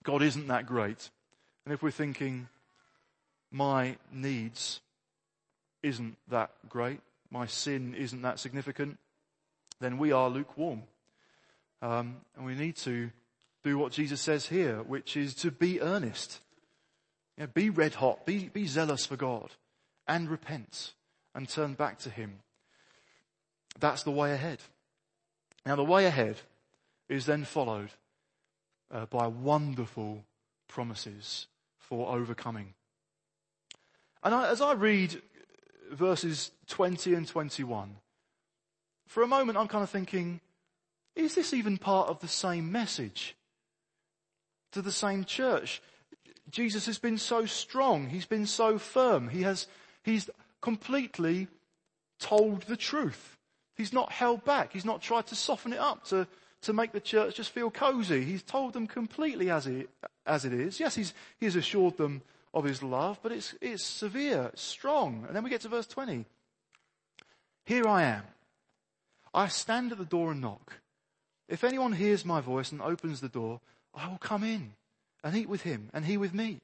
God 0.03 0.23
isn't 0.23 0.49
that 0.49 0.67
great. 0.67 1.11
And 1.65 1.73
if 1.73 1.83
we're 1.83 1.91
thinking, 1.91 2.49
my 3.51 3.97
needs 4.13 4.81
isn't 5.83 6.17
that 6.29 6.51
great, 6.69 7.01
my 7.31 7.47
sin 7.47 7.95
isn't 7.95 8.23
that 8.23 8.39
significant, 8.39 8.99
then 9.81 9.99
we 9.99 10.13
are 10.13 10.29
lukewarm. 10.29 10.83
Um, 11.81 12.17
and 12.37 12.47
we 12.47 12.55
need 12.55 12.77
to 12.79 13.11
do 13.65 13.79
what 13.79 13.93
Jesus 13.93 14.21
says 14.21 14.47
here, 14.47 14.83
which 14.83 15.17
is 15.17 15.35
to 15.37 15.51
be 15.51 15.81
earnest. 15.81 16.41
You 17.37 17.45
know, 17.45 17.51
be 17.53 17.71
red 17.71 17.95
hot, 17.95 18.27
be, 18.27 18.49
be 18.49 18.67
zealous 18.67 19.07
for 19.07 19.17
God, 19.17 19.51
and 20.07 20.31
repent 20.31 20.93
and 21.35 21.49
turn 21.49 21.75
back 21.75 21.99
to 22.01 22.11
Him. 22.11 22.41
That's 23.79 24.03
the 24.03 24.11
way 24.11 24.33
ahead. 24.33 24.59
Now 25.65 25.77
the 25.77 25.85
way 25.85 26.07
ahead 26.07 26.37
is 27.09 27.27
then 27.27 27.45
followed 27.45 27.91
uh, 28.93 29.07
by 29.07 29.27
wonderful 29.27 30.25
promises 30.69 31.47
for 31.79 32.15
overcoming. 32.15 32.75
And 34.23 34.35
I, 34.35 34.51
as 34.51 34.61
I 34.61 34.73
read 34.73 35.21
verses 35.91 36.53
20 36.69 37.15
and 37.15 37.27
21, 37.27 37.97
for 39.07 39.23
a 39.23 39.27
moment 39.27 39.59
I'm 39.59 39.69
kind 39.69 39.83
of 39.83 39.91
thinking, 39.91 40.41
is 41.17 41.35
this 41.35 41.53
even 41.53 41.79
part 41.79 42.09
of 42.09 42.21
the 42.21 42.29
same 42.29 42.71
message? 42.71 43.37
To 44.73 44.83
the 44.83 44.93
same 44.93 45.25
church? 45.25 45.83
Jesus 46.51 46.87
has 46.87 46.99
been 46.99 47.19
so 47.19 47.45
strong. 47.47 48.09
He's 48.09 48.27
been 48.27 48.47
so 48.47 48.79
firm. 48.79 49.29
He 49.29 49.43
has, 49.43 49.67
he's 50.03 50.31
completely 50.61 51.49
told 52.19 52.63
the 52.63 52.77
truth. 52.77 53.37
He's 53.77 53.93
not 53.93 54.13
held 54.13 54.45
back. 54.45 54.73
He's 54.73 54.85
not 54.85 55.03
tried 55.03 55.27
to 55.27 55.35
soften 55.35 55.73
it 55.73 55.79
up 55.79 56.05
to, 56.07 56.27
to 56.63 56.73
make 56.73 56.93
the 56.93 57.01
church 57.01 57.37
just 57.37 57.51
feel 57.51 57.71
cozy. 57.71 58.25
He's 58.25 58.43
told 58.43 58.73
them 58.73 58.87
completely 58.87 59.51
as 59.51 59.67
it, 59.67 59.91
as 60.27 60.45
it 60.45 60.53
is. 60.53 60.81
Yes, 60.81 60.95
he's, 60.95 61.13
he's 61.39 61.57
assured 61.57 61.97
them 61.97 62.23
of 62.55 62.65
his 62.65 62.83
love, 62.83 63.19
but 63.23 63.33
it's, 63.33 63.55
it's 63.61 63.85
severe, 63.85 64.51
it's 64.53 64.63
strong. 64.63 65.25
And 65.27 65.35
then 65.35 65.43
we 65.43 65.51
get 65.51 65.63
to 65.63 65.69
verse 65.69 65.87
20. 65.87 66.25
Here 67.65 67.87
I 67.87 68.03
am. 68.05 68.23
I 69.35 69.49
stand 69.49 69.93
at 69.93 69.99
the 69.99 70.05
door 70.05 70.33
and 70.33 70.41
knock. 70.41 70.75
If 71.49 71.65
anyone 71.65 71.93
hears 71.93 72.25
my 72.25 72.41
voice 72.41 72.73
and 72.73 72.81
opens 72.81 73.21
the 73.21 73.29
door, 73.29 73.61
I 73.95 74.09
will 74.09 74.19
come 74.19 74.45
in 74.45 74.75
and 75.25 75.37
eat 75.37 75.49
with 75.49 75.63
him 75.63 75.91
and 75.93 76.05
he 76.05 76.17
with 76.17 76.35
me. 76.35 76.61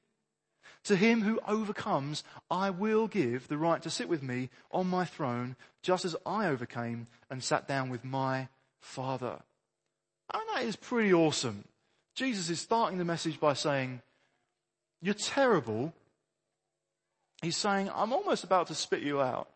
To 0.84 0.96
him 0.96 1.22
who 1.22 1.40
overcomes, 1.46 2.22
I 2.50 2.70
will 2.70 3.08
give 3.08 3.48
the 3.48 3.58
right 3.58 3.82
to 3.82 3.90
sit 3.90 4.08
with 4.08 4.22
me 4.22 4.50
on 4.70 4.87
my 4.87 5.04
throne, 5.04 5.56
just 5.82 6.04
as 6.04 6.14
I 6.24 6.46
overcame 6.46 7.08
and 7.30 7.42
sat 7.42 7.66
down 7.66 7.90
with 7.90 8.04
my 8.04 8.48
Father. 8.80 9.40
And 10.33 10.43
that 10.55 10.64
is 10.64 10.77
pretty 10.77 11.12
awesome. 11.12 11.64
Jesus 12.14 12.51
is 12.51 12.61
starting 12.61 12.99
the 12.99 13.05
message 13.05 13.38
by 13.41 13.55
saying, 13.55 14.03
you're 15.01 15.14
terrible. 15.14 15.93
He's 17.43 17.57
saying, 17.57 17.91
I'm 17.95 18.12
almost 18.12 18.45
about 18.45 18.67
to 18.67 18.75
spit 18.75 19.03
you 19.03 19.21
out. 19.21 19.49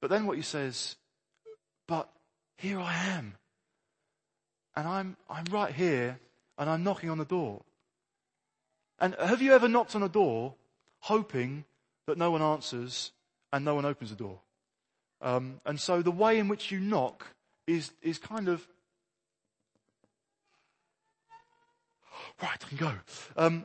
But 0.00 0.10
then 0.10 0.26
what 0.26 0.36
he 0.36 0.42
says, 0.42 0.96
but 1.86 2.08
here 2.56 2.80
I 2.80 2.94
am. 2.94 3.34
And 4.76 4.88
I'm, 4.88 5.16
I'm 5.28 5.44
right 5.50 5.72
here 5.72 6.18
and 6.58 6.68
I'm 6.68 6.82
knocking 6.82 7.10
on 7.10 7.18
the 7.18 7.24
door. 7.24 7.62
And 8.98 9.14
have 9.18 9.40
you 9.40 9.52
ever 9.52 9.68
knocked 9.68 9.96
on 9.96 10.02
a 10.02 10.08
door 10.08 10.54
hoping 11.00 11.64
that 12.06 12.18
no 12.18 12.30
one 12.30 12.42
answers 12.42 13.12
and 13.52 13.64
no 13.64 13.74
one 13.74 13.84
opens 13.84 14.10
the 14.10 14.16
door? 14.16 14.40
Um, 15.22 15.60
and 15.64 15.78
so 15.78 16.02
the 16.02 16.10
way 16.10 16.38
in 16.38 16.48
which 16.48 16.70
you 16.70 16.80
knock 16.80 17.26
is, 17.66 17.92
is 18.02 18.18
kind 18.18 18.48
of 18.48 18.66
Right, 22.42 22.58
I 22.64 22.68
can 22.68 22.78
go. 22.78 22.92
Um, 23.36 23.64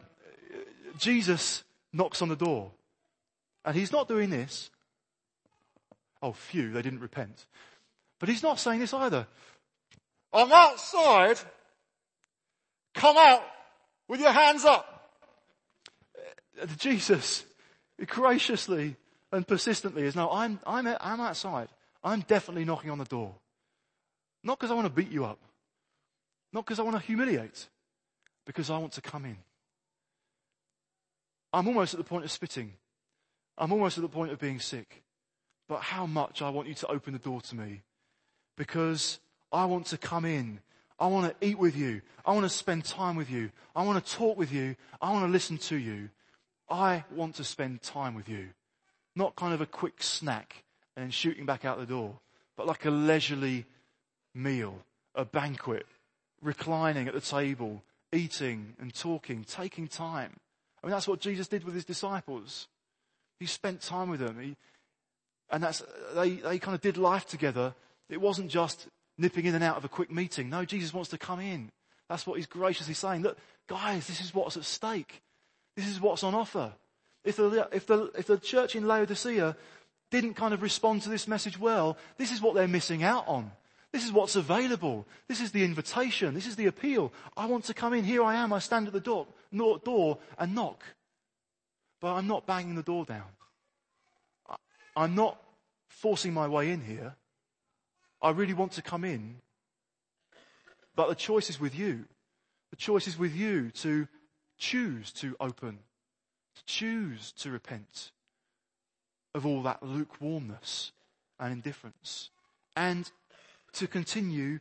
Jesus 0.97 1.63
knocks 1.93 2.21
on 2.21 2.29
the 2.29 2.35
door. 2.35 2.71
And 3.63 3.75
he's 3.75 3.91
not 3.91 4.07
doing 4.07 4.29
this. 4.29 4.69
Oh, 6.21 6.33
phew, 6.33 6.71
they 6.71 6.81
didn't 6.81 6.99
repent. 6.99 7.45
But 8.19 8.29
he's 8.29 8.43
not 8.43 8.59
saying 8.59 8.79
this 8.79 8.93
either. 8.93 9.27
I'm 10.33 10.51
outside. 10.51 11.39
Come 12.93 13.17
out 13.17 13.43
with 14.07 14.19
your 14.19 14.31
hands 14.31 14.65
up. 14.65 15.09
Uh, 16.61 16.65
Jesus 16.77 17.45
graciously 18.05 18.95
and 19.31 19.47
persistently 19.47 20.03
is 20.03 20.15
no, 20.15 20.29
I'm, 20.31 20.59
I'm, 20.65 20.87
I'm 20.99 21.21
outside. 21.21 21.69
I'm 22.03 22.21
definitely 22.21 22.65
knocking 22.65 22.91
on 22.91 22.97
the 22.97 23.05
door. 23.05 23.33
Not 24.43 24.59
because 24.59 24.71
I 24.71 24.75
want 24.75 24.87
to 24.87 24.93
beat 24.93 25.11
you 25.11 25.25
up. 25.25 25.39
Not 26.53 26.65
because 26.65 26.79
I 26.79 26.83
want 26.83 26.97
to 26.97 27.01
humiliate 27.01 27.67
because 28.45 28.69
I 28.69 28.77
want 28.77 28.93
to 28.93 29.01
come 29.01 29.25
in 29.25 29.37
I'm 31.55 31.69
almost 31.69 31.93
at 31.93 31.99
the 31.99 32.03
point 32.03 32.25
of 32.25 32.31
spitting. 32.31 32.73
I'm 33.57 33.71
almost 33.71 33.97
at 33.97 34.01
the 34.01 34.09
point 34.09 34.33
of 34.33 34.39
being 34.39 34.59
sick. 34.59 35.03
But 35.69 35.79
how 35.79 36.05
much 36.05 36.41
I 36.41 36.49
want 36.49 36.67
you 36.67 36.73
to 36.75 36.87
open 36.87 37.13
the 37.13 37.19
door 37.19 37.39
to 37.43 37.55
me. 37.55 37.83
Because 38.57 39.19
I 39.53 39.63
want 39.63 39.85
to 39.87 39.97
come 39.97 40.25
in. 40.25 40.59
I 40.99 41.07
want 41.07 41.39
to 41.39 41.47
eat 41.47 41.57
with 41.57 41.77
you. 41.77 42.01
I 42.25 42.33
want 42.33 42.43
to 42.43 42.49
spend 42.49 42.83
time 42.83 43.15
with 43.15 43.29
you. 43.29 43.51
I 43.73 43.83
want 43.85 44.05
to 44.05 44.11
talk 44.13 44.37
with 44.37 44.51
you. 44.51 44.75
I 45.01 45.13
want 45.13 45.25
to 45.25 45.31
listen 45.31 45.57
to 45.57 45.77
you. 45.77 46.09
I 46.69 47.05
want 47.09 47.35
to 47.35 47.45
spend 47.45 47.81
time 47.81 48.15
with 48.15 48.27
you. 48.27 48.49
Not 49.15 49.37
kind 49.37 49.53
of 49.53 49.61
a 49.61 49.65
quick 49.65 50.03
snack 50.03 50.65
and 50.97 51.13
shooting 51.13 51.45
back 51.45 51.63
out 51.63 51.79
the 51.79 51.85
door, 51.85 52.19
but 52.57 52.67
like 52.67 52.83
a 52.83 52.91
leisurely 52.91 53.65
meal, 54.33 54.79
a 55.13 55.23
banquet, 55.23 55.85
reclining 56.41 57.07
at 57.07 57.13
the 57.13 57.21
table, 57.21 57.81
eating 58.15 58.75
and 58.79 58.93
talking, 58.93 59.43
taking 59.43 59.87
time. 59.87 60.31
I 60.81 60.87
mean, 60.87 60.91
that's 60.91 61.07
what 61.07 61.19
Jesus 61.19 61.47
did 61.47 61.63
with 61.63 61.73
his 61.73 61.85
disciples. 61.85 62.67
He 63.39 63.45
spent 63.45 63.81
time 63.81 64.09
with 64.09 64.19
them. 64.19 64.39
He, 64.39 64.55
and 65.49 65.63
that's, 65.63 65.83
they, 66.15 66.31
they 66.31 66.59
kind 66.59 66.75
of 66.75 66.81
did 66.81 66.97
life 66.97 67.25
together. 67.25 67.75
It 68.09 68.21
wasn't 68.21 68.49
just 68.49 68.87
nipping 69.17 69.45
in 69.45 69.55
and 69.55 69.63
out 69.63 69.77
of 69.77 69.85
a 69.85 69.89
quick 69.89 70.11
meeting. 70.11 70.49
No, 70.49 70.65
Jesus 70.65 70.93
wants 70.93 71.09
to 71.09 71.17
come 71.17 71.39
in. 71.39 71.71
That's 72.09 72.25
what 72.27 72.37
he's 72.37 72.45
graciously 72.45 72.93
saying. 72.93 73.23
Look, 73.23 73.37
guys, 73.67 74.07
this 74.07 74.21
is 74.21 74.33
what's 74.33 74.57
at 74.57 74.63
stake. 74.63 75.21
This 75.75 75.87
is 75.87 75.99
what's 75.99 76.23
on 76.23 76.35
offer. 76.35 76.73
If 77.23 77.37
the, 77.37 77.67
if 77.71 77.87
the, 77.87 78.11
if 78.17 78.27
the 78.27 78.37
church 78.37 78.75
in 78.75 78.87
Laodicea 78.87 79.55
didn't 80.11 80.35
kind 80.35 80.53
of 80.53 80.61
respond 80.61 81.01
to 81.01 81.09
this 81.09 81.27
message 81.27 81.59
well, 81.59 81.97
this 82.17 82.31
is 82.31 82.41
what 82.41 82.53
they're 82.53 82.67
missing 82.67 83.03
out 83.03 83.27
on. 83.27 83.51
This 83.95 84.03
is 84.03 84.11
what's 84.11 84.35
available. 84.35 85.07
This 85.29 85.39
is 85.39 85.53
the 85.53 85.63
invitation. 85.63 86.33
This 86.33 86.47
is 86.47 86.57
the 86.57 86.65
appeal. 86.65 87.13
I 87.37 87.45
want 87.45 87.63
to 87.63 87.73
come 87.73 87.93
in. 87.93 88.03
Here 88.03 88.21
I 88.21 88.35
am. 88.35 88.51
I 88.51 88.59
stand 88.59 88.87
at 88.87 88.93
the 88.93 88.99
door, 88.99 89.25
door 89.53 90.17
and 90.37 90.53
knock. 90.53 90.83
But 92.01 92.15
I'm 92.15 92.27
not 92.27 92.45
banging 92.45 92.75
the 92.75 92.83
door 92.83 93.05
down. 93.05 93.29
I'm 94.97 95.15
not 95.15 95.41
forcing 95.87 96.33
my 96.33 96.45
way 96.45 96.71
in 96.71 96.81
here. 96.81 97.15
I 98.21 98.31
really 98.31 98.53
want 98.53 98.73
to 98.73 98.81
come 98.81 99.05
in. 99.05 99.37
But 100.97 101.07
the 101.07 101.15
choice 101.15 101.49
is 101.49 101.57
with 101.57 101.73
you. 101.73 102.03
The 102.71 102.75
choice 102.75 103.07
is 103.07 103.17
with 103.17 103.33
you 103.33 103.71
to 103.75 104.09
choose 104.57 105.13
to 105.13 105.37
open, 105.39 105.79
to 106.57 106.65
choose 106.65 107.31
to 107.37 107.49
repent 107.49 108.11
of 109.33 109.45
all 109.45 109.63
that 109.63 109.83
lukewarmness 109.83 110.91
and 111.39 111.53
indifference, 111.53 112.29
and 112.75 113.09
to 113.75 113.87
continue 113.87 114.59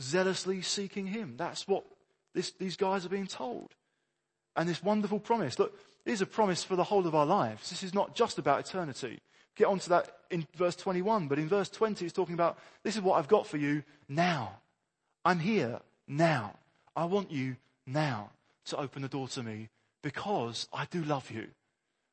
zealously 0.00 0.62
seeking 0.62 1.06
Him. 1.06 1.34
That's 1.36 1.66
what 1.66 1.84
this, 2.34 2.52
these 2.52 2.76
guys 2.76 3.04
are 3.04 3.10
being 3.10 3.26
told. 3.26 3.74
And 4.56 4.68
this 4.68 4.82
wonderful 4.82 5.20
promise. 5.20 5.58
Look, 5.58 5.74
is 6.04 6.20
a 6.20 6.26
promise 6.26 6.64
for 6.64 6.76
the 6.76 6.84
whole 6.84 7.06
of 7.06 7.14
our 7.14 7.26
lives. 7.26 7.70
This 7.70 7.82
is 7.82 7.94
not 7.94 8.14
just 8.14 8.38
about 8.38 8.60
eternity. 8.60 9.18
Get 9.56 9.66
onto 9.66 9.90
that 9.90 10.10
in 10.30 10.46
verse 10.56 10.76
21, 10.76 11.28
but 11.28 11.38
in 11.38 11.48
verse 11.48 11.68
20 11.68 12.04
it's 12.04 12.14
talking 12.14 12.34
about, 12.34 12.58
this 12.82 12.96
is 12.96 13.02
what 13.02 13.18
I've 13.18 13.28
got 13.28 13.46
for 13.46 13.56
you 13.56 13.82
now. 14.08 14.58
I'm 15.24 15.38
here 15.38 15.80
now. 16.08 16.54
I 16.96 17.04
want 17.04 17.30
you 17.30 17.56
now 17.86 18.30
to 18.66 18.78
open 18.78 19.02
the 19.02 19.08
door 19.08 19.28
to 19.28 19.42
me 19.42 19.68
because 20.02 20.68
I 20.72 20.86
do 20.86 21.02
love 21.02 21.30
you. 21.30 21.48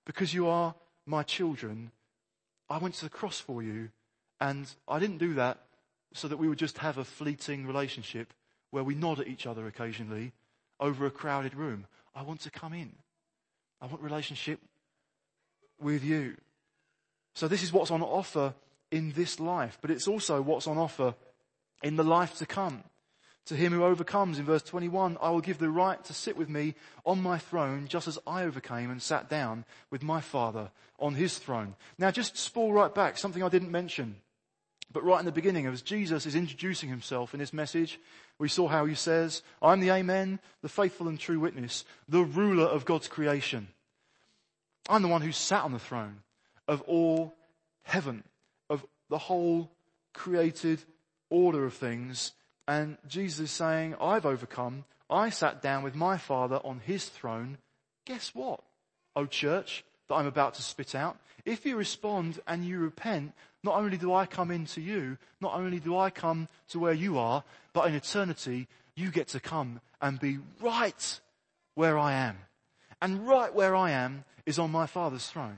Because 0.05 0.33
you 0.33 0.47
are 0.47 0.75
my 1.05 1.23
children. 1.23 1.91
I 2.69 2.77
went 2.77 2.95
to 2.95 3.05
the 3.05 3.09
cross 3.09 3.39
for 3.39 3.63
you 3.63 3.89
and 4.39 4.69
I 4.87 4.99
didn't 4.99 5.17
do 5.17 5.33
that 5.35 5.59
so 6.13 6.27
that 6.27 6.37
we 6.37 6.47
would 6.47 6.59
just 6.59 6.79
have 6.79 6.97
a 6.97 7.05
fleeting 7.05 7.65
relationship 7.65 8.33
where 8.71 8.83
we 8.83 8.95
nod 8.95 9.19
at 9.19 9.27
each 9.27 9.45
other 9.45 9.67
occasionally 9.67 10.33
over 10.79 11.05
a 11.05 11.11
crowded 11.11 11.55
room. 11.55 11.85
I 12.15 12.23
want 12.23 12.41
to 12.41 12.51
come 12.51 12.73
in. 12.73 12.91
I 13.81 13.85
want 13.85 14.01
relationship 14.01 14.59
with 15.79 16.03
you. 16.03 16.35
So 17.35 17.47
this 17.47 17.63
is 17.63 17.71
what's 17.71 17.91
on 17.91 18.01
offer 18.01 18.53
in 18.91 19.11
this 19.11 19.39
life, 19.39 19.77
but 19.81 19.91
it's 19.91 20.07
also 20.07 20.41
what's 20.41 20.67
on 20.67 20.77
offer 20.77 21.13
in 21.83 21.95
the 21.95 22.03
life 22.03 22.37
to 22.37 22.45
come. 22.45 22.83
To 23.45 23.55
him 23.55 23.71
who 23.71 23.83
overcomes, 23.83 24.39
in 24.39 24.45
verse 24.45 24.63
21, 24.63 25.17
I 25.21 25.29
will 25.29 25.39
give 25.39 25.57
the 25.57 25.69
right 25.69 26.03
to 26.05 26.13
sit 26.13 26.35
with 26.35 26.49
me 26.49 26.75
on 27.05 27.21
my 27.21 27.37
throne, 27.37 27.87
just 27.87 28.07
as 28.07 28.19
I 28.27 28.43
overcame 28.43 28.91
and 28.91 29.01
sat 29.01 29.29
down 29.29 29.63
with 29.89 30.03
my 30.03 30.19
Father 30.19 30.69
on 30.99 31.15
his 31.15 31.37
throne. 31.37 31.75
Now 31.97 32.11
just 32.11 32.37
spool 32.37 32.73
right 32.73 32.93
back, 32.93 33.17
something 33.17 33.41
I 33.41 33.49
didn't 33.49 33.71
mention. 33.71 34.17
But 34.91 35.03
right 35.03 35.19
in 35.19 35.25
the 35.25 35.31
beginning, 35.31 35.65
as 35.65 35.81
Jesus 35.81 36.25
is 36.25 36.35
introducing 36.35 36.89
himself 36.89 37.33
in 37.33 37.39
this 37.39 37.53
message, 37.53 37.99
we 38.39 38.47
saw 38.47 38.67
how 38.67 38.85
he 38.85 38.95
says, 38.95 39.41
I'm 39.61 39.79
the 39.79 39.91
Amen, 39.91 40.39
the 40.61 40.69
faithful 40.69 41.07
and 41.07 41.19
true 41.19 41.39
witness, 41.39 41.83
the 42.07 42.23
ruler 42.23 42.65
of 42.65 42.85
God's 42.85 43.07
creation. 43.07 43.67
I'm 44.89 45.01
the 45.01 45.09
one 45.09 45.21
who 45.21 45.31
sat 45.31 45.63
on 45.63 45.73
the 45.73 45.79
throne 45.79 46.19
of 46.67 46.81
all 46.83 47.35
heaven, 47.83 48.23
of 48.69 48.85
the 49.09 49.17
whole 49.17 49.71
created 50.13 50.81
order 51.29 51.65
of 51.65 51.73
things. 51.73 52.33
And 52.67 52.97
Jesus 53.07 53.39
is 53.39 53.51
saying, 53.51 53.95
I've 53.99 54.25
overcome. 54.25 54.85
I 55.09 55.29
sat 55.29 55.61
down 55.61 55.83
with 55.83 55.95
my 55.95 56.17
Father 56.17 56.59
on 56.63 56.81
his 56.85 57.05
throne. 57.05 57.57
Guess 58.05 58.33
what? 58.33 58.61
Oh 59.15 59.25
church, 59.25 59.83
that 60.07 60.15
I'm 60.15 60.27
about 60.27 60.55
to 60.55 60.61
spit 60.61 60.95
out. 60.95 61.17
If 61.45 61.65
you 61.65 61.77
respond 61.77 62.39
and 62.47 62.65
you 62.65 62.79
repent, 62.79 63.33
not 63.63 63.75
only 63.75 63.97
do 63.97 64.13
I 64.13 64.25
come 64.25 64.51
into 64.51 64.81
you, 64.81 65.17
not 65.41 65.55
only 65.55 65.79
do 65.79 65.97
I 65.97 66.09
come 66.09 66.47
to 66.69 66.79
where 66.79 66.93
you 66.93 67.17
are, 67.17 67.43
but 67.73 67.87
in 67.87 67.95
eternity, 67.95 68.67
you 68.95 69.11
get 69.11 69.29
to 69.29 69.39
come 69.39 69.81
and 70.01 70.19
be 70.19 70.39
right 70.61 71.19
where 71.75 71.97
I 71.97 72.13
am. 72.13 72.37
And 73.01 73.27
right 73.27 73.53
where 73.53 73.75
I 73.75 73.91
am 73.91 74.25
is 74.45 74.59
on 74.59 74.71
my 74.71 74.87
Father's 74.87 75.27
throne. 75.27 75.57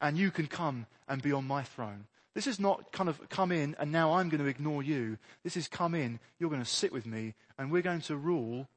And 0.00 0.16
you 0.16 0.30
can 0.30 0.46
come 0.46 0.86
and 1.08 1.22
be 1.22 1.32
on 1.32 1.46
my 1.46 1.62
throne. 1.62 2.06
This 2.34 2.46
is 2.46 2.60
not 2.60 2.92
kind 2.92 3.08
of 3.08 3.28
come 3.28 3.52
in 3.52 3.76
and 3.78 3.90
now 3.90 4.14
I'm 4.14 4.28
going 4.28 4.42
to 4.42 4.48
ignore 4.48 4.82
you. 4.82 5.18
This 5.42 5.56
is 5.56 5.68
come 5.68 5.94
in, 5.94 6.20
you're 6.38 6.50
going 6.50 6.62
to 6.62 6.68
sit 6.68 6.92
with 6.92 7.06
me 7.06 7.34
and 7.58 7.70
we're 7.70 7.82
going 7.82 8.00
to 8.02 8.16
rule 8.16 8.68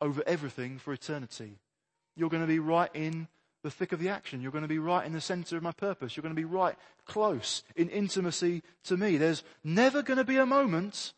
over 0.00 0.22
everything 0.26 0.78
for 0.78 0.92
eternity. 0.92 1.58
You're 2.16 2.30
going 2.30 2.42
to 2.42 2.48
be 2.48 2.58
right 2.58 2.90
in 2.94 3.28
the 3.62 3.70
thick 3.70 3.92
of 3.92 4.00
the 4.00 4.08
action. 4.08 4.40
You're 4.40 4.52
going 4.52 4.62
to 4.62 4.68
be 4.68 4.78
right 4.78 5.06
in 5.06 5.12
the 5.12 5.20
center 5.20 5.56
of 5.56 5.62
my 5.62 5.72
purpose. 5.72 6.16
You're 6.16 6.22
going 6.22 6.34
to 6.34 6.40
be 6.40 6.44
right 6.44 6.76
close 7.06 7.62
in 7.76 7.88
intimacy 7.88 8.62
to 8.84 8.96
me. 8.96 9.16
There's 9.16 9.42
never 9.62 10.02
going 10.02 10.18
to 10.18 10.24
be 10.24 10.36
a 10.36 10.46
moment 10.46 11.12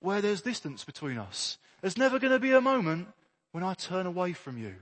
where 0.00 0.20
there's 0.20 0.42
distance 0.42 0.84
between 0.84 1.18
us. 1.18 1.58
There's 1.80 1.98
never 1.98 2.18
going 2.18 2.32
to 2.32 2.38
be 2.38 2.52
a 2.52 2.60
moment 2.60 3.08
when 3.52 3.64
I 3.64 3.74
turn 3.74 4.06
away 4.06 4.32
from 4.32 4.58
you. 4.58 4.74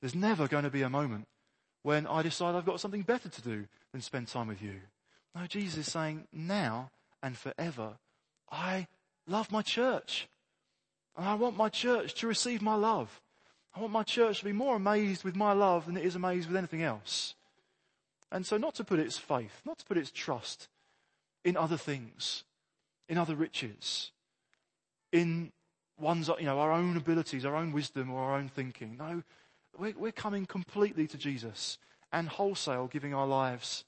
There's 0.00 0.14
never 0.14 0.48
going 0.48 0.64
to 0.64 0.70
be 0.70 0.82
a 0.82 0.90
moment 0.90 1.26
when 1.82 2.06
I 2.06 2.22
decide 2.22 2.54
I've 2.54 2.66
got 2.66 2.80
something 2.80 3.02
better 3.02 3.28
to 3.28 3.42
do 3.42 3.66
than 3.92 4.00
spend 4.00 4.28
time 4.28 4.48
with 4.48 4.62
you. 4.62 4.80
No, 5.34 5.46
Jesus 5.46 5.86
is 5.86 5.92
saying 5.92 6.26
now 6.32 6.90
and 7.22 7.36
forever, 7.36 7.98
I 8.50 8.86
love 9.26 9.52
my 9.52 9.62
church. 9.62 10.28
And 11.16 11.28
I 11.28 11.34
want 11.34 11.56
my 11.56 11.68
church 11.68 12.14
to 12.14 12.26
receive 12.26 12.62
my 12.62 12.74
love. 12.74 13.20
I 13.74 13.80
want 13.80 13.92
my 13.92 14.02
church 14.02 14.40
to 14.40 14.44
be 14.44 14.52
more 14.52 14.76
amazed 14.76 15.24
with 15.24 15.36
my 15.36 15.52
love 15.52 15.86
than 15.86 15.96
it 15.96 16.04
is 16.04 16.16
amazed 16.16 16.48
with 16.48 16.56
anything 16.56 16.82
else. 16.82 17.34
And 18.32 18.44
so 18.44 18.56
not 18.56 18.74
to 18.76 18.84
put 18.84 18.98
its 18.98 19.18
faith, 19.18 19.62
not 19.64 19.78
to 19.78 19.84
put 19.84 19.96
its 19.96 20.10
trust 20.10 20.68
in 21.44 21.56
other 21.56 21.76
things, 21.76 22.44
in 23.08 23.18
other 23.18 23.34
riches, 23.34 24.12
in 25.12 25.52
one's, 25.98 26.28
you 26.38 26.46
know, 26.46 26.58
our 26.58 26.72
own 26.72 26.96
abilities, 26.96 27.44
our 27.44 27.56
own 27.56 27.72
wisdom 27.72 28.10
or 28.10 28.20
our 28.22 28.36
own 28.36 28.48
thinking. 28.48 28.96
No, 28.98 29.22
we're, 29.78 29.94
we're 29.96 30.12
coming 30.12 30.46
completely 30.46 31.06
to 31.08 31.18
Jesus 31.18 31.78
and 32.12 32.28
wholesale 32.28 32.88
giving 32.88 33.14
our 33.14 33.26
lives 33.26 33.84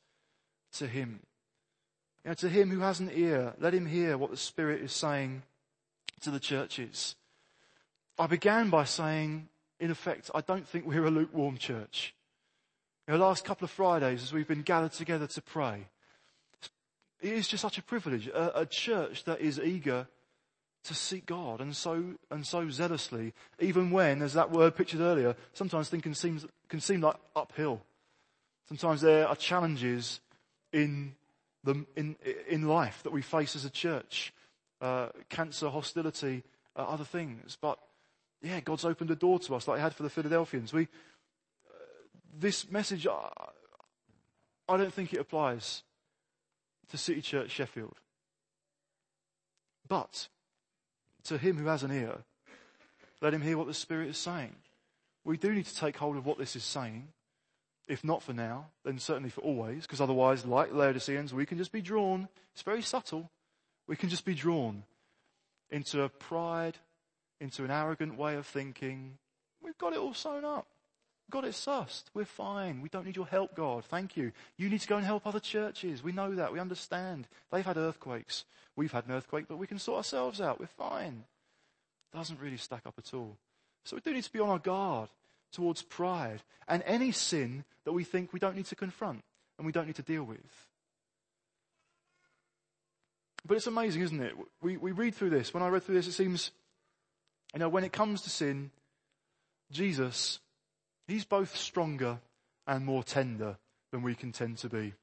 to 0.74 0.87
Him. 0.87 1.20
You 2.24 2.30
know, 2.30 2.35
to 2.35 2.49
Him 2.49 2.70
who 2.70 2.80
has 2.80 3.01
an 3.01 3.11
ear, 3.12 3.55
let 3.59 3.74
Him 3.74 3.87
hear 3.87 4.16
what 4.16 4.30
the 4.30 4.37
Spirit 4.37 4.83
is 4.83 4.93
saying 4.93 5.43
to 6.20 6.30
the 6.30 6.41
churches. 6.41 7.16
I 8.18 8.26
began 8.26 8.70
by 8.70 8.85
saying 8.85 9.49
in 9.83 9.91
effect, 9.91 10.30
I 10.33 10.43
don't 10.43 10.66
think 10.66 10.87
we're 10.87 11.05
a 11.05 11.11
lukewarm 11.11 11.59
church. 11.59 12.14
The 13.09 13.18
last 13.18 13.45
couple 13.45 13.64
of 13.64 13.70
Fridays, 13.72 14.22
as 14.22 14.33
we've 14.33 14.47
been 14.47 14.62
gathered 14.62 14.93
together 14.93 15.26
to 15.26 15.43
pray, 15.43 15.89
it 17.20 17.33
is 17.33 17.49
just 17.49 17.62
such 17.62 17.78
a 17.78 17.83
privilege. 17.83 18.28
A, 18.28 18.61
a, 18.61 18.64
church 18.64 19.24
that 19.24 19.41
is 19.41 19.59
eager 19.59 20.07
to 20.85 20.95
seek 20.95 21.26
God 21.26 21.61
and 21.61 21.74
so, 21.74 22.14
and 22.30 22.47
so 22.47 22.70
zealously, 22.70 23.35
even 23.59 23.91
when, 23.91 24.22
as 24.22 24.35
that 24.35 24.53
word 24.53 24.76
pictured 24.76 25.01
earlier, 25.01 25.35
sometimes 25.53 25.89
things 25.89 26.05
can 26.05 26.14
seem, 26.14 26.41
can 26.68 26.80
seem 26.80 27.01
like 27.01 27.16
uphill. 27.35 27.83
Sometimes 28.68 29.01
there 29.01 29.26
are 29.26 29.35
challenges 29.35 30.20
in 30.72 31.16
the, 31.64 31.85
in, 31.97 32.14
in 32.49 32.68
life 32.68 33.03
that 33.03 33.12
we 33.12 33.20
face 33.20 33.57
as 33.57 33.64
a 33.64 33.70
church. 33.70 34.33
Uh, 34.80 35.09
cancer, 35.28 35.68
hostility, 35.68 36.45
uh, 36.76 36.83
other 36.83 37.05
things. 37.05 37.59
But 37.61 37.80
yeah, 38.43 38.61
God's 38.61 38.84
opened 38.84 39.11
a 39.11 39.16
door 39.16 39.38
to 39.38 39.55
us 39.55 39.68
like 39.68 39.78
he 39.78 39.82
had 39.82 39.95
for 39.95 40.03
the 40.03 40.11
Philadelphians. 40.11 40.72
We, 40.72 40.82
uh, 40.82 40.86
this 42.38 42.70
message, 42.70 43.07
uh, 43.07 43.28
I 44.68 44.76
don't 44.76 44.93
think 44.93 45.14
it 45.14 45.20
applies 45.20 45.82
to 46.90 46.99
City 46.99 47.22
Church 47.22 47.51
Sheffield. 47.51 47.97
But 49.88 50.28
to 51.24 51.38
him 51.38 51.57
who 51.57 51.66
has 51.66 51.82
an 51.82 51.93
ear, 51.93 52.18
let 53.20 53.32
him 53.32 53.43
hear 53.43 53.57
what 53.57 53.68
the 53.68 53.74
Spirit 53.74 54.09
is 54.09 54.18
saying. 54.18 54.57
we 55.24 55.36
do 55.36 55.53
need 55.53 55.66
to 55.66 55.76
take 55.76 55.97
hold 55.97 56.16
of 56.16 56.26
what 56.26 56.38
this 56.38 56.57
is 56.57 56.64
saying. 56.64 57.09
If 57.86 58.03
not 58.03 58.22
for 58.22 58.32
now, 58.32 58.66
then 58.84 58.99
certainly 58.99 59.30
for 59.30 59.40
always, 59.43 59.82
because 59.82 60.01
otherwise, 60.01 60.45
like 60.45 60.72
Laodiceans, 60.72 61.34
we 61.34 61.47
can 61.47 61.59
just 61.59 61.72
be 61.72 61.82
drawn. 61.82 62.28
It's 62.53 62.62
very 62.62 62.82
subtle. 62.82 63.30
We 63.86 63.97
can 63.97 64.09
just 64.09 64.24
be 64.24 64.34
drawn 64.34 64.84
into 65.70 66.03
a 66.03 66.09
pride, 66.09 66.78
into 67.43 67.64
an 67.64 67.70
arrogant 67.70 68.16
way 68.16 68.36
of 68.36 68.47
thinking. 68.47 69.18
We've 69.62 69.76
got 69.76 69.93
it 69.93 69.99
all 69.99 70.14
sewn 70.14 70.45
up. 70.45 70.66
Got 71.30 71.45
it 71.45 71.53
sussed. 71.53 72.05
We're 72.14 72.24
fine. 72.24 72.82
We 72.82 72.88
don't 72.88 73.07
need 73.07 73.16
your 73.16 73.26
help, 73.26 73.55
God. 73.55 73.84
Thank 73.84 74.16
you. 74.16 74.32
You 74.57 74.68
need 74.68 74.80
to 74.80 74.88
go 74.88 74.97
and 74.97 75.05
help 75.05 75.26
other 75.26 75.40
churches. 75.40 76.03
We 76.03 76.12
know 76.12 76.34
that. 76.34 76.53
We 76.53 76.59
understand. 76.59 77.26
They've 77.51 77.64
had 77.64 77.76
earthquakes. 77.76 78.45
We've 78.76 78.93
had 78.93 79.07
an 79.07 79.12
earthquake, 79.12 79.47
but 79.49 79.59
we 79.59 79.66
can 79.66 79.78
sort 79.78 79.99
ourselves 79.99 80.40
out. 80.40 80.61
We're 80.61 80.66
fine. 80.66 81.24
Doesn't 82.14 82.40
really 82.40 82.57
stack 82.57 82.82
up 82.86 82.95
at 82.99 83.14
all. 83.14 83.36
So 83.84 83.97
we 83.97 84.03
do 84.03 84.12
need 84.12 84.24
to 84.24 84.32
be 84.32 84.40
on 84.40 84.51
our 84.51 84.59
guard 84.59 85.09
towards 85.53 85.82
pride 85.82 86.43
and 86.68 86.82
any 86.86 87.12
sin 87.12 87.64
that 87.84 87.93
we 87.93 88.05
think 88.05 88.32
we 88.32 88.40
don't 88.40 88.57
need 88.57 88.66
to 88.66 88.76
confront 88.76 89.22
and 89.59 89.66
we 89.66 89.72
don't 89.72 89.86
need 89.86 89.97
to 89.97 90.03
deal 90.03 90.24
with. 90.24 90.66
But 93.47 93.57
it's 93.57 93.66
amazing, 93.66 94.03
isn't 94.03 94.20
it? 94.20 94.34
We, 94.61 94.76
we 94.76 94.93
read 94.93 95.14
through 95.14 95.30
this. 95.30 95.53
When 95.53 95.62
I 95.62 95.68
read 95.68 95.82
through 95.82 95.97
this, 95.97 96.07
it 96.07 96.12
seems, 96.12 96.53
you 97.55 97.59
know, 97.61 97.68
when 97.68 97.84
it 97.84 97.92
comes 97.92 98.22
to 98.22 98.30
sin, 98.30 98.70
Jesus, 99.70 100.40
he's 101.07 101.24
both 101.24 101.57
stronger 101.57 102.18
and 102.66 102.84
more 102.84 103.03
tender 103.03 103.57
than 103.90 104.03
we 104.03 104.14
can 104.14 104.32
tend 104.32 104.59
to 104.59 104.68
be. 104.68 104.94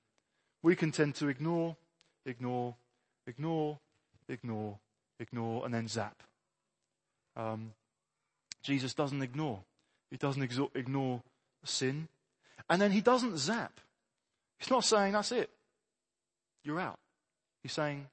We 0.64 0.76
can 0.76 0.92
tend 0.92 1.16
to 1.16 1.28
ignore, 1.28 1.78
ignore, 2.26 2.76
ignore, 3.28 3.80
ignore, 4.28 4.80
ignore, 5.20 5.66
and 5.66 5.74
then 5.74 5.88
zap. 5.88 6.24
Um, 7.36 7.74
Jesus 8.64 8.94
doesn't 8.94 9.22
ignore. 9.22 9.60
He 10.12 10.18
doesn't 10.18 10.44
ignore 10.76 11.22
sin. 11.64 12.08
And 12.70 12.82
then 12.82 12.92
he 12.92 13.02
doesn't 13.02 13.38
zap. 13.38 13.80
He's 14.58 14.70
not 14.70 14.84
saying, 14.84 15.14
that's 15.14 15.32
it. 15.32 15.50
You're 16.64 16.80
out. 16.80 17.00
He's 17.64 17.72
saying, 17.72 18.08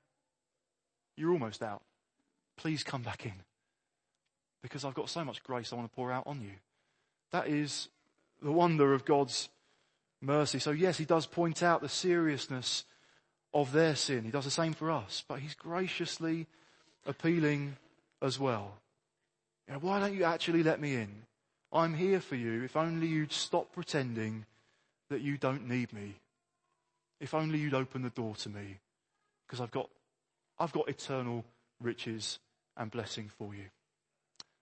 you're 1.16 1.32
almost 1.32 1.62
out. 1.62 1.82
Please 2.56 2.84
come 2.84 3.02
back 3.02 3.26
in. 3.26 3.45
Because 4.66 4.84
I've 4.84 4.94
got 4.94 5.08
so 5.08 5.24
much 5.24 5.44
grace 5.44 5.72
I 5.72 5.76
want 5.76 5.88
to 5.88 5.94
pour 5.94 6.10
out 6.10 6.26
on 6.26 6.40
you. 6.40 6.50
That 7.30 7.46
is 7.46 7.88
the 8.42 8.50
wonder 8.50 8.94
of 8.94 9.04
God's 9.04 9.48
mercy. 10.20 10.58
So 10.58 10.72
yes, 10.72 10.98
he 10.98 11.04
does 11.04 11.24
point 11.24 11.62
out 11.62 11.82
the 11.82 11.88
seriousness 11.88 12.84
of 13.54 13.70
their 13.70 13.94
sin. 13.94 14.24
He 14.24 14.32
does 14.32 14.44
the 14.44 14.50
same 14.50 14.72
for 14.72 14.90
us, 14.90 15.22
but 15.28 15.38
he's 15.38 15.54
graciously 15.54 16.48
appealing 17.06 17.76
as 18.20 18.40
well. 18.40 18.74
You 19.68 19.74
know, 19.74 19.80
why 19.80 20.00
don't 20.00 20.14
you 20.14 20.24
actually 20.24 20.64
let 20.64 20.80
me 20.80 20.96
in? 20.96 21.10
I'm 21.72 21.94
here 21.94 22.20
for 22.20 22.34
you 22.34 22.64
if 22.64 22.76
only 22.76 23.06
you'd 23.06 23.32
stop 23.32 23.72
pretending 23.72 24.46
that 25.10 25.20
you 25.20 25.38
don't 25.38 25.68
need 25.68 25.92
me. 25.92 26.16
If 27.20 27.34
only 27.34 27.58
you'd 27.58 27.74
open 27.74 28.02
the 28.02 28.10
door 28.10 28.34
to 28.36 28.48
me. 28.48 28.78
Because 29.46 29.60
I've 29.60 29.70
got, 29.70 29.88
I've 30.58 30.72
got 30.72 30.88
eternal 30.88 31.44
riches 31.80 32.40
and 32.76 32.90
blessing 32.90 33.30
for 33.38 33.54
you. 33.54 33.66